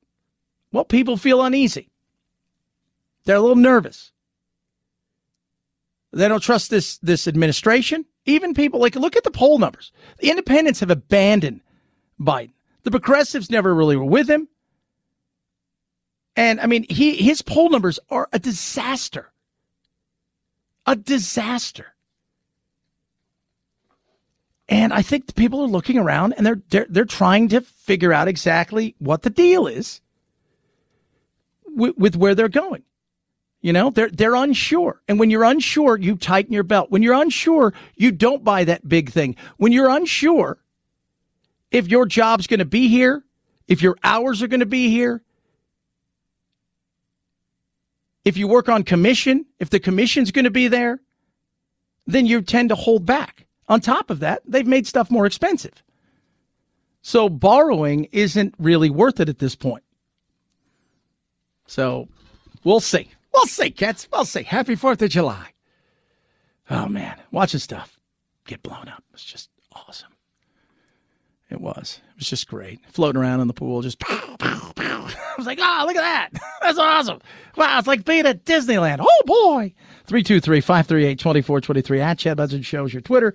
[0.71, 1.89] Well, people feel uneasy.
[3.23, 4.11] They're a little nervous.
[6.11, 8.05] They don't trust this this administration.
[8.25, 9.91] Even people like look at the poll numbers.
[10.19, 11.61] The independents have abandoned
[12.19, 12.51] Biden.
[12.83, 14.47] The progressives never really were with him.
[16.35, 19.31] And I mean, he his poll numbers are a disaster
[20.85, 21.93] a disaster.
[24.67, 28.29] And I think people are looking around and they're, they're they're trying to figure out
[28.29, 29.99] exactly what the deal is
[31.65, 32.83] with, with where they're going.
[33.61, 35.01] You know, they're they're unsure.
[35.09, 36.89] And when you're unsure, you tighten your belt.
[36.89, 39.35] When you're unsure, you don't buy that big thing.
[39.57, 40.57] When you're unsure
[41.71, 43.23] if your job's going to be here,
[43.67, 45.23] if your hours are going to be here,
[48.25, 50.99] if you work on commission, if the commission's going to be there,
[52.05, 53.45] then you tend to hold back.
[53.67, 55.83] On top of that, they've made stuff more expensive.
[57.01, 59.83] So borrowing isn't really worth it at this point.
[61.65, 62.09] So
[62.63, 63.09] we'll see.
[63.33, 64.07] We'll see, cats.
[64.11, 64.43] We'll see.
[64.43, 65.47] Happy 4th of July.
[66.69, 67.17] Oh, man.
[67.31, 67.99] Watching stuff
[68.45, 69.03] get blown up.
[69.13, 70.11] It's just awesome.
[71.51, 71.99] It was.
[72.11, 72.79] It was just great.
[72.87, 75.07] Floating around in the pool, just pow, pow, pow.
[75.07, 76.41] I was like, oh, look at that.
[76.61, 77.19] That's awesome.
[77.57, 78.99] Wow, it's like being at Disneyland.
[79.01, 79.73] Oh, boy.
[80.05, 83.33] 323 538 2423 at Chad Benson Shows your Twitter.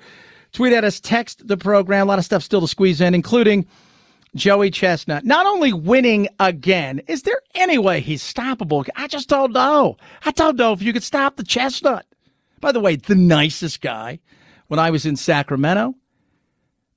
[0.52, 2.06] Tweet at us, text the program.
[2.06, 3.66] A lot of stuff still to squeeze in, including
[4.34, 5.26] Joey Chestnut.
[5.26, 8.88] Not only winning again, is there any way he's stoppable?
[8.96, 9.98] I just don't know.
[10.24, 12.06] I don't know if you could stop the Chestnut.
[12.60, 14.20] By the way, the nicest guy
[14.68, 15.94] when I was in Sacramento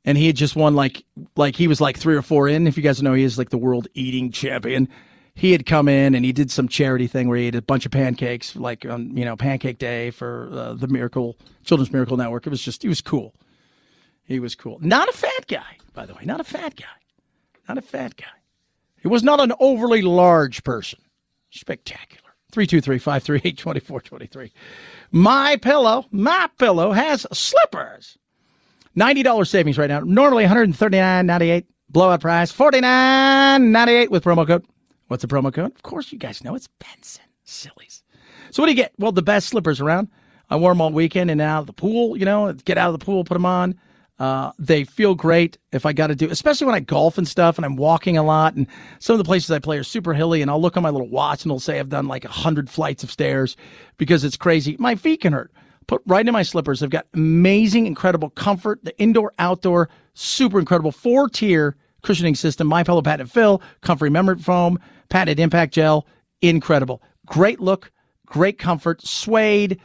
[0.09, 1.05] and he had just won like
[1.35, 2.65] like he was like three or four in.
[2.65, 4.89] If you guys know, he is like the world eating champion.
[5.35, 7.85] He had come in and he did some charity thing where he ate a bunch
[7.85, 12.47] of pancakes, like on you know Pancake Day for uh, the Miracle Children's Miracle Network.
[12.47, 13.35] It was just he was cool.
[14.23, 14.79] He was cool.
[14.81, 16.21] Not a fat guy, by the way.
[16.25, 16.85] Not a fat guy.
[17.67, 18.25] Not a fat guy.
[18.99, 21.01] He was not an overly large person.
[21.51, 22.23] Spectacular.
[22.51, 24.49] 323-538-2423.
[25.11, 28.18] My pillow, my pillow has slippers.
[28.99, 30.01] $90 savings right now.
[30.01, 31.65] Normally $139.98.
[31.91, 34.65] Blowout price $49.98 with promo code.
[35.07, 35.73] What's the promo code?
[35.75, 37.23] Of course, you guys know it's Benson.
[37.45, 38.03] Sillies.
[38.51, 38.93] So what do you get?
[38.99, 40.09] Well, the best slippers around.
[40.51, 42.99] I wore them all weekend and out of the pool, you know, get out of
[42.99, 43.79] the pool, put them on.
[44.19, 47.57] Uh, they feel great if I got to do, especially when I golf and stuff
[47.57, 48.55] and I'm walking a lot.
[48.55, 48.67] And
[48.99, 51.07] some of the places I play are super hilly, and I'll look on my little
[51.07, 53.55] watch and it'll say I've done like a hundred flights of stairs
[53.97, 54.75] because it's crazy.
[54.77, 55.51] My feet can hurt
[55.89, 56.79] put right in my slippers.
[56.79, 58.79] They've got amazing, incredible comfort.
[58.83, 62.67] The indoor, outdoor, super incredible four tier cushioning system.
[62.67, 64.77] My Pillow patented fill, comfy memory foam,
[65.09, 66.05] patented impact gel.
[66.43, 67.01] Incredible.
[67.25, 67.91] Great look,
[68.27, 69.79] great comfort, suede.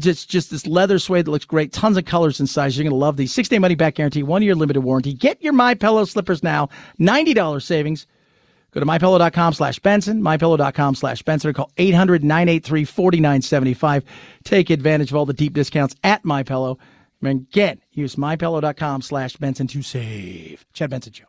[0.00, 1.70] Just, just this leather suede that looks great.
[1.70, 2.78] Tons of colors and sizes.
[2.78, 3.30] You're going to love these.
[3.32, 5.12] Six day money back guarantee, one year limited warranty.
[5.12, 6.70] Get your My Pillow slippers now.
[6.98, 8.06] $90 savings.
[8.72, 14.04] Go to mypillow.com slash Benson, mypillow.com slash Benson, or call 800 983 4975.
[14.44, 16.78] Take advantage of all the deep discounts at MyPillow.
[17.20, 20.64] And again, use mypillow.com slash Benson to save.
[20.72, 21.24] Chad Benson Show.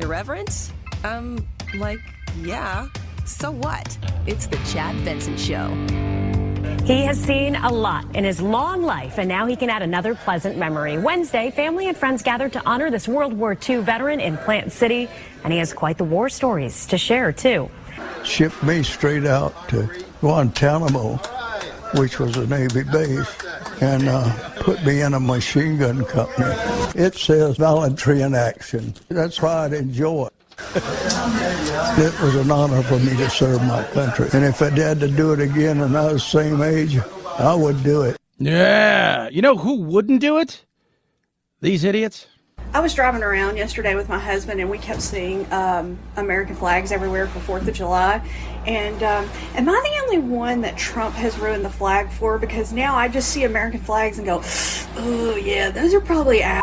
[0.00, 0.72] Irreverent?
[1.04, 2.00] Um, like,
[2.40, 2.88] yeah.
[3.24, 3.96] So what?
[4.26, 5.68] It's the Chad Benson Show.
[6.84, 10.16] He has seen a lot in his long life, and now he can add another
[10.16, 10.98] pleasant memory.
[10.98, 15.08] Wednesday, family and friends gathered to honor this World War II veteran in Plant City,
[15.44, 17.70] and he has quite the war stories to share, too.
[18.24, 19.88] shipped me straight out to
[20.20, 21.16] Guantanamo,
[21.94, 23.36] which was a Navy base,
[23.80, 26.52] and uh, put me in a machine gun company.
[26.96, 28.94] It says voluntary in action.
[29.08, 30.32] That's why I enjoy it.
[31.98, 34.28] It was an honor for me to serve my country.
[34.32, 36.98] And if I had to do it again when I was the same age,
[37.38, 38.16] I would do it.
[38.38, 39.28] Yeah.
[39.28, 40.64] You know who wouldn't do it?
[41.60, 42.26] These idiots.
[42.72, 46.90] I was driving around yesterday with my husband, and we kept seeing um, American flags
[46.92, 48.26] everywhere for Fourth of July.
[48.66, 52.38] And um, am I the only one that Trump has ruined the flag for?
[52.38, 54.40] Because now I just see American flags and go,
[54.96, 56.62] "Oh yeah, those are probably out."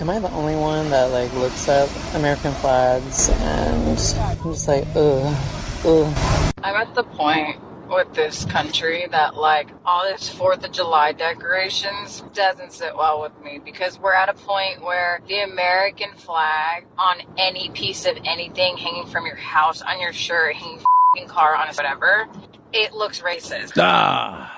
[0.00, 4.86] Am I the only one that like looks at American flags and I'm just like,
[4.96, 5.36] ugh,
[5.84, 6.52] ugh.
[6.62, 12.24] I'm at the point with this country that like all this Fourth of July decorations
[12.32, 17.18] doesn't sit well with me because we're at a point where the American flag on
[17.36, 21.68] any piece of anything hanging from your house, on your shirt, hanging f***ing car, on
[21.74, 22.26] whatever,
[22.72, 23.72] it looks racist.
[23.76, 24.50] Ah,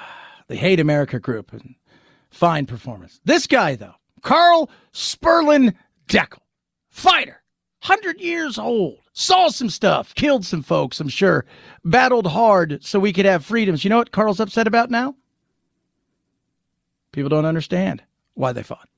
[0.47, 1.51] the Hate America group.
[2.31, 3.20] Fine performance.
[3.24, 5.74] This guy, though, Carl Sperlin
[6.09, 6.39] Deckel,
[6.89, 7.43] fighter,
[7.85, 11.44] 100 years old, saw some stuff, killed some folks, I'm sure,
[11.85, 13.85] battled hard so we could have freedoms.
[13.85, 15.15] You know what Carl's upset about now?
[17.12, 18.03] People don't understand
[18.35, 18.89] why they fought.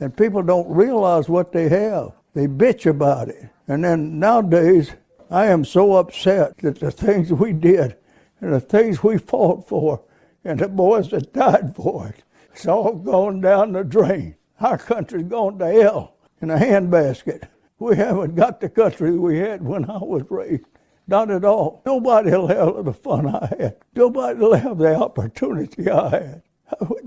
[0.00, 2.12] And people don't realize what they have.
[2.34, 3.50] They bitch about it.
[3.68, 4.92] And then nowadays,
[5.30, 7.96] I am so upset that the things we did
[8.40, 10.02] and the things we fought for
[10.44, 12.22] and the boys that died for it,
[12.52, 14.36] it's all gone down the drain.
[14.62, 17.48] Our country's gone to hell in a handbasket.
[17.80, 20.66] We haven't got the country we had when I was raised.
[21.08, 21.82] Not at all.
[21.84, 23.76] Nobody will have the fun I had.
[23.94, 26.42] Nobody will have the opportunity I had.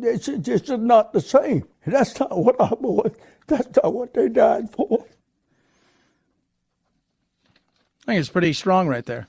[0.01, 1.65] It's just not the same.
[1.87, 3.15] That's not what our boys,
[3.47, 5.05] that's not what they died for.
[8.03, 9.27] I think it's pretty strong right there.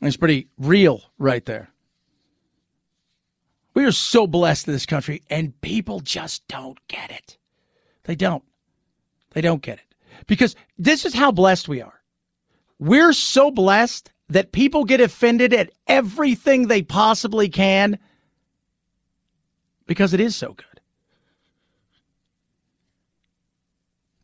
[0.00, 1.68] It's pretty real right there.
[3.74, 7.36] We are so blessed in this country, and people just don't get it.
[8.04, 8.44] They don't.
[9.32, 9.94] They don't get it.
[10.26, 12.00] Because this is how blessed we are.
[12.78, 17.98] We're so blessed that people get offended at everything they possibly can
[19.86, 20.66] because it is so good.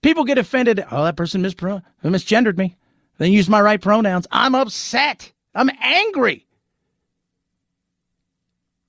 [0.03, 0.83] People get offended.
[0.91, 2.77] Oh, that person mispro- misgendered me.
[3.19, 4.27] They used my right pronouns.
[4.31, 5.33] I'm upset.
[5.55, 6.47] I'm angry.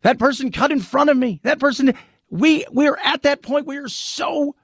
[0.01, 1.39] That person cut in front of me.
[1.43, 1.93] That person,
[2.29, 3.67] we we're at that point.
[3.67, 4.55] We are so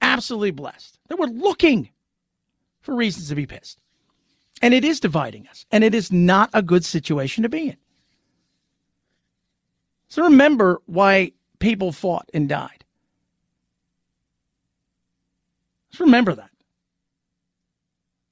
[0.00, 1.90] absolutely blessed that we're looking
[2.80, 3.80] for reasons to be pissed.
[4.62, 5.66] And it is dividing us.
[5.70, 7.76] And it is not a good situation to be in.
[10.08, 12.84] So remember why people fought and died.
[15.90, 16.50] Just remember that.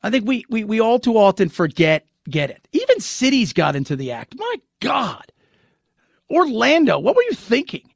[0.02, 2.66] I think we, we, we all too often forget get it.
[2.72, 4.34] Even cities got into the act.
[4.36, 5.24] My God.
[6.30, 7.90] Orlando, what were you thinking?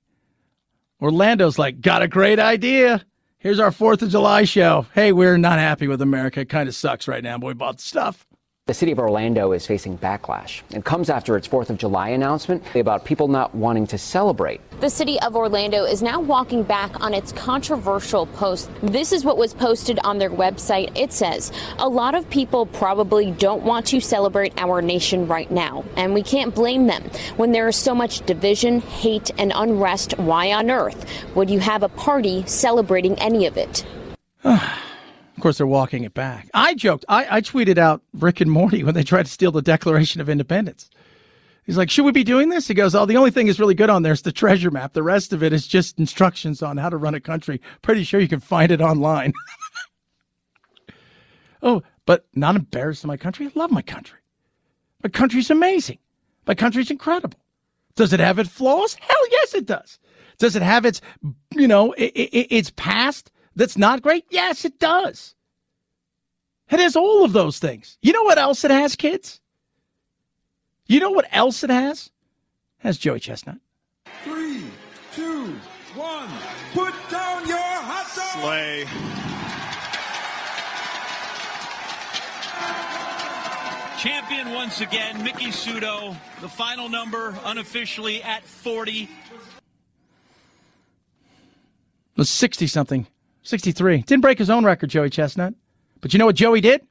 [1.00, 3.04] Orlando's like, got a great idea.
[3.38, 4.86] Here's our 4th of July show.
[4.94, 6.40] Hey, we're not happy with America.
[6.40, 8.26] It kind of sucks right now, but we bought stuff.
[8.70, 10.62] The city of Orlando is facing backlash.
[10.70, 14.60] It comes after its 4th of July announcement about people not wanting to celebrate.
[14.80, 18.70] The city of Orlando is now walking back on its controversial post.
[18.80, 20.96] This is what was posted on their website.
[20.96, 25.84] It says, A lot of people probably don't want to celebrate our nation right now,
[25.96, 27.02] and we can't blame them.
[27.38, 31.82] When there is so much division, hate, and unrest, why on earth would you have
[31.82, 33.84] a party celebrating any of it?
[35.40, 36.50] Of course, they're walking it back.
[36.52, 37.06] I joked.
[37.08, 40.28] I, I tweeted out Rick and Morty when they tried to steal the Declaration of
[40.28, 40.90] Independence.
[41.64, 42.68] He's like, should we be doing this?
[42.68, 44.92] He goes, oh, the only thing is really good on there is the treasure map.
[44.92, 47.58] The rest of it is just instructions on how to run a country.
[47.80, 49.32] Pretty sure you can find it online.
[51.62, 53.46] oh, but not embarrassed in my country.
[53.46, 54.18] I love my country.
[55.02, 56.00] My country's amazing.
[56.46, 57.40] My country's incredible.
[57.96, 58.92] Does it have its flaws?
[59.00, 60.00] Hell yes, it does.
[60.36, 61.00] Does it have its,
[61.54, 64.24] you know, i i its past that's not great?
[64.30, 65.34] Yes, it does.
[66.70, 67.98] It has all of those things.
[68.00, 69.38] You know what else it has, kids?
[70.86, 72.10] You know what else it has?
[72.80, 73.58] It has Joey Chestnut.
[74.24, 74.64] Three,
[75.14, 75.54] two,
[75.94, 76.30] one.
[76.72, 78.40] Put down your hot dog.
[78.40, 78.86] Slay.
[83.98, 86.16] Champion once again, Miki Sudo.
[86.40, 89.06] The final number unofficially at 40.
[92.16, 93.06] The 60 something
[93.42, 94.02] 63.
[94.02, 95.54] Didn't break his own record, Joey Chestnut.
[96.00, 96.86] But you know what Joey did?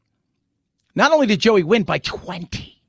[0.96, 2.82] Not only did Joey win by 20,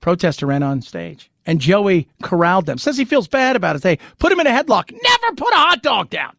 [0.00, 2.78] protester ran on stage and Joey corralled them.
[2.78, 3.82] Says he feels bad about it.
[3.82, 4.92] They put him in a headlock.
[4.92, 6.36] Never put a hot dog down.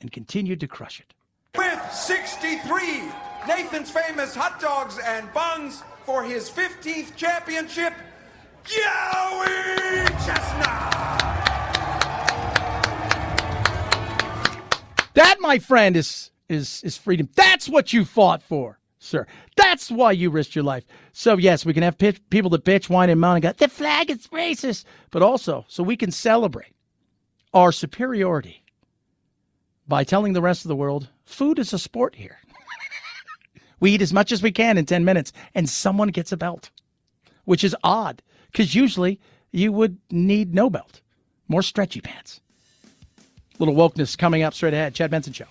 [0.00, 1.12] And continued to crush it.
[1.56, 3.02] With 63,
[3.46, 7.92] Nathan's famous hot dogs and buns for his 15th championship,
[8.64, 11.35] Joey Chestnut.
[15.16, 17.30] That, my friend, is is is freedom.
[17.34, 19.26] That's what you fought for, sir.
[19.56, 20.84] That's why you risked your life.
[21.12, 23.68] So yes, we can have pitch, people that bitch, whine, and moan and go, the
[23.68, 26.74] flag is racist, but also so we can celebrate
[27.54, 28.62] our superiority
[29.88, 32.36] by telling the rest of the world food is a sport here.
[33.80, 36.70] we eat as much as we can in 10 minutes, and someone gets a belt,
[37.46, 38.20] which is odd
[38.52, 39.18] because usually
[39.50, 41.00] you would need no belt,
[41.48, 42.42] more stretchy pants.
[43.58, 44.94] Little wokeness coming up straight ahead.
[44.94, 45.46] Chad Benson Show.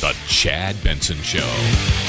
[0.00, 2.05] The Chad Benson Show.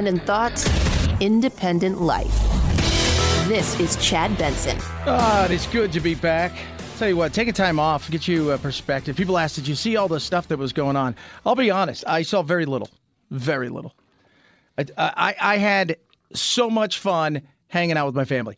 [0.00, 2.34] Independent thoughts, independent life.
[3.48, 4.78] This is Chad Benson.
[5.06, 6.52] Ah, it is good to be back.
[6.96, 9.14] Tell you what, take a time off, get you a perspective.
[9.14, 11.14] People ask, did you see all the stuff that was going on?
[11.44, 12.88] I'll be honest, I saw very little,
[13.30, 13.94] very little.
[14.78, 15.96] I, I, I had
[16.32, 18.56] so much fun hanging out with my family.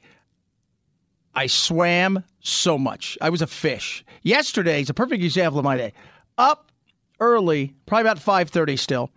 [1.34, 3.18] I swam so much.
[3.20, 4.04] I was a fish.
[4.22, 5.92] Yesterday is a perfect example of my day.
[6.38, 6.70] Up
[7.18, 9.10] early, probably about 5.30 still,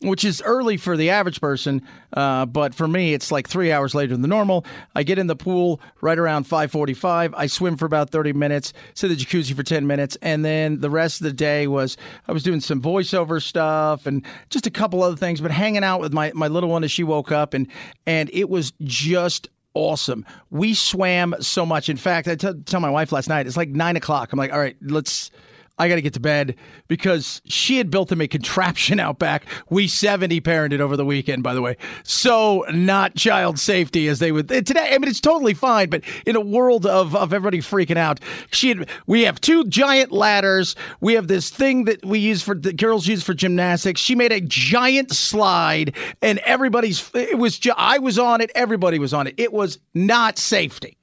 [0.00, 3.94] which is early for the average person, uh, but for me, it's like three hours
[3.94, 4.64] later than normal.
[4.94, 7.34] I get in the pool right around 5:45.
[7.36, 10.80] I swim for about 30 minutes, sit in the jacuzzi for 10 minutes, and then
[10.80, 11.96] the rest of the day was
[12.28, 16.00] I was doing some voiceover stuff and just a couple other things, but hanging out
[16.00, 17.66] with my my little one as she woke up, and
[18.06, 20.24] and it was just awesome.
[20.50, 21.88] We swam so much.
[21.88, 24.32] In fact, I t- tell my wife last night, it's like nine o'clock.
[24.32, 25.30] I'm like, all right, let's.
[25.76, 26.54] I got to get to bed
[26.86, 29.46] because she had built him a contraption out back.
[29.70, 31.76] We 70 parented over the weekend, by the way.
[32.04, 34.94] So not child safety as they would today.
[34.94, 38.20] I mean, it's totally fine, but in a world of, of everybody freaking out,
[38.52, 40.76] she had, we have two giant ladders.
[41.00, 44.00] We have this thing that we use for the girls use for gymnastics.
[44.00, 48.52] She made a giant slide and everybody's, it was, I was on it.
[48.54, 49.34] Everybody was on it.
[49.38, 50.96] It was not safety.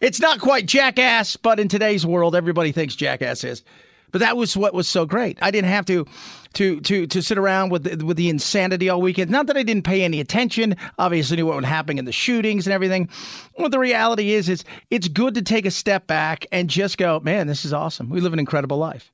[0.00, 3.64] It's not quite jackass, but in today's world, everybody thinks jackass is.
[4.10, 5.38] But that was what was so great.
[5.42, 6.06] I didn't have to
[6.54, 9.30] to to to sit around with the, with the insanity all weekend.
[9.30, 10.76] Not that I didn't pay any attention.
[10.98, 13.08] Obviously, knew what would happen in the shootings and everything.
[13.56, 17.20] What the reality is is it's good to take a step back and just go,
[17.20, 18.08] man, this is awesome.
[18.08, 19.12] We live an incredible life.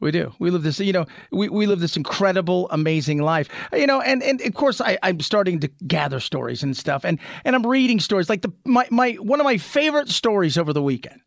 [0.00, 0.34] We do.
[0.38, 3.48] We live this, you know, we, we live this incredible, amazing life.
[3.72, 7.18] You know, and, and of course I, I'm starting to gather stories and stuff and,
[7.44, 8.28] and I'm reading stories.
[8.28, 11.20] Like the my, my one of my favorite stories over the weekend.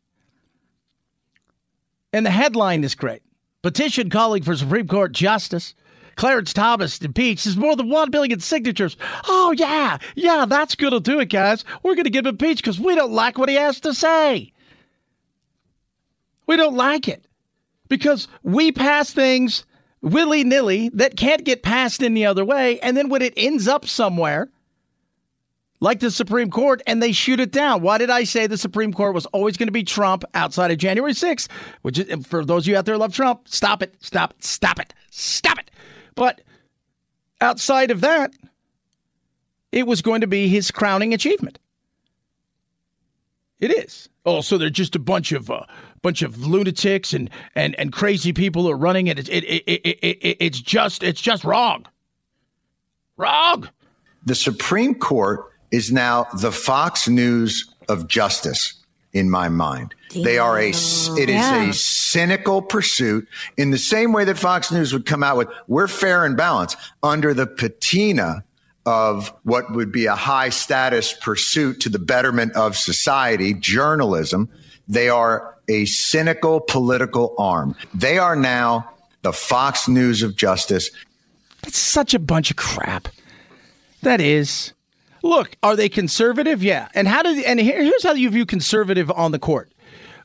[2.13, 3.21] And the headline is great.
[3.63, 5.73] Petition calling for Supreme Court Justice.
[6.15, 7.43] Clarence Thomas impeached.
[7.43, 8.97] There's more than one billion signatures.
[9.27, 9.99] Oh, yeah.
[10.15, 11.63] Yeah, that's going to do it, guys.
[11.83, 14.51] We're going to get him impeached because we don't like what he has to say.
[16.47, 17.26] We don't like it
[17.89, 19.65] because we pass things
[20.01, 22.79] willy nilly that can't get passed any other way.
[22.79, 24.49] And then when it ends up somewhere,
[25.79, 27.81] like the Supreme Court, and they shoot it down.
[27.81, 30.77] Why did I say the Supreme Court was always going to be Trump outside of
[30.77, 31.49] January 6th?
[31.83, 34.93] Which is, for those of you out there love Trump, stop it, stop stop it,
[35.11, 35.69] stop it.
[36.15, 36.41] But
[37.41, 38.33] outside of that,
[39.71, 41.59] it was going to be his crowning achievement.
[43.59, 44.09] It is.
[44.25, 45.65] Oh, so they're just a bunch of uh,
[46.07, 49.19] bunch of lunatics and, and, and crazy people are running it.
[49.19, 50.37] It, it, it, it, it.
[50.39, 51.85] It's just it's just wrong.
[53.17, 53.67] Wrong.
[54.25, 58.73] The Supreme Court is now the Fox News of justice
[59.11, 59.93] in my mind.
[60.09, 60.23] Damn.
[60.23, 61.69] They are a, it is yeah.
[61.69, 63.27] a cynical pursuit
[63.57, 66.77] in the same way that Fox News would come out with, we're fair and balanced
[67.03, 68.45] under the patina
[68.85, 74.47] of what would be a high status pursuit to the betterment of society, journalism.
[74.87, 77.75] They are a cynical political arm.
[77.93, 78.89] They are now
[79.21, 80.89] the Fox News of justice.
[81.63, 83.09] It's such a bunch of crap.
[84.01, 84.73] That is.
[85.23, 86.63] Look, are they conservative?
[86.63, 86.87] Yeah.
[86.93, 89.71] And how do and here, here's how you view conservative on the court.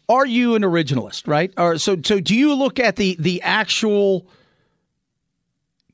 [0.08, 1.52] Are you an originalist, right?
[1.56, 4.26] Or so so do you look at the the actual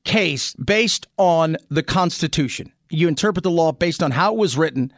[0.05, 2.73] case based on the Constitution?
[2.91, 4.93] You interpret the law based on how it was written,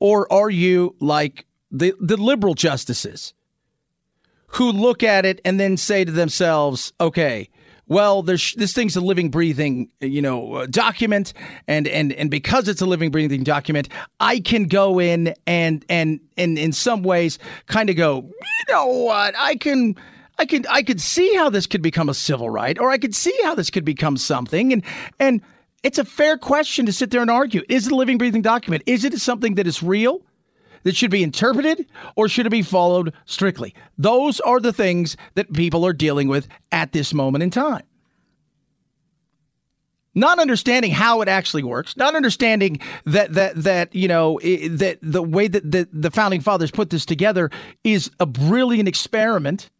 [0.00, 3.34] or are you like the the liberal justices
[4.54, 7.48] who look at it and then say to themselves, okay,
[7.86, 11.34] well, this thing's a living, breathing, you know, uh, document,
[11.68, 13.90] and and and because it's a living, breathing document,
[14.20, 18.86] I can go in and and and in some ways, kind of go, you know
[18.86, 19.96] what, I can.
[20.36, 23.14] I could I could see how this could become a civil right, or I could
[23.14, 24.82] see how this could become something, and
[25.20, 25.40] and
[25.84, 28.82] it's a fair question to sit there and argue: Is it a living, breathing document?
[28.86, 30.22] Is it something that is real?
[30.84, 33.74] That should be interpreted or should it be followed strictly?
[33.98, 37.82] Those are the things that people are dealing with at this moment in time.
[40.14, 45.22] Not understanding how it actually works, not understanding that that that you know that the
[45.22, 47.50] way that the, the founding fathers put this together
[47.82, 49.70] is a brilliant experiment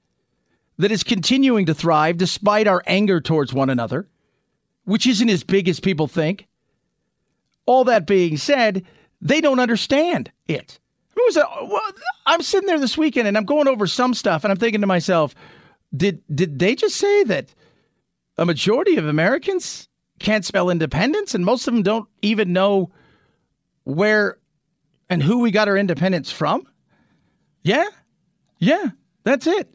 [0.78, 4.08] that is continuing to thrive despite our anger towards one another,
[4.84, 6.48] which isn't as big as people think.
[7.66, 8.84] All that being said,
[9.20, 10.80] they don't understand it.
[11.14, 11.46] Who was it?
[11.62, 11.80] Well,
[12.26, 14.86] I'm sitting there this weekend and I'm going over some stuff and I'm thinking to
[14.86, 15.34] myself,
[15.96, 17.54] did did they just say that
[18.36, 19.88] a majority of Americans
[20.18, 22.90] can't spell independence and most of them don't even know
[23.84, 24.38] where
[25.08, 26.66] and who we got our independence from?
[27.62, 27.86] Yeah.
[28.58, 28.90] Yeah,
[29.24, 29.74] that's it.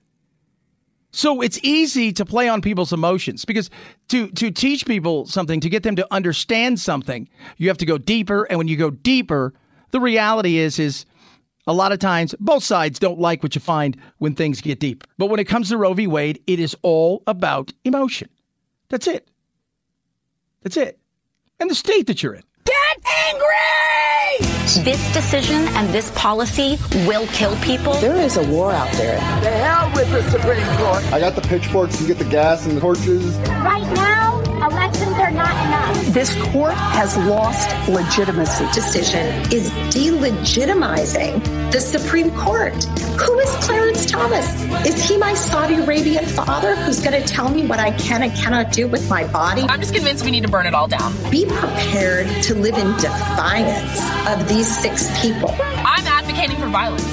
[1.12, 3.70] So it's easy to play on people's emotions because
[4.10, 7.98] to to teach people something, to get them to understand something, you have to go
[7.98, 9.54] deeper and when you go deeper,
[9.92, 11.06] the reality is is
[11.70, 15.06] a lot of times both sides don't like what you find when things get deep.
[15.20, 16.08] But when it comes to Roe v.
[16.08, 18.28] Wade, it is all about emotion.
[18.90, 19.30] That's it.
[20.64, 21.00] That's it.
[21.60, 22.44] And the state that you're in.
[22.66, 22.76] Get
[23.28, 24.84] angry!
[24.84, 27.94] This decision and this policy will kill people.
[27.96, 29.18] There is a war out there.
[29.42, 31.04] The hell with the Supreme Court.
[31.14, 33.38] I got the pitchforks and get the gas and the torches.
[33.38, 35.59] Right now, elections are not enough.
[36.10, 38.66] This court has lost legitimacy.
[38.74, 42.74] Decision is delegitimizing the Supreme Court.
[42.84, 44.48] Who is Clarence Thomas?
[44.88, 48.34] Is he my Saudi Arabian father who's going to tell me what I can and
[48.34, 49.62] cannot do with my body?
[49.70, 51.14] I'm just convinced we need to burn it all down.
[51.30, 55.56] Be prepared to live in defiance of these six people.
[55.60, 57.04] I'm advocating for violence.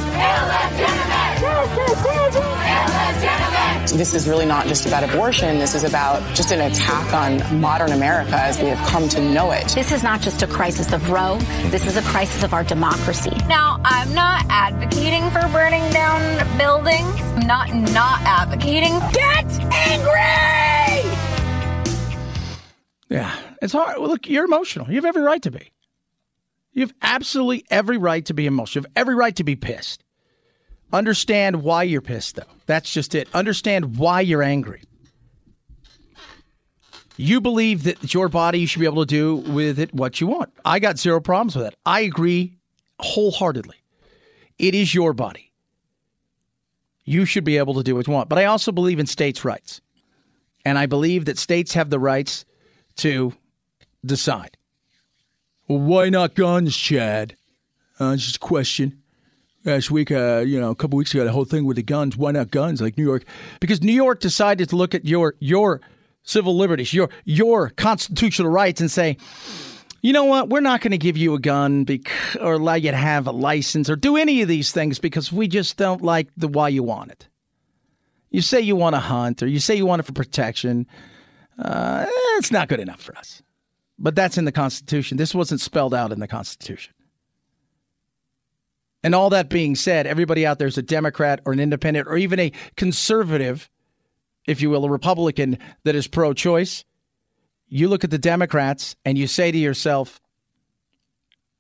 [3.93, 5.59] This is really not just about abortion.
[5.59, 9.53] This is about just an attack on modern America as we have come to know
[9.53, 9.69] it.
[9.69, 11.39] This is not just a crisis of Roe.
[11.71, 13.33] This is a crisis of our democracy.
[13.49, 17.21] Now, I'm not advocating for burning down buildings.
[17.21, 18.99] I'm not not advocating.
[19.13, 21.11] Get angry!
[23.09, 23.99] Yeah, it's hard.
[23.99, 24.89] Well, look, you're emotional.
[24.89, 25.71] You have every right to be.
[26.77, 28.83] You have absolutely every right to be emotional.
[28.83, 30.05] You have every right to be pissed.
[30.93, 32.43] Understand why you're pissed, though.
[32.67, 33.29] That's just it.
[33.33, 34.83] Understand why you're angry.
[37.17, 40.27] You believe that your body, you should be able to do with it what you
[40.27, 40.53] want.
[40.67, 41.77] I got zero problems with that.
[41.87, 42.59] I agree
[43.01, 43.77] wholeheartedly.
[44.59, 45.53] It is your body.
[47.07, 48.29] You should be able to do what you want.
[48.29, 49.81] But I also believe in states' rights.
[50.67, 52.45] And I believe that states have the rights
[52.97, 53.33] to
[54.05, 54.59] decide.
[55.69, 57.37] Well, why not guns, Chad?
[57.99, 59.03] Uh, just a question.
[59.65, 62.17] Last week, uh, you know, a couple weeks ago, the whole thing with the guns.
[62.17, 62.81] Why not guns?
[62.81, 63.25] Like New York,
[63.59, 65.81] because New York decided to look at your your
[66.23, 69.17] civil liberties, your your constitutional rights, and say,
[70.03, 70.51] you know what?
[70.51, 73.33] We're not going to give you a gun bec- or allow you to have a
[73.33, 76.85] license or do any of these things because we just don't like the why you
[76.85, 77.27] want it.
[78.31, 80.87] You say you want to hunt or you say you want it for protection.
[81.59, 82.07] Uh,
[82.39, 83.43] it's not good enough for us.
[83.99, 85.17] But that's in the Constitution.
[85.17, 86.93] This wasn't spelled out in the Constitution.
[89.03, 92.17] And all that being said, everybody out there is a Democrat or an independent or
[92.17, 93.71] even a conservative,
[94.47, 96.85] if you will, a Republican that is pro choice.
[97.69, 100.21] You look at the Democrats and you say to yourself,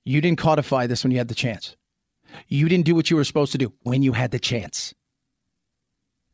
[0.04, 1.76] you didn't codify this when you had the chance.
[2.48, 4.94] You didn't do what you were supposed to do when you had the chance.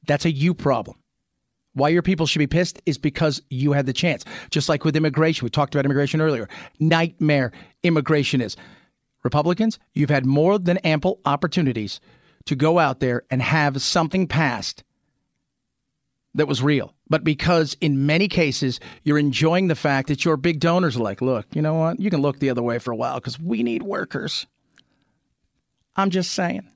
[0.07, 1.02] That's a you problem.
[1.75, 4.25] Why your people should be pissed is because you had the chance.
[4.51, 6.49] Just like with immigration, we talked about immigration earlier.
[6.79, 8.57] Nightmare immigration is.
[9.23, 12.01] Republicans, you've had more than ample opportunities
[12.47, 14.83] to go out there and have something passed
[16.35, 16.95] that was real.
[17.09, 21.21] But because in many cases you're enjoying the fact that your big donors are like,
[21.21, 22.01] look, you know what?
[22.01, 24.47] You can look the other way for a while because we need workers.
[25.95, 26.72] I'm just saying.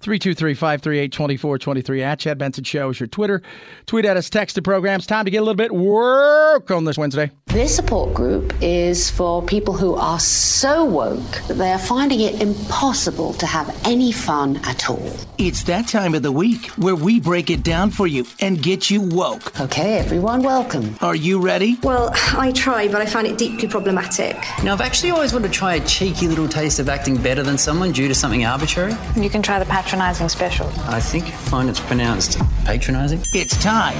[0.00, 3.42] 323-538-2423 at Chad Benson Show is your Twitter.
[3.86, 5.06] Tweet at us, text the programs.
[5.06, 7.30] Time to get a little bit work on this Wednesday.
[7.46, 12.40] This support group is for people who are so woke that they are finding it
[12.40, 15.12] impossible to have any fun at all.
[15.36, 18.88] It's that time of the week where we break it down for you and get
[18.88, 19.60] you woke.
[19.60, 20.96] Okay, everyone, welcome.
[21.00, 21.76] Are you ready?
[21.82, 24.36] Well, I try, but I find it deeply problematic.
[24.62, 27.58] Now, I've actually always wanted to try a cheeky little taste of acting better than
[27.58, 28.94] someone due to something arbitrary.
[29.16, 30.68] You can try the patronising special.
[30.84, 33.22] I think you find it's pronounced patronising.
[33.34, 33.96] It's time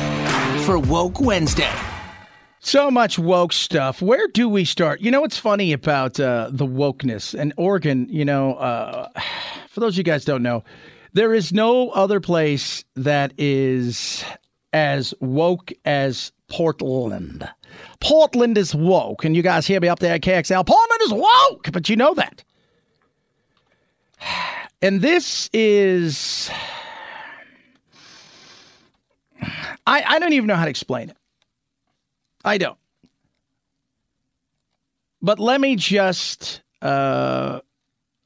[0.60, 1.72] for Woke Wednesday.
[2.60, 4.00] So much woke stuff.
[4.00, 5.00] Where do we start?
[5.00, 8.06] You know what's funny about uh, the wokeness and Oregon?
[8.08, 9.08] You know, uh,
[9.68, 10.62] for those of you guys don't know,
[11.12, 14.24] there is no other place that is
[14.72, 17.48] as woke as Portland.
[17.98, 20.64] Portland is woke, and you guys hear me up there at KXL.
[20.64, 22.44] Portland is woke, but you know that.
[24.82, 26.50] And this is.
[29.86, 31.16] I, I don't even know how to explain it.
[32.44, 32.78] I don't.
[35.22, 37.60] But let me just uh,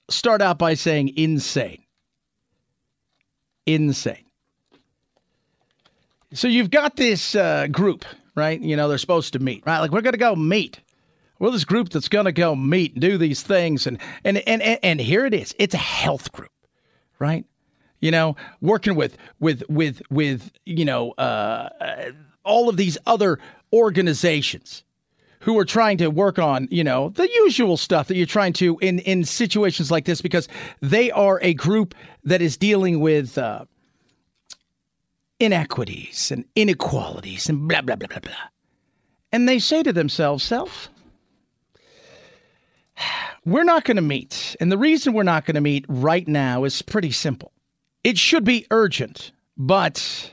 [0.08, 1.82] start out by saying insane.
[3.66, 4.24] Insane.
[6.32, 8.04] So you've got this uh, group,
[8.34, 8.60] right?
[8.60, 9.80] You know, they're supposed to meet, right?
[9.80, 10.80] Like, we're going to go meet.
[11.38, 13.86] Well, this group that's going to go meet and do these things.
[13.86, 15.54] And, and, and, and, and here it is.
[15.58, 16.52] It's a health group,
[17.18, 17.44] right?
[18.00, 21.70] You know, working with, with, with, with, you know, uh,
[22.44, 23.38] all of these other
[23.72, 24.84] organizations
[25.44, 28.78] who are trying to work on, you know, the usual stuff that you're trying to
[28.80, 30.48] in in situations like this because
[30.80, 31.94] they are a group
[32.24, 33.64] that is dealing with uh,
[35.38, 38.32] inequities and inequalities and blah blah blah blah blah.
[39.32, 40.88] And they say to themselves, "Self,
[43.44, 46.64] we're not going to meet." And the reason we're not going to meet right now
[46.64, 47.52] is pretty simple.
[48.02, 50.32] It should be urgent, but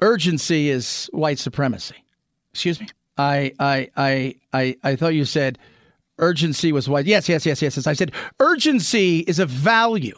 [0.00, 1.96] urgency is white supremacy.
[2.52, 2.88] Excuse me.
[3.16, 5.58] I I I I I thought you said
[6.18, 7.06] urgency was white.
[7.06, 7.86] Yes, yes, yes, yes, yes.
[7.86, 10.16] I said urgency is a value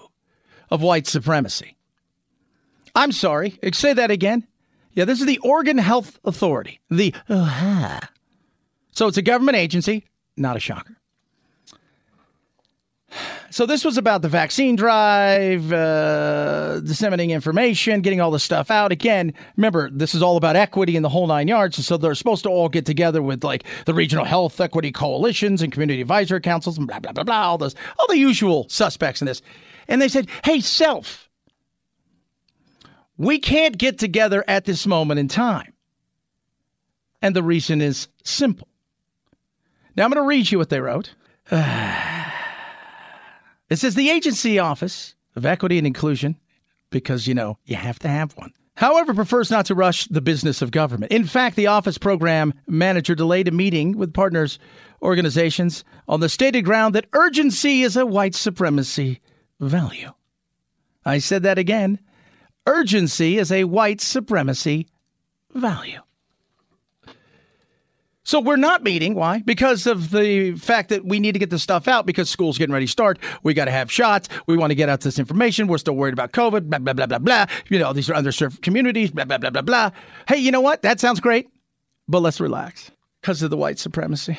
[0.70, 1.77] of white supremacy.
[2.94, 3.59] I'm sorry.
[3.73, 4.47] Say that again.
[4.93, 6.81] Yeah, this is the Oregon Health Authority.
[6.90, 8.01] The uh,
[8.93, 10.07] so it's a government agency.
[10.36, 10.97] Not a shocker.
[13.52, 18.93] So this was about the vaccine drive, uh, disseminating information, getting all the stuff out.
[18.93, 21.77] Again, remember this is all about equity in the whole nine yards.
[21.77, 25.62] And so they're supposed to all get together with like the regional health equity coalitions
[25.62, 27.43] and community advisory councils and blah blah blah blah.
[27.43, 29.43] All those, all the usual suspects in this.
[29.89, 31.28] And they said, "Hey, self,
[33.16, 35.72] we can't get together at this moment in time."
[37.20, 38.68] And the reason is simple.
[39.97, 41.14] Now I'm going to read you what they wrote.
[43.70, 46.36] It says the agency office of equity and inclusion,
[46.90, 48.52] because, you know, you have to have one.
[48.74, 51.12] However, prefers not to rush the business of government.
[51.12, 54.59] In fact, the office program manager delayed a meeting with partners
[55.02, 59.20] organizations on the stated ground that urgency is a white supremacy
[59.60, 60.10] value.
[61.05, 62.01] I said that again.
[62.66, 64.88] Urgency is a white supremacy
[65.55, 66.01] value.
[68.31, 69.16] So we're not meeting.
[69.16, 69.40] Why?
[69.40, 72.73] Because of the fact that we need to get this stuff out because school's getting
[72.73, 73.19] ready to start.
[73.43, 74.28] We got to have shots.
[74.47, 75.66] We want to get out this information.
[75.66, 77.47] We're still worried about COVID, blah, blah, blah, blah, blah.
[77.70, 79.90] You know, these are underserved communities, blah, blah, blah, blah, blah.
[80.28, 80.82] Hey, you know what?
[80.82, 81.48] That sounds great,
[82.07, 84.39] but let's relax because of the white supremacy.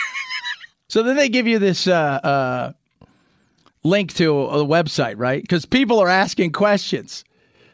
[0.90, 2.72] so then they give you this uh, uh,
[3.84, 5.40] link to a, a website, right?
[5.40, 7.24] Because people are asking questions.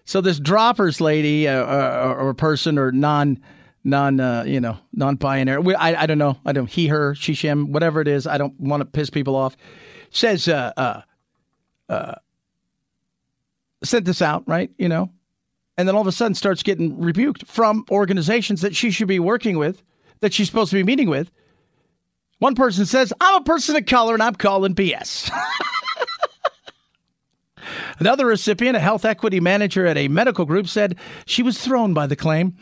[0.04, 3.40] So this droppers lady uh, or, or person or non
[3.84, 5.60] non uh, you know non-binary.
[5.60, 6.38] We, I, I don't know.
[6.44, 8.26] I don't he her she him whatever it is.
[8.26, 9.56] I don't want to piss people off.
[10.10, 11.02] Says uh uh
[11.88, 12.14] uh
[13.84, 14.70] sent this out right?
[14.78, 15.10] You know?
[15.76, 19.18] And then all of a sudden starts getting rebuked from organizations that she should be
[19.18, 19.82] working with
[20.20, 21.30] that she's supposed to be meeting with.
[22.38, 25.30] One person says i'm a person of color and i'm calling bs
[27.98, 30.96] another recipient a health equity manager at a medical group said
[31.26, 32.56] she was thrown by the claim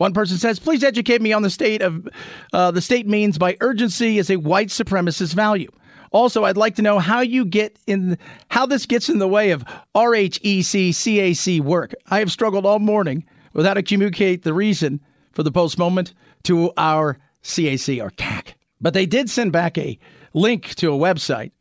[0.00, 2.08] one person says, "Please educate me on the state of
[2.54, 5.70] uh, the state means by urgency is a white supremacist value."
[6.10, 8.16] Also, I'd like to know how you get in
[8.48, 9.62] how this gets in the way of
[9.94, 11.92] RHEC CAC work.
[12.10, 15.02] I have struggled all morning with how to communicate the reason
[15.32, 16.14] for the postponement
[16.44, 18.54] to our CAC or CAC.
[18.80, 19.98] But they did send back a
[20.32, 21.52] link to a website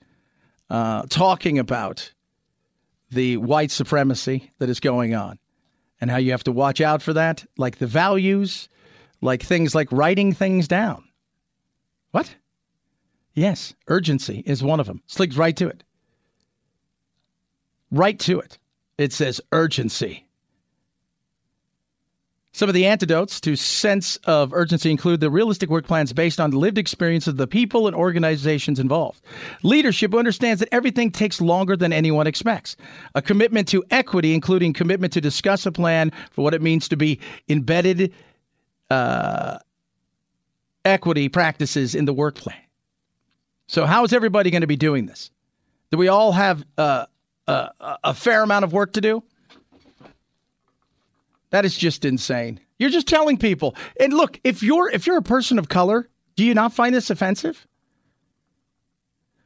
[0.70, 2.14] uh, talking about
[3.12, 5.40] the white supremacy that is going on
[6.02, 8.70] and how you have to watch out for that, like the values,
[9.22, 11.04] like things like writing things down.
[12.12, 12.36] What?
[13.34, 15.02] Yes, urgency is one of them.
[15.08, 15.84] Sligs right to it.
[17.92, 18.58] Right to it.
[18.98, 20.29] It says urgency.
[22.60, 26.52] Some of the antidotes to sense of urgency include the realistic work plans based on
[26.52, 29.22] the lived experience of the people and organizations involved.
[29.64, 32.76] Leadership understands that everything takes longer than anyone expects.
[33.16, 36.98] A commitment to equity, including commitment to discuss a plan for what it means to
[36.98, 38.14] be embedded
[38.90, 39.60] uh,
[40.84, 42.58] equity practices in the work plan.
[43.68, 45.32] So, how is everybody going to be doing this?
[45.92, 47.06] Do we all have uh,
[47.48, 49.24] uh, a fair amount of work to do?
[51.52, 52.60] That is just insane.
[52.78, 53.76] You're just telling people.
[54.00, 57.10] And look, if you're if you're a person of color, do you not find this
[57.10, 57.68] offensive?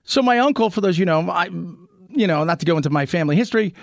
[0.04, 3.06] So my uncle, for those you know, I you know, not to go into my
[3.06, 3.74] family history,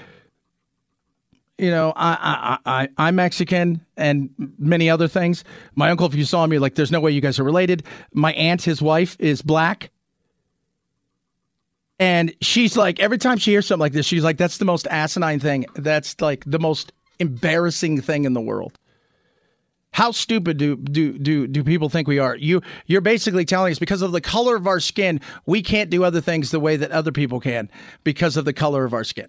[1.61, 5.45] you know, I, I, I, I'm Mexican and many other things.
[5.75, 7.83] My uncle, if you saw me, like, there's no way you guys are related.
[8.15, 9.91] My aunt, his wife, is black.
[11.99, 14.87] And she's like, every time she hears something like this, she's like, that's the most
[14.87, 15.67] asinine thing.
[15.75, 18.79] That's like the most embarrassing thing in the world.
[19.93, 22.37] How stupid do do do do people think we are?
[22.37, 26.05] You you're basically telling us because of the color of our skin, we can't do
[26.05, 27.69] other things the way that other people can
[28.05, 29.29] because of the color of our skin.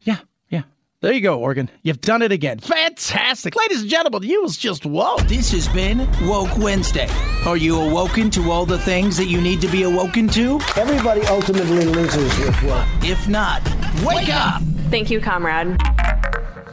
[0.00, 0.18] Yeah,
[0.48, 0.62] yeah.
[1.02, 1.68] There you go, Oregon.
[1.82, 2.58] You've done it again.
[2.58, 3.54] Fantastic.
[3.54, 5.20] Ladies and gentlemen, you was just woke.
[5.28, 7.08] This has been Woke Wednesday.
[7.46, 10.58] Are you awoken to all the things that you need to be awoken to?
[10.76, 12.86] Everybody ultimately loses with woke.
[13.02, 13.62] If not,
[14.04, 14.62] wake, wake up.
[14.90, 15.78] Thank you, comrade.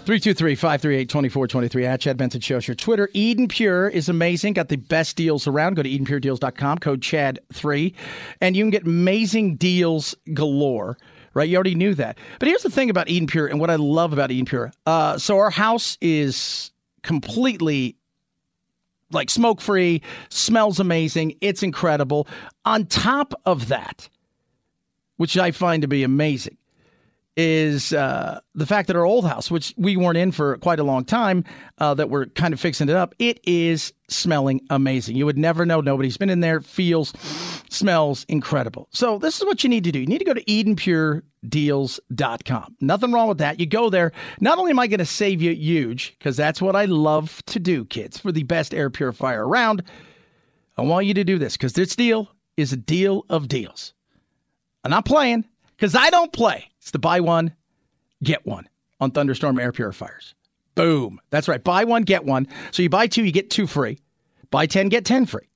[0.07, 2.59] 323-538-2423 at Chad Benson Show.
[2.59, 3.09] Your Twitter.
[3.11, 4.53] Eden Pure is amazing.
[4.53, 5.73] Got the best deals around.
[5.73, 7.93] Go to EdenPureDeals.com, code CHAD3,
[8.39, 10.97] and you can get amazing deals galore.
[11.33, 11.49] Right?
[11.49, 12.17] You already knew that.
[12.39, 14.71] But here's the thing about Eden Pure and what I love about Eden Pure.
[14.85, 16.71] Uh, so our house is
[17.03, 17.97] completely
[19.11, 21.35] like smoke free, smells amazing.
[21.41, 22.29] It's incredible.
[22.63, 24.07] On top of that,
[25.17, 26.57] which I find to be amazing,
[27.37, 30.83] is uh, the fact that our old house, which we weren't in for quite a
[30.83, 31.43] long time,
[31.77, 35.15] uh, that we're kind of fixing it up, it is smelling amazing.
[35.15, 35.79] You would never know.
[35.79, 36.61] Nobody's been in there.
[36.61, 37.13] Feels,
[37.69, 38.87] smells incredible.
[38.91, 39.99] So this is what you need to do.
[39.99, 42.75] You need to go to EdenPureDeals.com.
[42.81, 43.59] Nothing wrong with that.
[43.59, 44.11] You go there.
[44.41, 47.59] Not only am I going to save you huge, because that's what I love to
[47.59, 49.83] do, kids, for the best air purifier around.
[50.75, 53.93] I want you to do this because this deal is a deal of deals.
[54.83, 55.45] I'm not playing
[55.75, 56.71] because I don't play.
[56.87, 57.53] It's the buy one,
[58.23, 58.69] get one
[59.01, 60.35] on Thunderstorm air purifiers.
[60.73, 61.19] Boom.
[61.31, 61.61] That's right.
[61.61, 62.47] Buy one, get one.
[62.71, 63.99] So you buy two, you get two free.
[64.51, 65.49] Buy 10, get 10 free.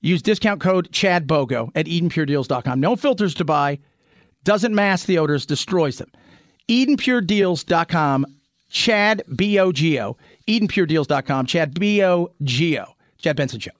[0.00, 2.80] Use discount code CHADBOGO at EdenPureDeals.com.
[2.80, 3.78] No filters to buy.
[4.42, 6.10] Doesn't mask the odors, destroys them.
[6.68, 8.26] EdenPureDeals.com.
[8.70, 10.16] Chad B-O-G-O.
[10.48, 11.46] EdenPureDeals.com.
[11.46, 12.84] Chad B-O-G-O.
[13.18, 13.70] Chad Benson Show.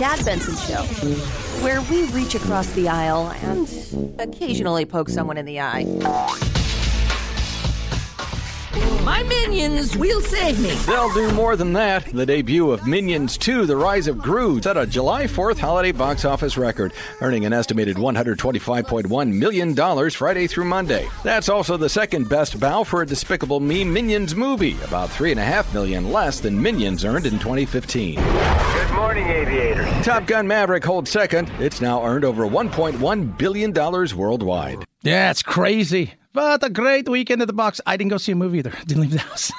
[0.00, 0.82] Chad Benson Show,
[1.62, 5.84] where we reach across the aisle and occasionally poke someone in the eye.
[9.04, 10.70] My minions will save me.
[10.86, 12.04] They'll do more than that.
[12.06, 16.24] The debut of Minions 2 The Rise of Gru set a July 4th holiday box
[16.24, 21.08] office record, earning an estimated $125.1 million Friday through Monday.
[21.24, 26.12] That's also the second best bow for a Despicable Me Minions movie, about 3.5 million
[26.12, 28.16] less than Minions earned in 2015.
[28.16, 30.04] Good morning, aviators.
[30.04, 31.50] Top Gun Maverick holds second.
[31.58, 34.84] It's now earned over $1.1 billion worldwide.
[35.02, 36.14] Yeah, it's crazy.
[36.32, 37.80] But a great weekend at the box.
[37.86, 38.72] I didn't go see a movie either.
[38.86, 39.50] Didn't leave the house.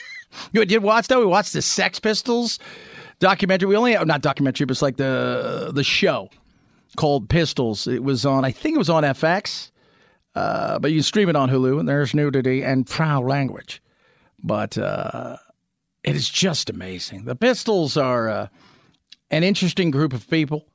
[0.52, 1.20] you did watch though?
[1.20, 2.58] We watched the Sex Pistols
[3.18, 3.68] documentary.
[3.68, 6.28] We only not documentary, but it's like the the show
[6.96, 7.86] called Pistols.
[7.86, 8.44] It was on.
[8.44, 9.70] I think it was on FX,
[10.34, 11.80] uh, but you stream it on Hulu.
[11.80, 13.82] And there's nudity and foul language,
[14.42, 15.38] but uh,
[16.04, 17.24] it is just amazing.
[17.24, 18.48] The Pistols are uh,
[19.30, 20.66] an interesting group of people.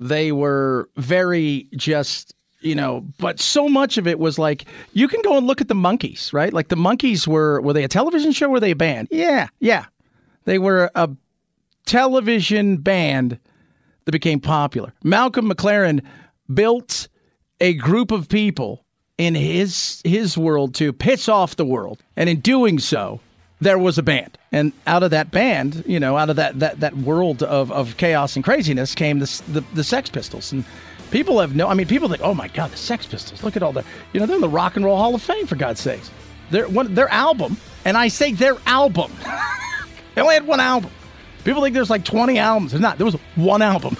[0.00, 5.22] They were very just you know, but so much of it was like you can
[5.22, 6.52] go and look at the Monkees, right?
[6.52, 8.48] Like the Monkees were were they a television show?
[8.48, 9.08] Were they a band?
[9.10, 9.86] Yeah, yeah,
[10.44, 11.08] they were a
[11.86, 13.38] television band
[14.04, 14.92] that became popular.
[15.02, 16.02] Malcolm McLaren
[16.52, 17.08] built
[17.60, 18.84] a group of people
[19.18, 23.20] in his his world to piss off the world, and in doing so,
[23.60, 24.38] there was a band.
[24.50, 27.96] And out of that band, you know, out of that that, that world of, of
[27.98, 30.64] chaos and craziness came the, the the Sex Pistols and
[31.10, 31.68] People have no.
[31.68, 33.42] I mean, people think, "Oh my God, the Sex Pistols!
[33.42, 35.46] Look at all the, you know, they're in the Rock and Roll Hall of Fame
[35.46, 36.10] for God's sakes."
[36.50, 39.12] Their one, their album, and I say their album.
[40.14, 40.90] they only had one album.
[41.44, 42.72] People think there's like 20 albums.
[42.72, 42.98] There's not.
[42.98, 43.96] There was one album.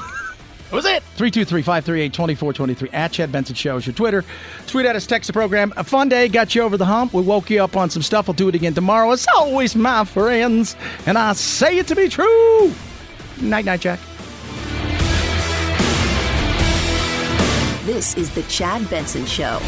[0.71, 1.03] That was it.
[1.17, 4.23] 323-538-2423 at Chad Benson Show is your Twitter.
[4.67, 5.73] Tweet at us, text the program.
[5.79, 7.15] A fun day, got you over the hump.
[7.15, 8.29] We woke you up on some stuff.
[8.29, 9.11] We'll do it again tomorrow.
[9.11, 10.77] As always, my friends.
[11.07, 12.71] And I say it to be true.
[13.41, 13.99] Night, night, Jack.
[17.89, 19.61] This is the Chad Benson Show.